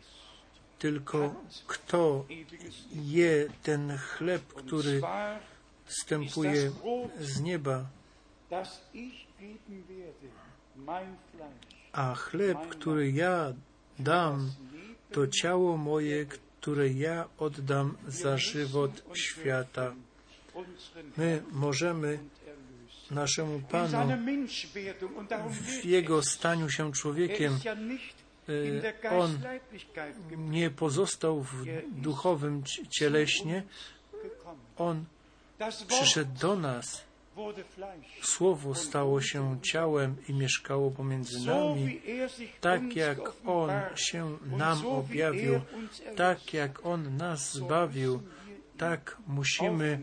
tylko 0.79 1.35
kto 1.66 2.25
je 2.93 3.49
ten 3.62 3.99
chleb, 3.99 4.43
który 4.43 5.01
wstępuje 5.85 6.70
z 7.20 7.41
nieba, 7.41 7.87
a 11.93 12.14
chleb, 12.14 12.59
który 12.68 13.12
ja 13.12 13.53
dam, 13.99 14.51
to 15.12 15.27
ciało 15.27 15.77
moje, 15.77 16.27
które 16.62 16.88
ja 16.88 17.28
oddam 17.38 17.96
za 18.08 18.38
żywot 18.38 19.02
świata. 19.14 19.94
My 21.16 21.42
możemy 21.52 22.18
naszemu 23.10 23.60
Panu 23.60 24.16
w 25.50 25.84
Jego 25.84 26.22
staniu 26.22 26.70
się 26.70 26.92
człowiekiem 26.92 27.58
on 29.10 29.38
nie 30.36 30.70
pozostał 30.70 31.42
w 31.42 31.64
duchowym 31.90 32.62
cieleśnie, 32.90 33.62
On 34.76 35.04
przyszedł 35.88 36.38
do 36.40 36.56
nas. 36.56 37.04
Słowo 38.22 38.74
stało 38.74 39.20
się 39.20 39.61
ciałem 39.62 40.16
i 40.28 40.33
mieszkało 40.35 40.91
pomiędzy 40.91 41.47
nami, 41.47 42.01
tak 42.61 42.83
uns 42.83 42.97
jak 42.97 43.18
On 43.47 43.70
się 43.95 44.39
nam 44.57 44.87
objawił, 44.87 45.61
tak 46.16 46.55
jak 46.55 46.87
On 46.87 47.16
nas 47.16 47.53
zbawił, 47.53 48.22
tak 48.78 49.16
musimy. 49.26 49.99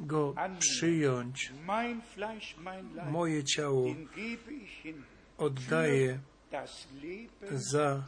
Go 0.00 0.34
przyjąć. 0.58 1.52
Moje 3.10 3.44
ciało 3.44 3.86
oddaję 5.38 6.18
za 7.50 8.06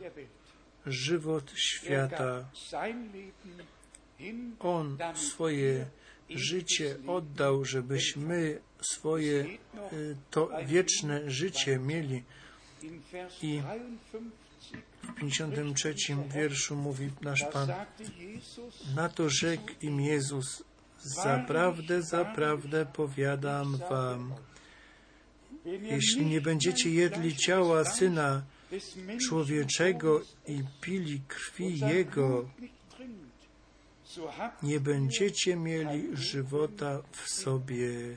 żywot 0.86 1.50
Er 1.50 1.58
świata. 1.58 2.44
On 4.60 4.98
swoje 5.14 5.86
życie 6.30 6.96
oddał, 7.06 7.64
żebyśmy 7.64 8.60
swoje 8.80 9.46
y, 9.92 10.16
to 10.30 10.50
wieczne 10.66 11.30
życie 11.30 11.78
mieli. 11.78 12.22
I 13.42 13.62
53, 14.02 14.82
W 15.02 15.14
53 15.20 15.94
wierszu 16.34 16.76
mówi 16.76 17.10
nasz 17.20 17.44
Pan, 17.52 17.68
na 18.96 19.08
to 19.08 19.30
rzekł 19.30 19.66
im 19.82 20.00
Jezus, 20.00 20.62
zaprawdę, 21.00 22.02
zaprawdę 22.02 22.86
powiadam 22.86 23.76
wam, 23.90 24.34
jeśli 25.64 26.26
nie 26.26 26.40
będziecie 26.40 26.90
jedli 26.90 27.36
ciała 27.36 27.84
Syna 27.84 28.42
człowieczego 29.28 30.20
i 30.46 30.62
pili 30.80 31.20
krwi 31.28 31.78
Jego, 31.78 32.50
nie 34.62 34.80
będziecie 34.80 35.56
mieli 35.56 36.16
żywota 36.16 37.02
w 37.12 37.30
sobie. 37.30 38.16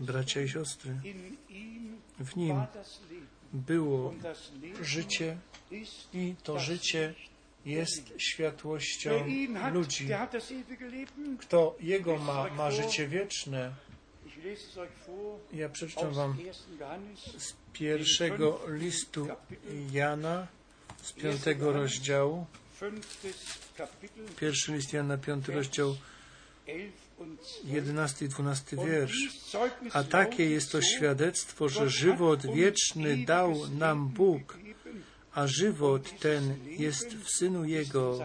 Bracia 0.00 0.40
i 0.40 0.48
siostry, 0.48 0.94
w 2.18 2.36
Nim 2.36 2.66
było 3.52 4.14
życie 4.82 5.36
i 6.12 6.34
to 6.42 6.58
życie 6.58 7.14
jest 7.66 8.12
światłością 8.18 9.10
ludzi. 9.72 10.08
Kto 11.38 11.76
Jego 11.80 12.16
ma, 12.16 12.54
ma 12.54 12.70
życie 12.70 13.08
wieczne. 13.08 13.74
Ja 15.52 15.68
przeczytam 15.68 16.14
Wam 16.14 16.38
1. 16.38 16.78
Johannes, 16.80 17.20
z 17.20 17.54
pierwszego 17.72 18.60
listu 18.68 19.28
Jana, 19.92 20.46
z 21.02 21.12
piątego 21.12 21.72
rozdziału, 21.72 22.46
pierwszy 24.40 24.72
list 24.72 24.92
Jana, 24.92 25.18
piąty 25.18 25.52
rozdział, 25.52 25.96
11 26.66 26.92
und 27.18 27.38
12. 27.38 27.68
jedenasty 27.68 28.24
i 28.24 28.28
dwunasty 28.28 28.76
Und 28.76 28.88
wiersz. 28.88 29.18
dies 29.18 29.50
Zeugnis 29.50 29.96
A 29.96 30.04
takie 30.04 30.50
jest 30.50 30.72
to 30.72 30.82
świadectwo, 30.82 31.68
że 31.68 31.90
żywot 31.90 32.46
wieczny 32.46 33.24
dał 33.24 33.68
nam 33.78 34.08
Bóg, 34.08 34.58
a 35.34 35.46
żywot 35.46 36.18
ten 36.20 36.56
jest 36.78 37.16
w 37.16 37.30
Synu 37.30 37.64
Jego. 37.64 38.18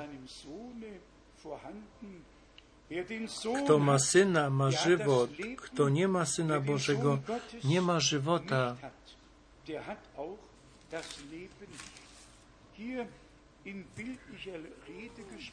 Kto 3.64 3.80
ma 3.80 4.00
Syna, 4.00 4.50
ma 4.50 4.72
żywot. 4.72 5.30
Kto 5.58 5.90
nie 5.90 6.08
ma 6.08 6.26
Syna 6.26 6.60
Bożego, 6.60 7.20
nie 7.64 7.82
ma 7.82 8.00
żywota. 8.00 8.78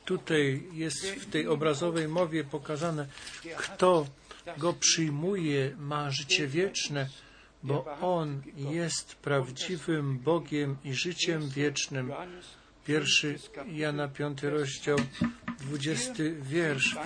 Tutaj 0.05 0.62
jest 0.73 1.07
w 1.07 1.31
tej 1.31 1.49
obrazowej 1.49 2.09
mowie 2.09 2.45
pokazane, 2.45 3.07
kto 3.57 4.07
go 4.59 4.73
przyjmuje, 4.73 5.77
ma 5.79 6.11
życie 6.11 6.47
wieczne, 6.47 7.09
bo 7.62 7.85
On 8.01 8.43
jest 8.57 9.15
prawdziwym 9.15 10.19
Bogiem 10.19 10.77
i 10.85 10.95
życiem 10.95 11.49
wiecznym. 11.49 12.12
Pierwszy 12.87 13.39
Jana 13.73 14.09
5 14.09 14.43
rozdział, 14.43 14.99
20 15.61 16.12
wiersz. 16.41 16.97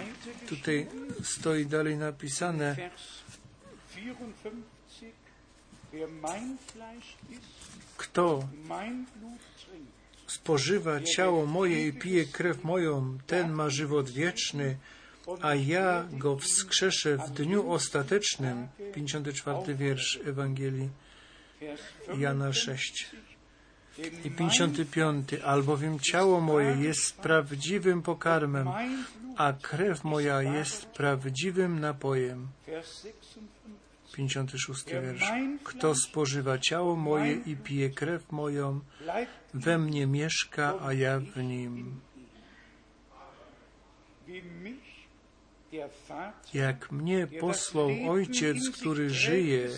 Tutaj 0.49 0.87
stoi 1.23 1.67
dalej 1.67 1.97
napisane, 1.97 2.75
Vers 2.75 3.23
54. 3.95 4.55
Wer 5.93 6.09
mein 6.09 6.59
Fleisch 6.59 7.17
isst, 7.31 7.43
kto 7.97 8.49
spożywa 10.29 11.01
ciało 11.01 11.47
moje 11.47 11.87
i 11.87 11.93
pije 11.93 12.24
krew 12.24 12.64
moją, 12.64 13.18
ten 13.26 13.53
ma 13.53 13.70
żywot 13.70 14.11
wieczny, 14.11 14.76
a 15.43 15.55
ja 15.55 16.07
go 16.12 16.37
wskrzeszę 16.37 17.16
w 17.16 17.31
dniu 17.31 17.72
ostatecznym. 17.72 18.68
54 18.95 19.74
wiersz 19.74 20.20
Ewangelii 20.26 20.89
Jana 22.18 22.53
6. 22.53 23.11
55. 23.97 24.24
I 24.24 24.31
Denn 24.31 24.37
55. 24.37 25.35
Albowiem 25.35 25.99
ciało 25.99 26.41
moje 26.41 26.76
jest 26.76 27.16
prawdziwym 27.16 28.03
pokarmem, 28.03 28.68
a 29.37 29.53
krew 29.53 30.05
moja 30.05 30.43
jest 30.43 30.87
prawdziwym 30.87 31.81
napojem. 31.81 32.49
Vers 34.09 34.17
56. 34.17 34.85
56 34.85 34.85
wiersz. 35.03 35.33
Kto 35.65 35.95
spożywa 35.95 36.59
ciało 36.59 36.97
moje 36.97 37.33
i 37.47 37.57
pije 37.57 37.91
krew 37.91 38.33
moją, 38.33 38.81
we 39.55 39.79
mnie 39.79 40.07
mieszka, 40.07 40.75
a 40.81 40.93
ja 40.93 41.21
w 41.21 41.37
nim. 41.37 42.01
Jak 46.55 46.93
mnie 46.93 47.27
posłał 47.27 47.91
Ojciec, 48.09 48.71
który 48.71 49.11
żyje, 49.11 49.69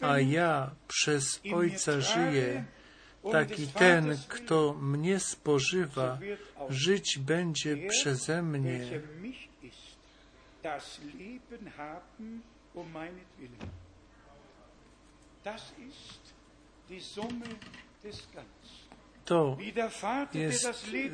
a 0.00 0.20
ja 0.20 0.70
przez 0.88 1.40
Ojca 1.54 2.00
żyję, 2.00 2.64
taki 3.32 3.66
ten, 3.66 4.16
kto 4.28 4.74
mnie 4.74 5.20
spożywa, 5.20 6.18
żyć 6.68 7.18
będzie 7.18 7.76
przeze 7.88 8.42
mnie. 8.42 9.00
Das 10.62 11.00
Leben 11.18 11.72
haben 11.76 12.42
um 12.74 12.92
meinetwillen. 12.92 13.70
Das 15.42 15.72
ist 15.88 16.20
die 16.88 17.00
Summe 17.00 17.46
des 18.02 18.28
Ganzen. 18.34 18.90
To 19.24 19.56
jest 20.34 20.68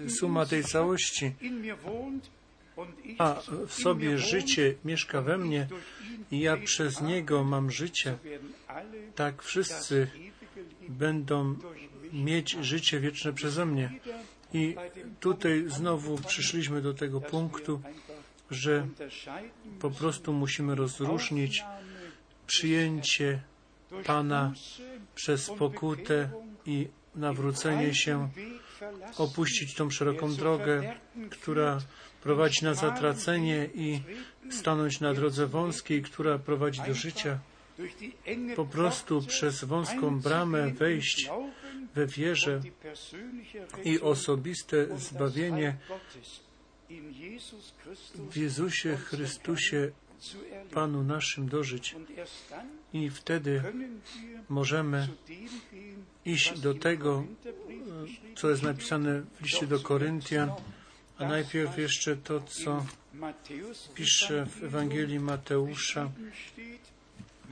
suma 0.09 0.47
tej 0.47 0.65
całości. 0.65 1.33
A 3.19 3.41
w 3.67 3.75
sobie 3.75 4.19
życie 4.19 4.75
mieszka 4.85 5.23
we 5.23 5.39
mnie 5.39 5.69
i 6.31 6.41
ja 6.41 6.57
przez 6.57 7.01
Niego 7.01 7.45
mam 7.45 7.71
życie. 7.71 8.19
Tak 9.15 9.43
wszyscy 9.43 10.11
będą 10.89 11.57
mieć 12.13 12.57
życie 12.61 13.01
wieczne 13.01 13.33
przeze 13.33 13.67
mnie. 13.67 13.91
I 14.55 14.77
tutaj 15.21 15.65
znowu 15.67 16.19
przyszliśmy 16.19 16.83
do 16.83 16.95
tego 16.95 17.21
punktu, 17.21 17.81
że 18.51 18.87
po 19.81 19.91
prostu 19.91 20.33
musimy 20.33 20.75
rozróżnić 20.75 21.65
przyjęcie 22.47 23.43
Pana 24.05 24.53
przez 25.15 25.51
pokutę 25.51 26.31
i 26.67 26.89
nawrócenie 27.15 27.95
się, 27.95 28.29
opuścić 29.19 29.75
tą 29.75 29.91
szeroką 29.91 30.35
drogę, 30.35 30.95
która 31.31 31.79
prowadzi 32.23 32.65
na 32.65 32.75
zatracenie 32.75 33.69
i 33.75 34.01
stanąć 34.51 35.01
na 35.01 35.15
drodze 35.15 35.47
wąskiej, 35.47 36.03
która 36.03 36.39
prowadzi 36.39 36.83
do 36.87 36.95
życia. 36.95 37.39
Po 38.57 38.65
prostu 38.65 39.23
przez 39.23 39.65
wąską 39.65 40.21
bramę 40.21 40.71
wejść 40.71 41.31
we 41.95 42.07
wierze 42.07 42.61
i 43.85 44.01
osobiste 44.01 44.99
zbawienie 44.99 45.77
W 48.31 48.37
Jezusie 48.37 48.97
Chrystusie. 48.97 49.91
Panu 50.73 51.03
naszym 51.03 51.49
dożyć. 51.49 51.97
I 52.93 53.11
wtedy 53.11 53.63
możemy 54.49 55.09
iść 56.25 56.61
do 56.61 56.75
tego, 56.75 57.25
co 58.37 58.51
jest 58.51 58.63
napisane 58.63 59.23
w 59.23 59.43
liście 59.43 59.67
do 59.67 59.81
Koryntian, 59.81 60.51
a 61.19 61.29
najpierw 61.29 61.79
jeszcze 61.79 62.17
to, 62.17 62.41
co 62.41 62.87
pisze 63.95 64.47
w 64.47 64.65
Ewangelii 64.65 65.21
Mateusza, 65.21 66.11
geschrieben 66.19 66.33
steht. 66.57 66.97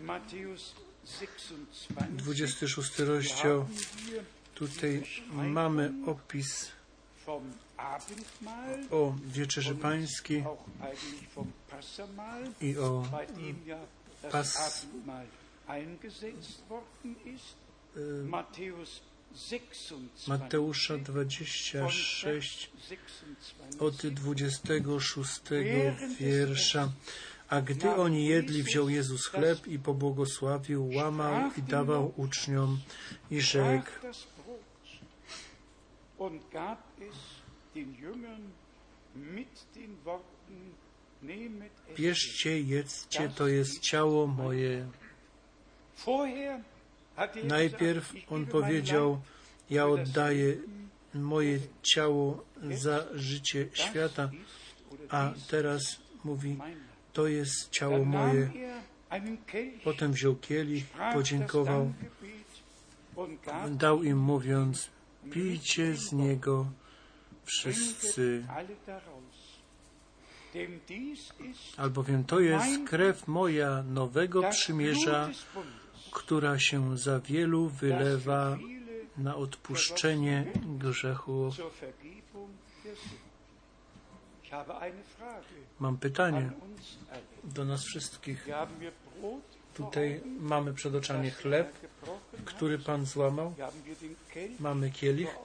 Matthäus 0.02 0.74
26. 1.05 1.89
26 2.16 2.98
rozdział. 2.98 3.66
Tutaj 4.55 5.02
mamy 5.32 5.93
opis 6.06 6.73
o 8.91 9.15
wieczerzy 9.27 9.75
pańskiej 9.75 10.45
i 12.61 12.79
o 12.79 13.05
Matthäus 18.29 19.01
26, 19.35 20.29
Mateusza 20.29 20.95
von 20.95 21.05
26 21.05 22.25
Vers 22.25 22.69
26. 22.73 23.81
od 23.81 24.07
26 24.07 25.41
wiersza. 26.21 26.93
A 27.49 27.61
gdy 27.61 27.91
oni 27.91 28.27
jedli, 28.27 28.63
wziął 28.63 28.89
Jezus 28.89 29.27
chleb 29.27 29.67
i 29.67 29.79
pobłogosławił, 29.79 30.91
łamał 30.95 31.51
i 31.59 31.63
dawał 31.63 32.13
uczniom 32.17 32.79
i 33.31 33.41
rzekł. 33.41 33.91
Bierzcie, 41.97 42.61
jedzcie, 42.61 43.29
to 43.29 43.49
jest 43.49 43.81
ciało 43.81 44.27
moje. 44.27 44.87
Er 47.17 47.45
Najpierw 47.45 48.13
on 48.31 48.47
powiedział, 48.47 49.21
ja 49.71 49.87
oddaję 49.87 50.57
moje 51.15 51.59
ciało 51.83 52.45
za 52.71 53.07
życie 53.15 53.69
świata, 53.73 54.31
a 55.09 55.33
teraz 55.51 55.83
mówi, 56.25 56.59
to 57.13 57.27
jest 57.27 57.71
ciało 57.71 58.05
moje. 58.05 58.51
er 59.11 59.23
Potem 59.85 60.13
wziął 60.13 60.37
kielich, 60.37 60.85
podziękował, 61.13 61.93
dał 63.71 64.03
im 64.03 64.19
mówiąc, 64.19 64.91
pijcie 65.31 65.97
z 65.97 66.13
niego 66.13 66.67
wszyscy, 67.45 68.45
albowiem 71.77 72.25
to 72.25 72.41
jest 72.41 72.89
krew 72.89 73.29
moja 73.29 73.83
nowego 73.83 74.43
das 74.43 74.57
przymierza, 74.57 75.31
która 76.11 76.59
się 76.59 76.99
za 76.99 77.21
wielu 77.21 77.69
wylewa 77.69 78.59
na 79.19 79.37
odpuszczenie 79.37 80.53
Frage 85.16 85.45
Mam 85.81 85.99
pytanie 85.99 86.51
do 87.45 87.65
nas 87.65 87.85
wszystkich. 87.85 88.49
Tutaj 89.75 90.21
mamy 90.41 90.75
przed 90.75 90.95
oczami 90.95 91.31
chleb, 91.31 91.73
który 92.45 92.79
Pan 92.79 93.07
złamał, 93.07 93.55
mamy 94.61 94.91
kielich 94.91 95.37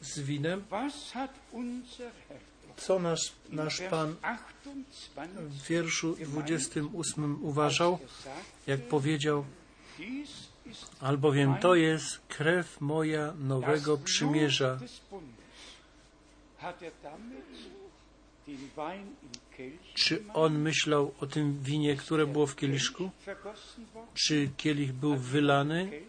z 0.00 0.20
winem. 0.20 0.64
Co 2.76 2.98
nasz, 2.98 3.32
nasz 3.50 3.80
Pan 3.90 4.14
28 4.22 5.48
w 5.48 5.66
wierszu 5.68 6.16
28 6.20 7.44
uważał, 7.44 7.98
jak 8.66 8.88
powiedział, 8.88 9.44
albowiem 11.00 11.54
to 11.60 11.74
jest 11.74 12.20
krew 12.28 12.80
moja 12.80 13.34
nowego 13.38 13.98
przymierza. 13.98 14.78
er 16.62 16.74
Czy 19.94 20.24
on 20.34 20.58
myślał 20.58 21.14
o 21.20 21.26
tym 21.26 21.62
winie, 21.62 21.96
które 21.96 22.26
było 22.26 22.46
w 22.46 22.56
kieliszku? 22.56 23.10
Czy 24.14 24.50
kielich 24.56 24.92
był 24.92 25.16
wylany? 25.16 26.02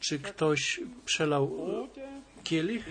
Czy 0.00 0.18
ktoś 0.18 0.80
przelał 1.04 1.50
kielich? 2.44 2.84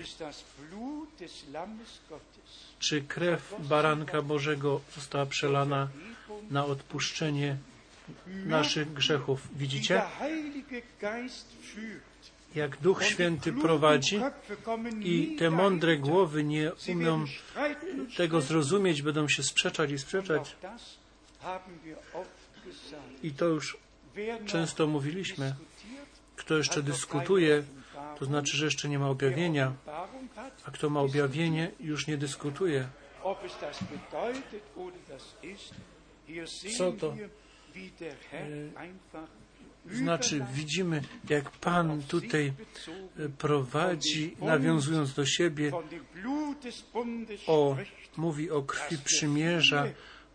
Czy 2.78 3.02
krew 3.02 3.54
baranka 3.58 4.22
Bożego 4.22 4.80
została 4.94 5.26
przelana 5.26 5.88
na 6.50 6.64
odpuszczenie 6.64 7.56
naszych 8.26 8.92
grzechów? 8.92 9.48
Widzicie? 9.56 10.02
Jak 12.54 12.76
Duch 12.76 13.04
Święty 13.04 13.52
prowadzi 13.52 14.20
i 15.00 15.36
te 15.38 15.50
mądre 15.50 15.96
głowy 15.96 16.44
nie 16.44 16.72
umią 16.88 17.24
tego 18.16 18.40
zrozumieć, 18.40 19.02
będą 19.02 19.28
się 19.28 19.42
sprzeczać 19.42 19.90
i 19.90 19.98
sprzeczać. 19.98 20.56
I 23.22 23.30
to 23.30 23.44
już 23.44 23.76
często 24.46 24.86
mówiliśmy. 24.86 25.54
Kto 26.40 26.56
jeszcze 26.56 26.82
dyskutuje, 26.82 27.62
to 28.18 28.24
znaczy, 28.24 28.56
że 28.56 28.64
jeszcze 28.64 28.88
nie 28.88 28.98
ma 28.98 29.08
objawienia, 29.08 29.72
a 30.66 30.70
kto 30.70 30.90
ma 30.90 31.00
objawienie, 31.00 31.70
już 31.80 32.06
nie 32.06 32.16
dyskutuje. 32.16 32.88
Co 36.78 36.92
to 36.92 37.14
znaczy? 39.90 40.46
Widzimy, 40.52 41.02
jak 41.28 41.50
Pan 41.50 42.02
tutaj 42.02 42.52
e, 43.18 43.28
prowadzi, 43.28 44.36
nawiązując 44.40 45.14
do 45.14 45.26
siebie, 45.26 45.72
o, 47.46 47.76
mówi 48.16 48.50
o 48.50 48.62
krwi 48.62 48.98
przymierza, 48.98 49.86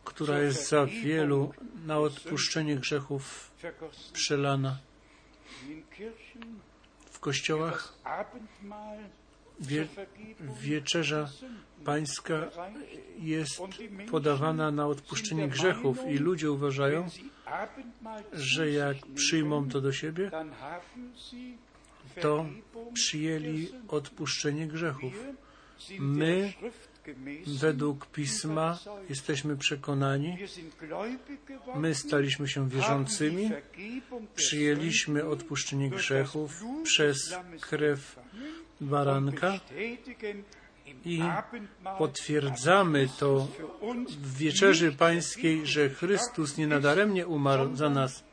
która 0.04 0.40
jest 0.40 0.70
za 0.70 0.86
wielu 0.86 1.54
na 1.86 2.00
odpuszczenie 2.00 2.76
grzechów 2.76 3.52
przelana. 4.14 4.78
W 7.12 7.20
kościołach 7.20 7.94
wie, 9.60 9.88
wieczerza 10.62 11.30
pańska 11.86 12.50
jest 13.20 13.62
podawana 14.12 14.72
na 14.72 14.88
odpuszczenie 14.88 15.48
grzechów 15.48 15.98
i 16.10 16.18
ludzie 16.18 16.52
uważają, 16.52 17.08
że 18.34 18.72
jak 18.72 18.98
przyjmą 19.16 19.70
to 19.70 19.82
do 19.82 19.92
siebie, 19.94 20.32
to 22.22 22.46
przyjęli 22.94 23.68
odpuszczenie 23.88 24.68
grzechów. 24.68 25.14
My 26.00 26.54
według 27.48 28.06
Pisma 28.06 28.80
jesteśmy 29.10 29.58
przekonani, 29.58 30.38
my 31.76 31.96
staliśmy 31.96 32.48
się 32.48 32.70
wierzącymi, 32.70 33.52
przyjęliśmy 34.36 35.26
odpuszczenie 35.26 35.90
grzechów 35.90 36.64
przez 36.84 37.36
krew 37.62 38.20
baranka 38.82 39.60
i 41.06 41.22
potwierdzamy 41.98 43.10
to 43.20 43.48
w 44.08 44.38
wieczerzy 44.38 44.92
pańskiej, 44.92 45.68
że 45.68 45.90
Chrystus 45.90 46.58
nie 46.58 46.68
nadaremnie 46.68 47.28
umarł 47.28 47.76
za 47.76 47.90
nas, 47.90 48.24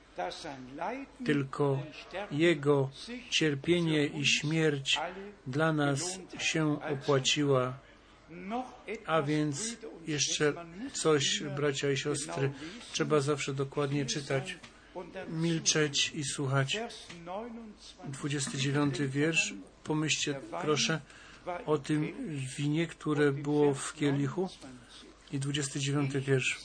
tylko 1.24 1.82
Jego 2.30 2.90
cierpienie 3.30 4.06
i 4.06 4.26
śmierć 4.26 5.00
dla 5.46 5.72
nas 5.72 6.18
się 6.38 6.82
opłaciła. 6.82 7.74
A 9.06 9.22
więc 9.22 9.76
jeszcze 10.06 10.52
coś, 10.92 11.42
bracia 11.56 11.90
i 11.90 11.96
siostry, 11.96 12.52
trzeba 12.92 13.20
zawsze 13.20 13.54
dokładnie 13.54 14.06
czytać, 14.06 14.58
milczeć 15.28 16.12
i 16.14 16.24
słuchać. 16.24 16.78
29 18.04 18.98
wiersz. 18.98 19.54
Pomyślcie 19.84 20.40
proszę 20.62 21.00
o 21.66 21.78
tym 21.78 22.12
winie, 22.58 22.86
które 22.86 23.32
było 23.32 23.74
w 23.74 23.94
kielichu. 23.94 24.48
I 25.32 25.38
29 25.38 26.12
wiersz. 26.12 26.60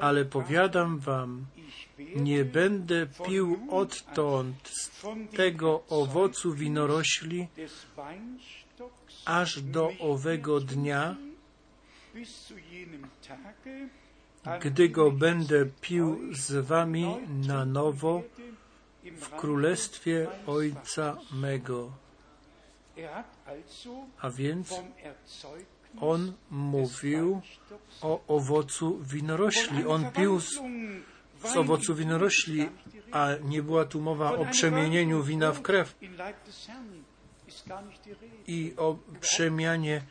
Ale 0.00 0.24
powiadam 0.24 0.98
wam, 0.98 1.46
nie 2.16 2.44
będę 2.44 3.06
pił 3.26 3.58
odtąd 3.70 4.68
z 4.68 4.90
tego 5.36 5.82
owocu 5.88 6.54
winorośli, 6.54 7.48
aż 9.24 9.62
do 9.62 9.92
owego 10.00 10.60
dnia, 10.60 11.16
gdy 14.60 14.88
go 14.88 15.10
będę 15.10 15.66
pił 15.80 16.34
z 16.34 16.66
wami 16.66 17.16
na 17.46 17.64
nowo 17.64 18.22
w 19.04 19.28
królestwie 19.28 20.28
Ojca 20.46 21.18
mego. 21.32 21.92
A 24.20 24.30
więc 24.30 24.74
on 26.00 26.32
mówił 26.50 27.40
o 28.02 28.20
owocu 28.26 28.98
winorośli. 28.98 29.86
On 29.86 30.10
pił 30.12 30.40
z, 30.40 30.60
z 31.44 31.56
owocu 31.56 31.94
winorośli, 31.94 32.68
a 33.12 33.28
nie 33.44 33.62
była 33.62 33.84
tu 33.84 34.00
mowa 34.00 34.32
o 34.32 34.44
przemienieniu 34.44 35.22
wina 35.22 35.52
w 35.52 35.62
krew 35.62 35.94
i 38.46 38.74
o 38.76 38.98
przemianie 39.20 40.02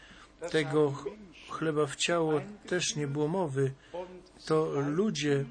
tego 0.52 0.94
chleba 1.50 1.86
w 1.86 1.96
ciało 1.96 2.42
też 2.68 2.96
nie 2.96 3.08
było 3.08 3.28
mowy. 3.28 3.72
To 4.46 4.66
ludzie 4.82 5.46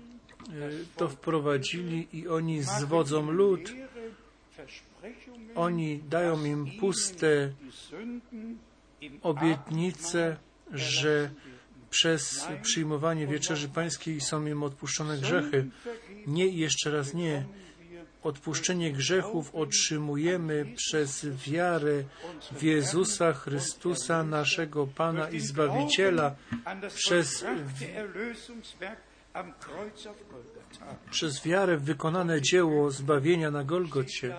to 0.97 1.09
wprowadzili 1.09 2.09
i 2.13 2.29
oni 2.29 2.63
zwodzą 2.63 3.31
lud. 3.31 3.73
Oni 5.55 5.99
dają 5.99 6.45
im 6.45 6.67
puste 6.81 7.53
obietnice, 9.23 10.37
że 10.73 11.31
przez 11.91 12.49
przyjmowanie 12.63 13.27
wieczerzy 13.27 13.69
pańskiej 13.69 14.21
są 14.21 14.47
im 14.47 14.63
odpuszczone 14.63 15.19
grzechy. 15.19 15.67
Nie 16.27 16.47
i 16.47 16.59
jeszcze 16.59 16.91
raz 16.91 17.15
nie. 17.15 17.45
Odpuszczenie 18.23 18.93
grzechów 18.93 19.55
otrzymujemy 19.55 20.67
przez 20.77 21.27
wiarę 21.47 22.05
w 22.53 22.63
Jezusa 22.63 23.33
Chrystusa, 23.33 24.25
naszego 24.25 24.87
Pana 24.87 25.31
i 25.31 25.41
Zbawiciela, 25.41 26.35
przez, 26.95 27.45
przez 31.11 31.45
wiarę 31.45 31.77
w 31.77 31.85
wykonane 31.85 32.43
dzieło 32.43 32.91
zbawienia 32.91 33.51
na 33.51 33.65
Golgocie. 33.65 34.37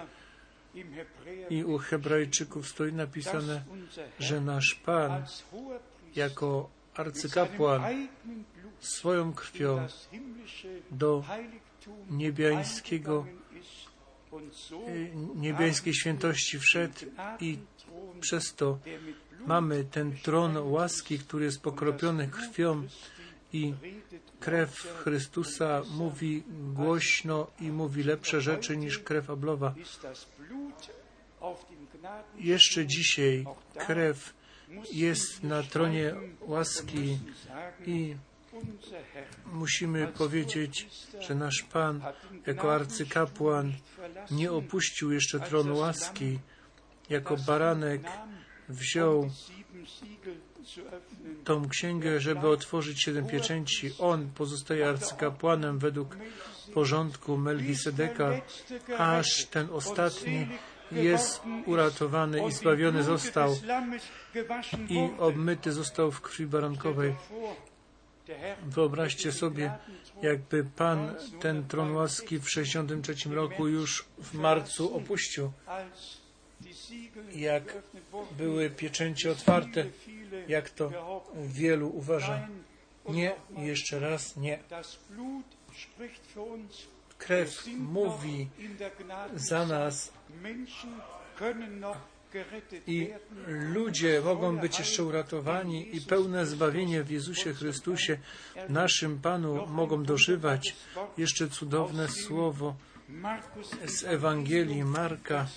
I 1.49 1.63
u 1.63 1.77
Hebrajczyków 1.77 2.67
stoi 2.67 2.93
napisane, 2.93 3.63
że 4.19 4.41
nasz 4.41 4.79
Pan 4.85 5.25
jako 6.15 6.69
arcykapłan 6.95 8.07
swoją 8.79 9.33
krwią 9.33 9.87
do 10.91 11.23
niebiańskiego, 12.09 13.25
niebiańskiej 15.35 15.93
świętości 15.93 16.59
wszedł 16.59 16.99
i 17.39 17.57
przez 18.21 18.55
to 18.55 18.79
mamy 19.47 19.83
ten 19.83 20.17
tron 20.17 20.57
łaski, 20.57 21.19
który 21.19 21.45
jest 21.45 21.61
pokropiony 21.61 22.27
krwią 22.27 22.87
i 23.53 23.73
krew 24.39 25.01
Chrystusa 25.03 25.81
mówi 25.97 26.43
głośno 26.73 27.47
i 27.59 27.71
mówi 27.71 28.03
lepsze 28.03 28.41
rzeczy 28.41 28.77
niż 28.77 28.99
krew 28.99 29.29
Ablowa. 29.29 29.75
Jeszcze 32.39 32.85
dzisiaj 32.85 33.45
krew 33.87 34.33
jest 34.91 35.43
na 35.43 35.63
tronie 35.63 36.13
łaski 36.41 37.17
i 37.85 38.15
musimy 39.53 40.07
powiedzieć, 40.07 40.87
że 41.19 41.35
nasz 41.35 41.65
Pan 41.73 42.01
jako 42.45 42.73
arcykapłan 42.75 43.73
nie 44.31 44.51
opuścił 44.51 45.11
jeszcze 45.11 45.39
tronu 45.39 45.77
łaski. 45.77 46.39
Jako 47.09 47.37
baranek 47.37 48.01
wziął 48.69 49.29
tą 51.43 51.69
księgę, 51.69 52.19
żeby 52.19 52.47
otworzyć 52.47 53.03
siedem 53.03 53.27
pieczęci. 53.27 53.91
On 53.99 54.31
pozostaje 54.31 54.89
arcykapłanem 54.89 55.79
według 55.79 56.17
porządku 56.73 57.37
Melchisedeka, 57.37 58.41
aż 58.97 59.45
ten 59.45 59.69
ostatni 59.69 60.47
jest 60.91 61.41
uratowany 61.65 62.47
i 62.47 62.51
zbawiony 62.51 63.03
został 63.03 63.55
i 64.89 65.09
obmyty 65.19 65.71
został 65.71 66.11
w 66.11 66.21
krwi 66.21 66.47
barankowej. 66.47 67.15
Wyobraźcie 68.65 69.31
sobie, 69.31 69.71
jakby 70.21 70.63
Pan 70.63 71.15
ten 71.39 71.67
tron 71.67 71.91
łaski 71.95 72.39
w 72.39 72.49
63 72.49 73.29
roku 73.29 73.67
już 73.67 74.05
w 74.17 74.33
marcu 74.33 74.95
opuścił. 74.97 75.51
Jak 77.35 77.77
były 78.37 78.69
pieczęcie 78.69 79.31
otwarte, 79.31 79.85
jak 80.47 80.69
to 80.69 80.91
wielu 81.35 81.89
uważa. 81.89 82.47
Nie, 83.09 83.35
jeszcze 83.57 83.99
raz 83.99 84.37
nie. 84.37 84.59
Krew 87.25 87.65
mówi 87.77 88.47
za 89.35 89.65
nas. 89.65 90.11
I 92.87 93.09
ludzie 93.47 94.21
mogą 94.21 94.57
być 94.57 94.79
jeszcze 94.79 95.03
uratowani 95.03 95.95
i 95.95 96.01
pełne 96.01 96.45
zbawienie 96.45 97.03
w 97.03 97.11
Jezusie 97.11 97.53
Chrystusie, 97.53 98.17
naszym 98.69 99.19
Panu, 99.19 99.67
mogą 99.67 100.03
dożywać. 100.03 100.75
Jeszcze 101.17 101.49
cudowne 101.49 102.07
słowo 102.07 102.75
z 103.85 104.03
Ewangelii 104.03 104.83
Marka, 104.83 105.47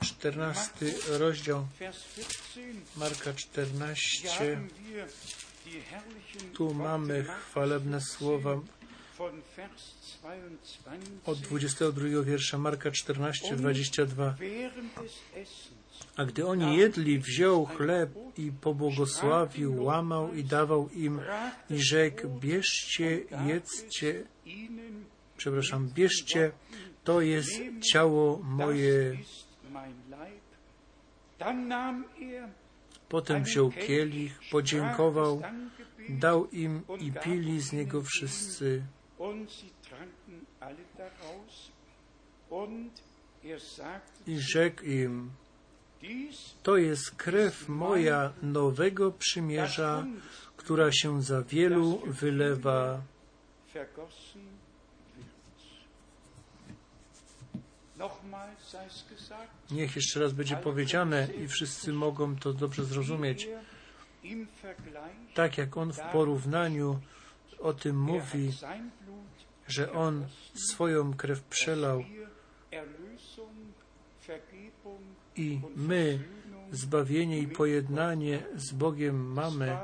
14 0.00 0.72
rozdział, 1.08 1.66
Marka 2.96 3.32
14. 3.32 4.60
Tu 6.54 6.74
mamy 6.74 7.24
chwalebne 7.24 8.00
słowa 8.00 8.60
od 11.26 11.38
22 11.38 12.22
wiersza 12.22 12.58
Marka 12.58 12.90
14, 12.90 13.56
22. 13.56 14.34
A 16.16 16.24
gdy 16.24 16.46
oni 16.46 16.76
jedli, 16.76 17.18
wziął 17.18 17.66
chleb 17.66 18.10
i 18.38 18.52
pobłogosławił, 18.52 19.84
łamał 19.84 20.34
i 20.34 20.44
dawał 20.44 20.88
im 20.88 21.20
i 21.70 21.82
rzekł, 21.82 22.28
bierzcie, 22.28 23.20
jedzcie, 23.46 24.24
przepraszam, 25.36 25.88
bierzcie, 25.88 26.52
to 27.04 27.20
jest 27.20 27.50
ciało 27.92 28.40
moje. 28.42 29.16
Potem 33.08 33.42
wziął 33.42 33.70
kielich, 33.70 34.40
podziękował, 34.50 35.42
dał 36.08 36.50
im 36.50 36.82
i 37.00 37.12
pili 37.12 37.60
z 37.60 37.72
niego 37.72 38.02
wszyscy. 38.02 38.82
I 44.26 44.38
rzekł 44.38 44.84
im, 44.84 45.30
to 46.62 46.76
jest 46.76 47.10
krew 47.10 47.68
moja 47.68 48.32
nowego 48.42 49.12
przymierza, 49.12 50.06
która 50.56 50.92
się 50.92 51.22
za 51.22 51.42
wielu 51.42 51.98
wylewa. 52.06 53.02
Niech 59.70 59.96
jeszcze 59.96 60.20
raz 60.20 60.32
będzie 60.32 60.56
powiedziane 60.56 61.28
i 61.44 61.48
wszyscy 61.48 61.92
mogą 61.92 62.36
to 62.36 62.52
dobrze 62.52 62.84
zrozumieć. 62.84 63.48
Tak 65.34 65.58
jak 65.58 65.76
on 65.76 65.92
w 65.92 66.00
porównaniu 66.00 67.00
o 67.60 67.72
tym 67.72 68.00
mówi, 68.00 68.52
że 69.70 69.92
on 69.92 70.26
swoją 70.54 71.14
krew 71.14 71.42
przelał 71.42 72.04
i 75.36 75.60
my 75.76 76.18
zbawienie 76.72 77.38
i 77.38 77.48
pojednanie 77.48 78.42
z 78.56 78.72
Bogiem 78.72 79.32
mamy, 79.32 79.78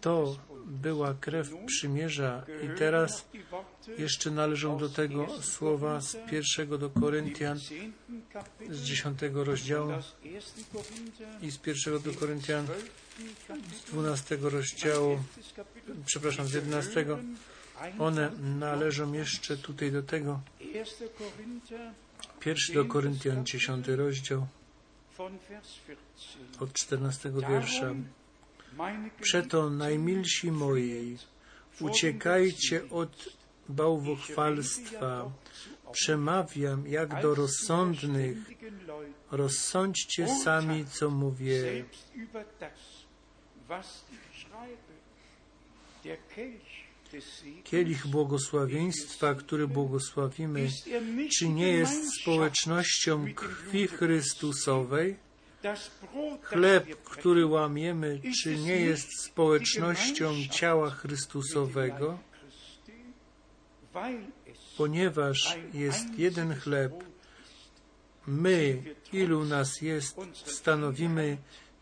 to 0.00 0.36
była 0.66 1.14
krew 1.14 1.50
przymierza 1.66 2.44
i 2.64 2.78
teraz 2.78 3.28
jeszcze 3.98 4.30
należą 4.30 4.78
do 4.78 4.88
tego 4.88 5.42
słowa 5.42 6.00
z 6.00 6.16
pierwszego 6.30 6.78
do 6.78 6.90
Koryntian 6.90 7.58
z 8.70 8.82
dziesiątego 8.82 9.44
rozdziału 9.44 9.92
i 11.42 11.50
z 11.50 11.58
pierwszego 11.58 11.98
do 11.98 12.12
Koryntian 12.12 12.66
z 13.76 13.84
dwunastego 13.84 14.50
rozdziału, 14.50 15.18
przepraszam, 16.06 16.46
z 16.46 16.52
jedenastego. 16.52 17.18
One 17.98 18.30
należą 18.40 19.12
jeszcze 19.12 19.56
tutaj 19.56 19.92
do 19.92 20.02
tego. 20.02 20.40
Pierwszy 22.40 22.74
do 22.74 22.84
Koryntian, 22.84 23.46
dziesiąty 23.46 23.96
rozdział 23.96 24.46
od 26.60 26.72
czternastego 26.72 27.40
wiersza. 27.40 27.94
Przeto 29.20 29.70
najmilsi 29.70 30.52
moi, 30.52 31.18
uciekajcie 31.80 32.90
od 32.90 33.28
bałwochwalstwa. 33.68 35.30
Przemawiam 35.92 36.86
jak 36.88 37.22
do 37.22 37.34
rozsądnych. 37.34 38.38
Rozsądźcie 39.30 40.28
sami, 40.28 40.84
co 40.86 41.10
mówię. 41.10 41.84
Kielich 47.64 48.06
błogosławieństwa, 48.06 49.34
który 49.34 49.68
błogosławimy, 49.68 50.68
czy 51.38 51.48
nie 51.48 51.68
jest 51.68 52.20
społecznością 52.20 53.34
krwi 53.34 53.86
Chrystusowej? 53.86 55.16
Chleb, 56.42 57.02
który 57.04 57.46
łamiemy, 57.46 58.20
czy 58.42 58.56
nie 58.56 58.76
jest 58.76 59.24
społecznością 59.24 60.34
ciała 60.50 60.90
Chrystusowego? 60.90 62.18
Ponieważ 64.76 65.58
jest 65.74 66.18
jeden 66.18 66.54
chleb, 66.54 66.92
my, 68.26 68.82
ilu 69.12 69.44
nas 69.44 69.80
jest, 69.80 70.16
stanowimy 70.34 71.36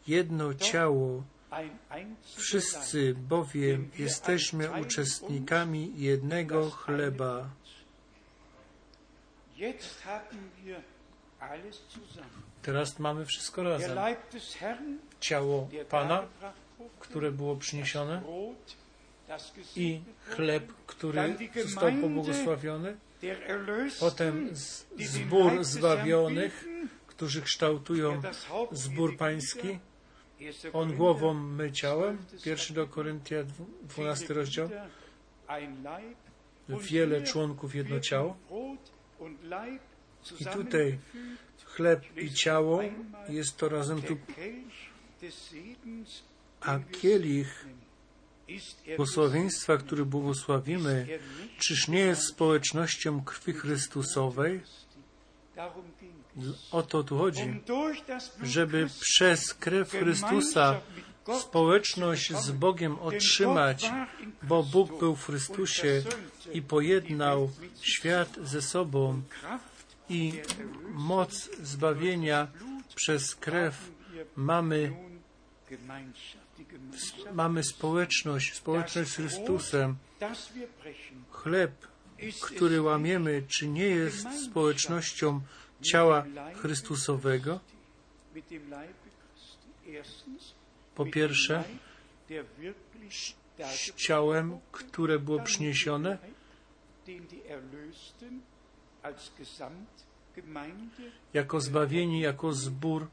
jedno 0.07 0.55
ciało. 0.55 1.23
Wszyscy 2.37 3.15
bowiem 3.15 3.91
jesteśmy 3.99 4.81
uczestnikami 4.81 5.93
jednego 5.97 6.71
chleba. 6.71 7.49
Teraz 12.63 12.99
mamy 12.99 13.27
wszystko 13.27 13.63
razem. 13.63 13.99
Ciało 15.21 15.69
Pana, 15.91 16.27
które 16.99 17.33
było 17.33 17.57
przyniesione, 17.57 18.23
i 19.77 20.01
chleb, 20.29 20.73
który 20.87 21.37
został 21.65 21.93
pobłogosławiony. 21.93 22.97
Potem 24.01 24.51
zbór 24.99 25.65
zbawionych, 25.65 26.65
którzy 27.07 27.43
kształtują 27.43 28.23
zbór 28.73 29.17
pański. 29.17 29.79
1. 30.41 30.71
On 30.75 30.97
głową, 30.97 31.35
my 31.35 31.73
ciałem. 31.73 32.19
Pierwszy 32.45 32.75
do 32.75 32.87
Koryntia, 32.87 33.45
dwu- 33.45 33.67
12 33.83 34.35
rozdział. 34.35 34.69
Wiele 36.69 37.23
członków, 37.23 37.75
jedno 37.75 38.01
ciało. 38.01 38.37
I 40.41 40.45
tutaj 40.45 40.99
chleb 41.65 42.17
i 42.17 42.31
ciało 42.35 42.81
jest 43.29 43.57
to 43.57 43.69
razem 43.69 44.03
tu, 44.03 44.17
a 46.61 46.79
kielich 47.01 47.67
błogosławieństwa, 48.97 49.77
który 49.77 50.05
błogosławimy, 50.05 51.07
czyż 51.59 51.89
nie 51.89 51.99
jest 52.01 52.23
społecznością 52.23 53.25
krwi 53.25 53.53
Chrystusowej? 53.53 54.61
O 56.71 56.83
to 56.83 57.03
tu 57.03 57.19
chodzi, 57.19 57.61
żeby 58.43 58.89
przez 59.01 59.55
krew 59.55 59.91
Chrystusa 59.91 60.81
społeczność 61.41 62.33
z 62.33 62.51
Bogiem 62.51 62.99
otrzymać, 62.99 63.91
bo 64.43 64.63
Bóg 64.63 64.99
był 64.99 65.17
w 65.17 65.25
Chrystusie 65.25 66.03
i 66.53 66.63
pojednał 66.63 67.51
świat 67.81 68.39
ze 68.43 68.63
sobą 68.63 69.23
i 70.09 70.33
moc 70.91 71.49
zbawienia 71.63 72.49
przez 72.95 73.35
krew 73.35 73.91
mamy, 74.37 74.97
mamy 77.33 77.65
społeczność, 77.65 78.55
społeczność 78.55 79.11
z 79.11 79.17
Chrystusem. 79.17 79.97
Chleb, 81.31 81.87
który 82.43 82.83
łamiemy, 82.83 83.43
czy 83.49 83.69
nie 83.69 83.87
jest 83.87 84.27
społecznością 84.51 85.41
ciała 85.83 86.25
Chrystusowego? 86.55 87.61
Po 90.95 91.07
pierwsze, 91.07 91.65
z 93.59 93.95
ciałem, 93.95 94.59
które 94.73 95.19
było 95.19 95.41
przyniesione, 95.41 96.19
jako 101.35 101.61
zbawieni, 101.61 102.21
jako 102.21 102.53
zbór, 102.53 103.07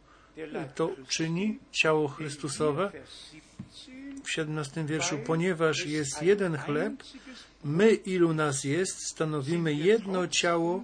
to 0.75 0.95
czyni 1.07 1.59
ciało 1.71 2.07
Chrystusowe. 2.07 2.89
Vers 2.89 3.31
17, 3.31 4.23
W 4.23 4.31
17 4.31 4.85
wierszu, 4.85 5.17
ponieważ 5.25 5.79
es 5.81 5.85
jest 5.85 6.21
jeden 6.21 6.57
chleb, 6.57 6.93
my, 7.63 7.93
ilu 7.93 8.33
nas 8.33 8.63
jest, 8.63 9.07
stanowimy 9.07 9.73
jedno 9.73 10.27
ciało, 10.27 10.83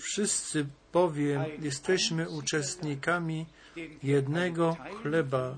wszyscy 0.00 0.66
bowiem 0.92 1.42
jesteśmy 1.62 2.28
uczestnikami 2.28 3.46
jednego 4.02 4.76
chleba. 5.02 5.54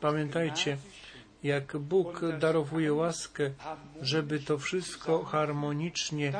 Pamiętajcie, 0.00 0.76
jak 1.42 1.76
Bóg 1.76 2.20
darowuje 2.38 2.92
łaskę, 2.92 3.50
żeby 4.02 4.38
to 4.38 4.58
wszystko 4.58 5.24
harmonicznie 5.24 6.32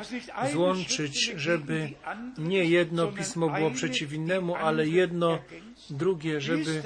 złączyć, 0.51 1.31
żeby 1.35 1.89
nie 2.37 2.65
jedno 2.65 3.07
pismo 3.07 3.49
było 3.49 3.71
przeciw 3.71 4.13
innemu, 4.13 4.55
ale 4.55 4.87
jedno 4.87 5.39
drugie, 5.89 6.41
żeby 6.41 6.83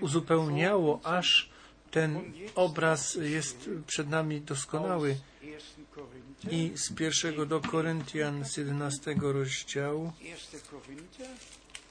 uzupełniało, 0.00 1.00
aż 1.04 1.53
ten 1.94 2.32
obraz 2.54 3.14
jest 3.14 3.70
przed 3.86 4.08
nami 4.08 4.40
doskonały. 4.40 5.10
aus 5.10 5.34
1. 5.42 5.86
Korinther, 5.94 6.52
I 6.52 6.72
z 6.74 6.92
pierwszego 6.92 7.46
do 7.46 7.60
Koryntian 7.60 8.44
z 8.44 8.56
11 8.56 9.14
rozdziału, 9.22 10.12
1. 10.20 10.60
Korinther, 10.70 11.28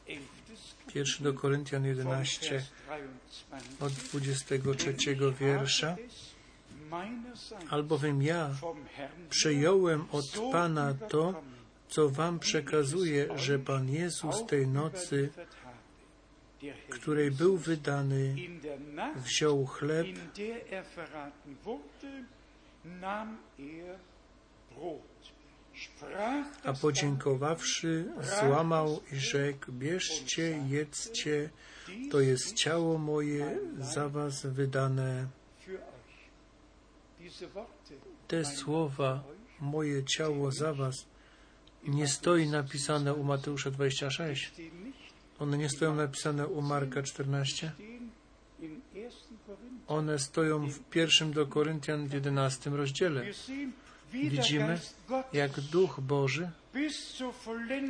11. 0.07 0.93
pierwszy 0.93 1.23
do 1.23 1.33
Koryntian 1.33 1.81
vom 1.81 1.89
11 1.89 2.49
Vers 2.49 2.65
23. 2.89 3.85
od 3.85 3.93
23 3.93 4.95
wiersza, 5.39 5.95
albowiem 7.69 8.21
ja 8.21 8.55
przejąłem 9.29 10.05
od 10.11 10.25
Pana 10.51 10.93
to, 10.93 11.41
co 11.89 12.09
wam 12.09 12.39
przekazuję, 12.39 13.27
że 13.35 13.59
Pan 13.59 13.89
Jezus 13.89 14.45
tej 14.45 14.67
nocy, 14.67 15.29
której 16.89 17.31
był 17.31 17.57
wydany, 17.57 18.35
wziął 19.15 19.65
chleb, 19.65 20.07
er 20.71 20.71
er 20.71 20.85
a 26.63 26.73
podziękowawszy, 26.73 28.05
złamał 28.21 29.01
i 29.11 29.15
rzekł, 29.15 29.71
bierzcie, 29.71 30.63
jedzcie, 30.69 31.49
to 32.11 32.19
jest 32.19 32.53
ciało 32.53 32.97
moje 32.97 33.57
za 33.79 34.09
was 34.09 34.45
wydane. 34.45 35.27
Te 38.27 38.45
słowa, 38.45 39.23
moje 39.59 40.03
ciało 40.03 40.51
za 40.51 40.73
was, 40.73 41.05
nie 41.87 42.07
stoi 42.07 42.47
napisane 42.47 43.13
u 43.13 43.23
Mateusza 43.23 43.71
26. 43.71 44.51
One 45.43 45.57
nie 45.57 45.69
stoją 45.69 45.95
napisane 45.95 46.47
u 46.47 46.61
Marka 46.61 47.03
14. 47.03 47.71
stehen 47.75 48.09
in 48.59 48.81
1. 48.93 49.11
Korinther. 49.47 49.83
One 49.87 50.19
stoją 50.19 50.69
w 50.69 50.79
pierwszym 50.79 51.33
do 51.33 51.47
Koryntian 51.47 52.07
w 52.07 52.13
11 52.13 52.69
rozdziale. 52.69 53.25
Widzimy, 54.11 54.79
jak 55.33 55.59
Duch 55.59 55.99
Boży 55.99 56.49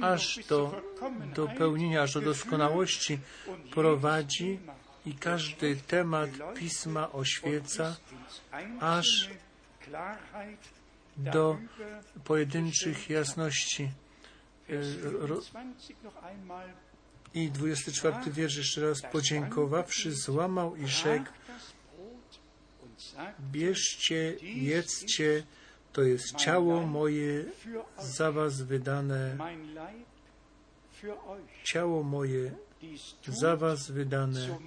aż 0.02 0.40
do, 0.50 0.70
zur 0.70 0.82
Vollkommenheit 0.82 1.36
do 1.36 1.48
pełnienia, 1.48 2.02
aż 2.02 2.14
do 2.14 2.22
doskonałości 2.22 3.20
prowadzi 3.72 4.60
i 5.06 5.14
każdy 5.14 5.76
temat 5.76 6.30
Pisma 6.56 7.12
oświeca 7.12 7.96
aż 8.80 9.30
do 11.18 11.58
pojedynczych 12.24 13.10
jasności. 13.10 13.92
E, 14.70 14.74
I 17.34 17.51
24 17.51 18.31
wiersz 18.31 18.57
jeszcze 18.57 18.81
raz. 18.81 19.01
Podziękowawszy, 19.01 20.11
złamał 20.11 20.76
i 20.76 20.88
rzekł, 20.88 21.30
bierzcie, 23.51 24.35
jedzcie, 24.41 25.43
to 25.93 26.01
jest 26.01 26.35
ciało 26.35 26.81
moje 26.81 27.45
za 27.99 28.31
was 28.31 28.61
wydane, 28.61 29.38
ciało 31.64 32.03
moje 32.03 32.51
za 33.27 33.55
was 33.57 33.91
wydane, 33.91 34.60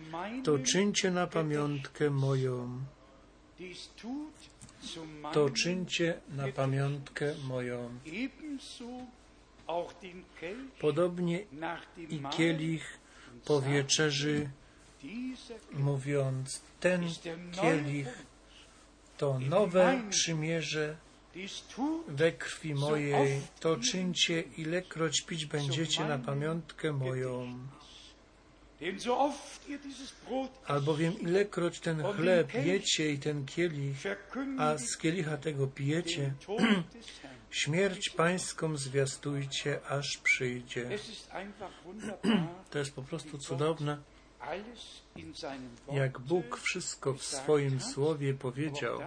to 0.45 0.59
czyńcie 0.59 1.11
na 1.11 1.27
pamiątkę 1.27 2.11
moją, 2.11 2.81
to 5.33 5.51
czyńcie 5.51 6.21
na 6.29 6.49
pamiątkę 6.53 7.35
moją. 7.49 7.91
Podobnie 10.81 11.45
i 12.09 12.21
kielich 12.37 12.99
po 13.45 13.61
wieczerzy, 13.61 14.51
mówiąc, 15.73 16.61
ten 16.81 17.05
kielich 17.53 18.09
to 19.17 19.39
nowe 19.39 20.03
przymierze. 20.11 20.97
We 22.09 22.33
krwi 22.33 22.75
mojej, 22.75 23.41
to 23.61 23.77
czyńcie, 23.77 24.41
ilekroć 24.41 25.21
pić 25.21 25.47
będziecie 25.47 26.05
na 26.05 26.19
pamiątkę 26.19 26.93
moją. 26.93 27.59
Albowiem 30.67 31.21
ilekroć 31.21 31.81
ten 31.81 32.03
chleb 32.03 32.55
jecie 32.55 33.11
i 33.13 33.19
ten 33.19 33.47
kielich, 33.47 33.97
a 34.59 34.79
z 34.79 34.97
kielicha 34.97 35.37
tego 35.37 35.67
pijecie, 35.67 36.33
śmierć 37.57 38.11
pańską 38.11 38.77
zwiastujcie, 38.77 39.81
aż 39.89 40.19
przyjdzie. 40.19 40.89
To 42.71 42.79
jest 42.79 42.95
po 42.95 43.03
prostu 43.03 43.39
cudowne, 43.39 43.99
jak 45.93 46.19
Bóg 46.19 46.61
wszystko 46.61 47.15
w 47.15 47.23
swoim 47.23 47.81
słowie 47.81 48.35
powiedział, 48.35 49.01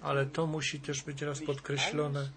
ale 0.00 0.26
to 0.26 0.46
musi 0.46 0.80
też 0.80 1.02
być 1.02 1.22
raz 1.22 1.42
podkreślone. 1.42 2.28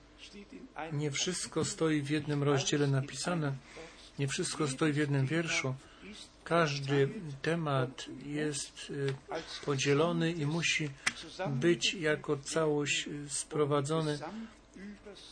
Nie 0.91 1.12
wszystko 1.12 1.66
stoi 1.66 2.02
w 2.02 2.10
jednym 2.10 2.44
rozdziale 2.44 2.88
napisane, 2.88 3.54
nie 4.20 4.28
wszystko 4.28 4.68
stoi 4.68 4.94
w 4.94 4.98
jednym 4.98 5.26
wierszu. 5.26 5.76
Każdy 6.44 7.10
temat 7.42 8.06
jest 8.26 8.90
y, 8.90 9.14
podzielony 9.66 10.32
i 10.32 10.46
musi 10.46 10.90
być 11.48 11.94
jako 11.94 12.38
całość 12.38 13.08
y, 13.08 13.30
sprowadzony 13.30 14.20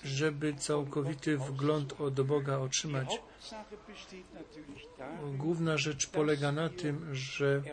żeby 0.04 0.54
całkowity 0.54 1.38
wgląd 1.38 2.02
od 2.02 2.22
Boga 2.22 2.58
otrzymać. 2.58 3.20
Główna 5.38 5.78
rzecz 5.78 6.08
polega 6.08 6.52
na 6.52 6.70
tym, 6.70 7.16
że 7.16 7.64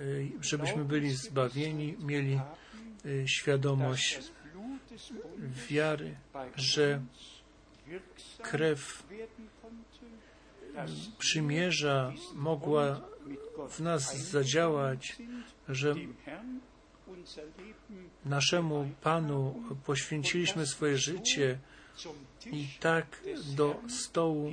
y, 0.00 0.30
żebyśmy 0.40 0.84
byli 0.84 1.10
zbawieni, 1.10 1.96
mieli 1.98 2.40
świadomość 3.26 4.18
wiary, 5.68 6.16
że 6.56 7.00
krew 8.42 9.02
przymierza 11.18 12.12
mogła 12.34 13.00
w 13.70 13.80
nas 13.80 14.16
zadziałać, 14.16 15.16
że 15.68 15.94
naszemu 18.24 18.90
Panu 19.02 19.62
poświęciliśmy 19.86 20.66
swoje 20.66 20.98
życie 20.98 21.58
i 22.46 22.66
tak 22.80 23.22
do 23.56 23.76
stołu 23.88 24.52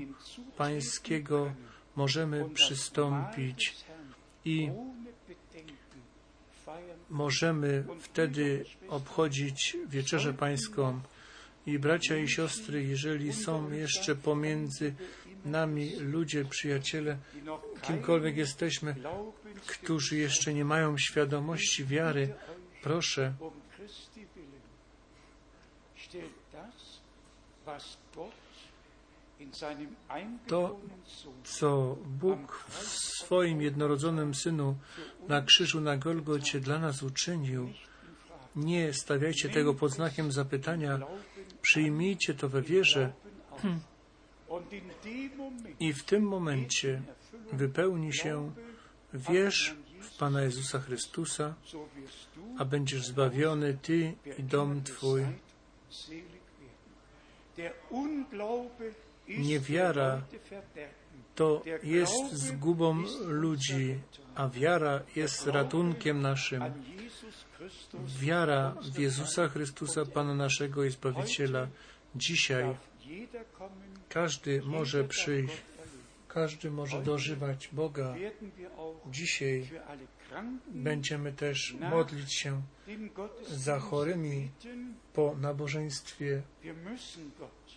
Pańskiego 0.58 1.54
możemy 1.96 2.50
przystąpić 2.50 3.76
i 4.46 4.72
możemy 7.10 7.84
wtedy 8.00 8.66
obchodzić 8.90 9.78
wieczerzę 9.88 10.34
Pańską. 10.34 11.02
I 11.66 11.80
bracia 11.80 12.18
i 12.18 12.28
siostry, 12.28 12.84
jeżeli 12.84 13.34
są 13.34 13.72
jeszcze 13.72 14.16
pomiędzy 14.16 14.94
nami 15.48 15.96
ludzie, 15.96 16.46
przyjaciele, 16.46 17.18
kimkolwiek 17.82 18.38
jesteśmy, 18.38 18.96
którzy 19.68 20.18
jeszcze 20.18 20.54
nie 20.54 20.66
mają 20.66 20.98
świadomości 20.98 21.86
wiary, 21.86 22.34
proszę, 22.84 23.34
to, 30.48 30.80
co 31.44 31.98
Bóg 32.06 32.66
w 32.70 32.98
swoim 33.24 33.62
jednorodzonym 33.62 34.36
Synu 34.36 34.76
na 35.28 35.42
krzyżu 35.42 35.82
na 35.82 35.98
Golgocie 35.98 36.60
dla 36.60 36.80
nas 36.80 37.04
uczynił, 37.04 37.74
nie 38.56 38.94
stawiajcie 38.94 39.50
tego 39.50 39.74
pod 39.74 39.92
znakiem 39.92 40.32
zapytania, 40.32 41.00
przyjmijcie 41.62 42.34
to 42.34 42.50
we 42.50 42.62
wierze 42.62 43.14
i 45.80 45.94
w 45.94 46.04
tym 46.04 46.24
momencie 46.24 47.02
wypełni 47.54 48.14
się 48.14 48.52
wierz 49.14 49.76
w 50.02 50.18
Pana 50.18 50.42
Jezusa 50.42 50.80
Chrystusa, 50.80 51.54
a 52.58 52.66
będziesz 52.66 53.06
zbawiony 53.06 53.78
Ty 53.82 54.14
i 54.38 54.44
dom 54.44 54.84
Twój. 54.84 55.22
Niewiara 59.28 60.22
to 61.36 61.62
jest 61.84 62.34
zgubą 62.34 63.04
ludzi, 63.26 64.00
a 64.36 64.50
wiara 64.50 65.02
jest 65.16 65.48
ratunkiem 65.48 66.22
naszym. 66.22 66.64
Wiara 68.20 68.76
w 68.94 69.00
Jezusa 69.00 69.48
Chrystusa, 69.48 70.06
Pana 70.06 70.34
naszego 70.34 70.84
i 70.84 70.90
Zbawiciela. 70.90 71.68
Dzisiaj 72.16 72.76
każdy 74.10 74.62
może 74.62 75.04
przyjść, 75.04 75.62
każdy 76.28 76.72
może 76.72 77.02
dożywać 77.02 77.70
Boga. 77.72 78.16
Dzisiaj 79.12 79.70
będziemy 80.68 81.34
też 81.34 81.76
modlić 81.92 82.34
się 82.34 82.62
za 83.48 83.80
chorymi 83.80 84.50
po 85.14 85.36
nabożeństwie. 85.42 86.42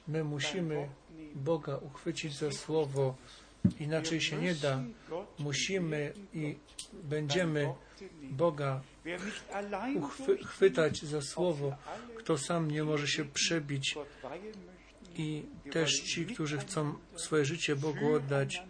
My 0.09 0.25
musimy 0.25 0.89
Boga 1.35 1.77
uchwycić 1.77 2.37
za 2.37 2.53
słowo, 2.53 3.17
inaczej 3.81 4.21
się 4.21 4.37
nie 4.37 4.55
da. 4.55 4.83
Musimy 5.39 6.13
i 6.35 6.57
będziemy 7.03 7.75
Boga 8.23 8.81
uchwytać 10.41 11.03
za 11.03 11.23
słowo. 11.23 11.77
Kto 12.19 12.39
sam 12.39 12.71
nie 12.71 12.85
może 12.85 13.09
się 13.09 13.25
przebić 13.25 13.95
i 15.17 15.43
też 15.73 16.01
ci, 16.01 16.27
którzy 16.27 16.59
chcą 16.59 16.95
swoje 17.17 17.45
życie 17.45 17.77
Bogu 17.77 18.15
oddać, 18.15 18.63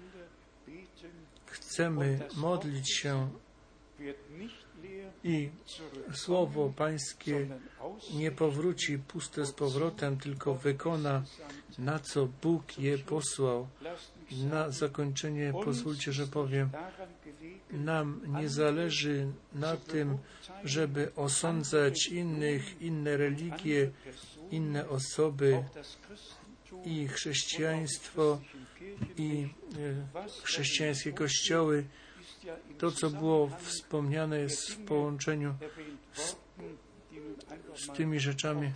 chcemy 1.46 2.18
modlić 2.36 2.94
się 2.94 3.30
i 5.24 5.50
słowo 6.14 6.72
Pańskie 6.76 7.46
nie 8.14 8.30
powróci 8.30 8.98
puste 8.98 9.46
z 9.46 9.52
powrotem, 9.52 10.16
tylko 10.18 10.54
wykona, 10.54 11.22
na 11.78 11.98
co 11.98 12.28
Bóg 12.42 12.78
je 12.78 12.98
posłał. 12.98 13.68
Na 14.30 14.70
zakończenie 14.70 15.52
pozwólcie, 15.64 16.12
że 16.12 16.26
powiem, 16.26 16.70
nam 17.70 18.20
nie 18.40 18.48
zależy 18.48 19.26
na 19.52 19.76
tym, 19.76 20.18
żeby 20.64 21.12
osądzać 21.16 22.06
innych, 22.06 22.82
inne 22.82 23.16
religie, 23.16 23.90
inne 24.50 24.88
osoby 24.88 25.64
i 26.84 27.08
chrześcijaństwo 27.08 28.40
i 29.16 29.48
chrześcijańskie 30.42 31.12
kościoły. 31.12 31.84
To, 32.78 32.90
co 32.90 33.10
było 33.10 33.50
wspomniane, 33.58 34.38
jest 34.38 34.70
w 34.70 34.84
połączeniu 34.84 35.54
z, 36.12 36.36
z 37.74 37.96
tymi 37.96 38.20
rzeczami, 38.20 38.72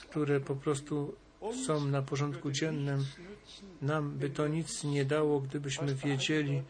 które 0.00 0.40
po 0.40 0.56
prostu 0.56 1.14
są 1.66 1.84
na 1.84 2.02
porządku 2.02 2.50
dziennym. 2.50 3.04
Nam 3.82 4.10
by 4.10 4.30
to 4.30 4.48
nic 4.48 4.84
nie 4.84 5.04
dało, 5.04 5.40
gdybyśmy 5.40 5.94
wiedzieli, 5.94 6.62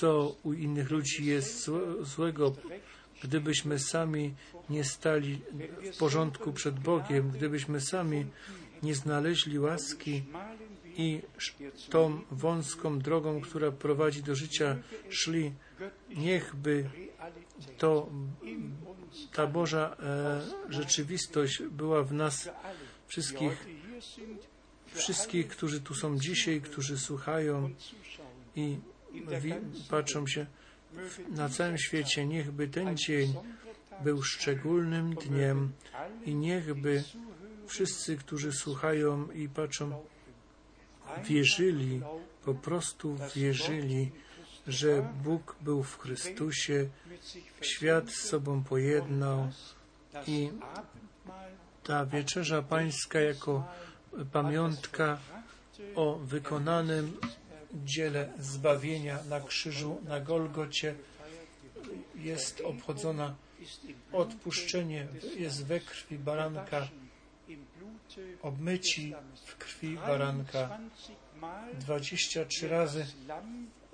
co 0.00 0.36
u 0.42 0.52
innych 0.52 0.90
ludzi 0.90 1.24
jest 1.24 1.70
złego, 2.00 2.52
gdybyśmy 3.22 3.78
sami 3.78 4.34
nie 4.70 4.84
stali 4.84 5.40
w 5.92 5.98
porządku 5.98 6.52
przed 6.52 6.80
Bogiem, 6.80 7.30
gdybyśmy 7.30 7.80
sami 7.80 8.26
nie 8.82 8.94
znaleźli 8.94 9.58
łaski 9.58 10.22
i 10.96 11.22
tą 11.90 12.20
wąską 12.30 12.98
drogą, 12.98 13.40
która 13.40 13.72
prowadzi 13.72 14.22
do 14.22 14.34
życia, 14.34 14.76
szli, 15.08 15.52
niechby 16.16 16.90
to 17.78 18.08
ta 19.32 19.46
Boża 19.46 19.96
e, 20.02 20.72
rzeczywistość 20.72 21.62
była 21.62 22.02
w 22.02 22.12
nas 22.12 22.48
wszystkich, 23.06 23.66
wszystkich, 24.86 25.48
którzy 25.48 25.80
tu 25.80 25.94
są 25.94 26.18
dzisiaj, 26.18 26.60
którzy 26.60 26.98
słuchają 26.98 27.70
i 28.56 28.78
patrzą 29.90 30.26
się 30.26 30.46
na 31.30 31.48
całym 31.48 31.78
świecie. 31.78 32.26
Niechby 32.26 32.68
ten 32.68 32.96
dzień 32.96 33.34
był 34.04 34.22
szczególnym 34.22 35.14
dniem 35.14 35.72
i 36.24 36.34
niechby 36.34 37.04
wszyscy, 37.66 38.16
którzy 38.16 38.52
słuchają 38.52 39.30
i 39.30 39.48
patrzą, 39.48 40.04
wierzyli, 41.24 42.00
po 42.44 42.54
prostu 42.54 43.16
wierzyli, 43.36 44.12
że 44.66 45.08
Bóg 45.24 45.56
był 45.60 45.82
w 45.82 45.98
Chrystusie, 45.98 46.88
świat 47.60 48.10
z 48.10 48.28
sobą 48.28 48.64
pojednał 48.64 49.48
i 50.26 50.50
ta 51.82 52.06
wieczerza 52.06 52.62
pańska 52.62 53.20
jako 53.20 53.64
pamiątka 54.32 55.18
o 55.94 56.14
wykonanym 56.14 57.16
dziele 57.84 58.32
zbawienia 58.38 59.18
na 59.28 59.40
krzyżu, 59.40 60.00
na 60.04 60.20
Golgocie 60.20 60.94
jest 62.14 62.60
obchodzona 62.60 63.34
odpuszczenie 64.12 65.06
jest 65.36 65.64
we 65.66 65.80
krwi 65.80 66.18
baranka, 66.18 66.88
obmyci 68.42 69.14
w 69.46 69.56
krwi 69.56 69.96
baranka. 69.96 70.78
23 71.80 72.68
razy 72.68 73.06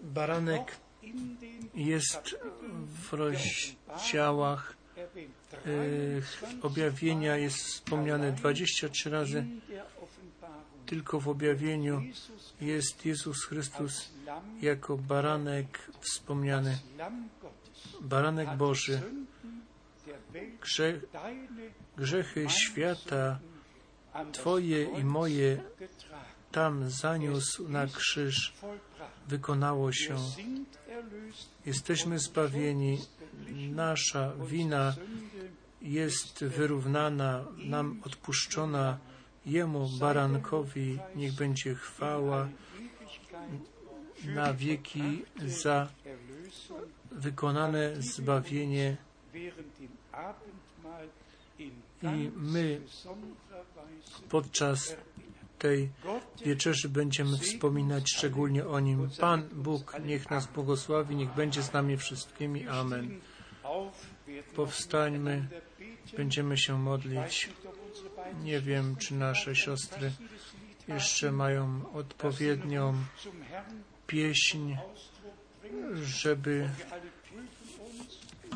baranek 0.03 0.77
jest 1.75 2.37
w 3.09 3.13
rozdziałach 3.13 4.77
yy, 5.67 6.23
objawienia 6.63 7.37
jest 7.37 7.57
wspomniane 7.57 8.33
23 8.33 9.11
razy. 9.11 9.45
Tylko 10.91 11.21
w 11.21 11.29
objawieniu 11.29 12.03
jest 12.61 13.07
Jezus 13.07 13.45
Chrystus 13.45 14.11
jako 14.63 14.97
baranek 14.99 15.91
wspomniany. 16.01 16.79
Baranek 18.01 18.57
Boży. 18.57 19.03
Grze, 20.61 21.01
grzechy 21.97 22.47
świata 22.49 23.39
Twoje 24.33 24.85
i 24.85 25.05
moje 25.05 25.63
tam 26.53 26.91
zaniósł 26.91 27.69
na 27.69 27.87
krzyż, 27.87 28.55
wykonało 29.29 29.93
się. 29.93 30.17
Jesteśmy 31.67 32.19
zbawieni. 32.19 32.99
Nasza 33.71 34.33
wina 34.47 34.95
jest 35.83 36.45
wyrównana, 36.45 37.45
nam 37.57 38.01
odpuszczona. 38.05 38.99
Jemu, 39.47 39.89
barankowi, 39.89 40.99
niech 41.17 41.33
będzie 41.33 41.75
chwała 41.75 42.49
na 44.25 44.55
wieki 44.55 45.25
za 45.47 45.89
wykonane 47.11 48.03
zbawienie 48.03 48.97
i 52.03 52.31
my 52.37 52.81
podczas 54.29 54.97
tej 55.59 55.89
wieczerzy 56.45 56.89
będziemy 56.89 57.39
wspominać 57.39 58.11
szczególnie 58.17 58.67
o 58.67 58.81
Nim. 58.81 59.11
Pan 59.21 59.49
Bóg 59.53 59.97
niech 60.05 60.31
nas 60.31 60.47
błogosławi, 60.47 61.17
niech 61.17 61.35
będzie 61.35 61.63
z 61.63 61.73
nami 61.73 61.97
wszystkimi. 61.97 62.69
Amen. 62.69 63.21
Powstańmy, 64.57 65.49
będziemy 66.17 66.59
się 66.59 66.79
modlić. 66.79 67.51
Nie 68.43 68.61
wiem, 68.61 68.97
czy 68.97 69.15
nasze 69.15 69.57
siostry 69.57 70.13
jeszcze 70.89 71.33
mają 71.33 71.93
odpowiednią 71.93 72.95
pieśń, 74.07 74.75
żeby 76.03 76.69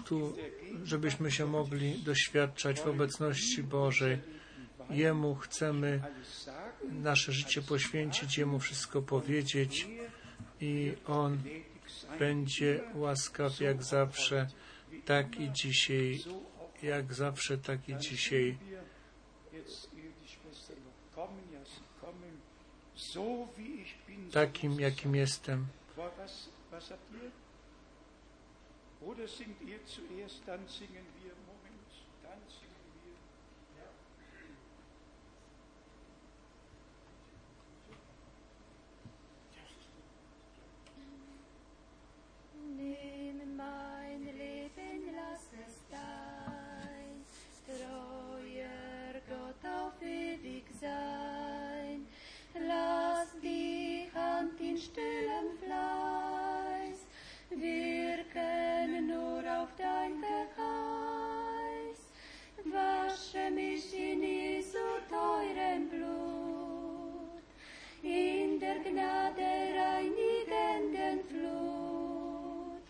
tu, 0.05 0.37
żebyśmy 0.85 1.33
się 1.33 1.47
mogli 1.47 2.03
doświadczać 2.03 2.81
w 2.81 2.87
obecności 2.87 3.63
Bożej. 3.63 4.19
Jemu 4.91 5.35
chcemy 5.35 6.03
nasze 6.85 7.33
życie 7.33 7.63
poświęcić, 7.63 8.39
Jemu 8.39 8.59
wszystko 8.59 9.03
powiedzieć 9.03 9.89
i 10.61 10.93
On 11.07 11.43
będzie 12.19 12.81
łaskaw 12.95 13.61
jak 13.61 13.83
zawsze, 13.83 14.47
tak 15.05 15.41
i 15.41 15.53
dzisiaj, 15.53 16.21
jak 16.83 17.15
zawsze, 17.15 17.59
tak 17.59 17.89
i 17.89 17.97
dzisiaj. 17.97 18.59
Takim, 24.33 24.81
jakim 24.81 25.15
jestem. 25.15 25.69
Wasche 63.35 63.51
mich 63.51 63.93
in 63.93 64.23
Jesu 64.23 64.79
teurem 65.09 65.89
Blut, 65.89 67.43
in 68.03 68.61
der 68.61 68.79
Gnade 68.79 69.43
reinigenden 69.77 71.25
Flut. 71.29 72.83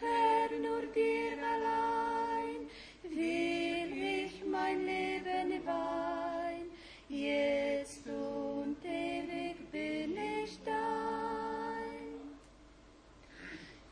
Herr, 0.00 0.48
nur 0.58 0.82
dir 0.94 1.36
allein 1.54 2.70
will 3.02 3.92
ich 3.92 4.44
mein 4.44 4.86
Leben 4.86 5.66
weihen. 5.66 6.70
Jetzt 7.08 8.06
und 8.06 8.82
ewig 8.84 9.70
bin 9.70 10.16
ich 10.16 10.58
dein. 10.64 12.32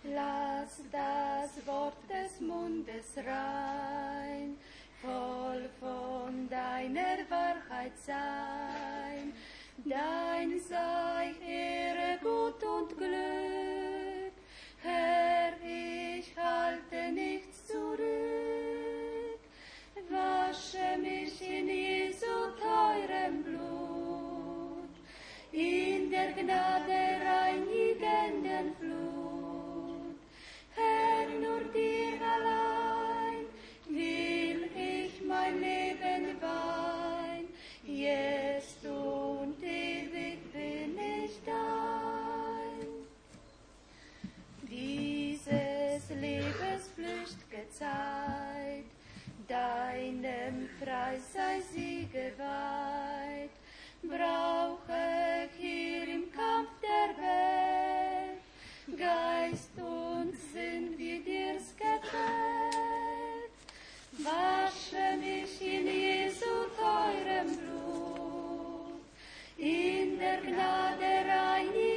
Lass 0.05 0.81
das 0.91 1.67
Wort 1.67 1.97
des 2.09 2.41
Mundes 2.41 3.17
rein, 3.19 4.57
voll 5.03 5.69
von 5.79 6.49
deiner 6.49 7.19
Wahrheit 7.29 7.97
sein. 7.99 9.33
Dein 9.85 10.61
sei 10.61 11.35
Ehre, 11.47 12.19
Gut 12.21 12.63
und 12.63 12.97
Glück, 12.99 14.35
Herr, 14.83 15.53
ich 15.65 16.37
halte 16.37 17.13
nichts 17.13 17.67
zurück. 17.67 18.01
Wasche 20.11 20.99
mich 21.01 21.41
in 21.41 21.69
Jesu 21.69 22.27
teurem 22.61 23.43
Blut, 23.43 24.91
in 25.53 26.11
der 26.11 26.33
Gnade 26.33 27.25
rein. 27.25 27.67
Zeit. 47.81 48.85
Deinem 49.49 50.69
Preis 50.79 51.33
sei 51.33 51.61
sie 51.73 52.07
geweiht, 52.13 53.51
brauche 54.03 55.01
ich 55.45 55.61
hier 55.61 56.05
im 56.05 56.31
Kampf 56.31 56.71
der 56.83 57.11
Welt. 57.25 58.41
Geist 58.99 59.77
und 59.77 60.35
Sinn 60.53 60.95
wie 60.99 61.21
dir's 61.21 61.75
gefällt. 61.77 63.55
Wasche 64.13 65.17
mich 65.19 65.61
in 65.63 65.87
Jesu 65.87 66.53
teurem 66.77 67.57
Blut, 67.57 69.01
in 69.57 70.19
der 70.19 70.41
Gnade 70.43 71.13
rein. 71.29 71.90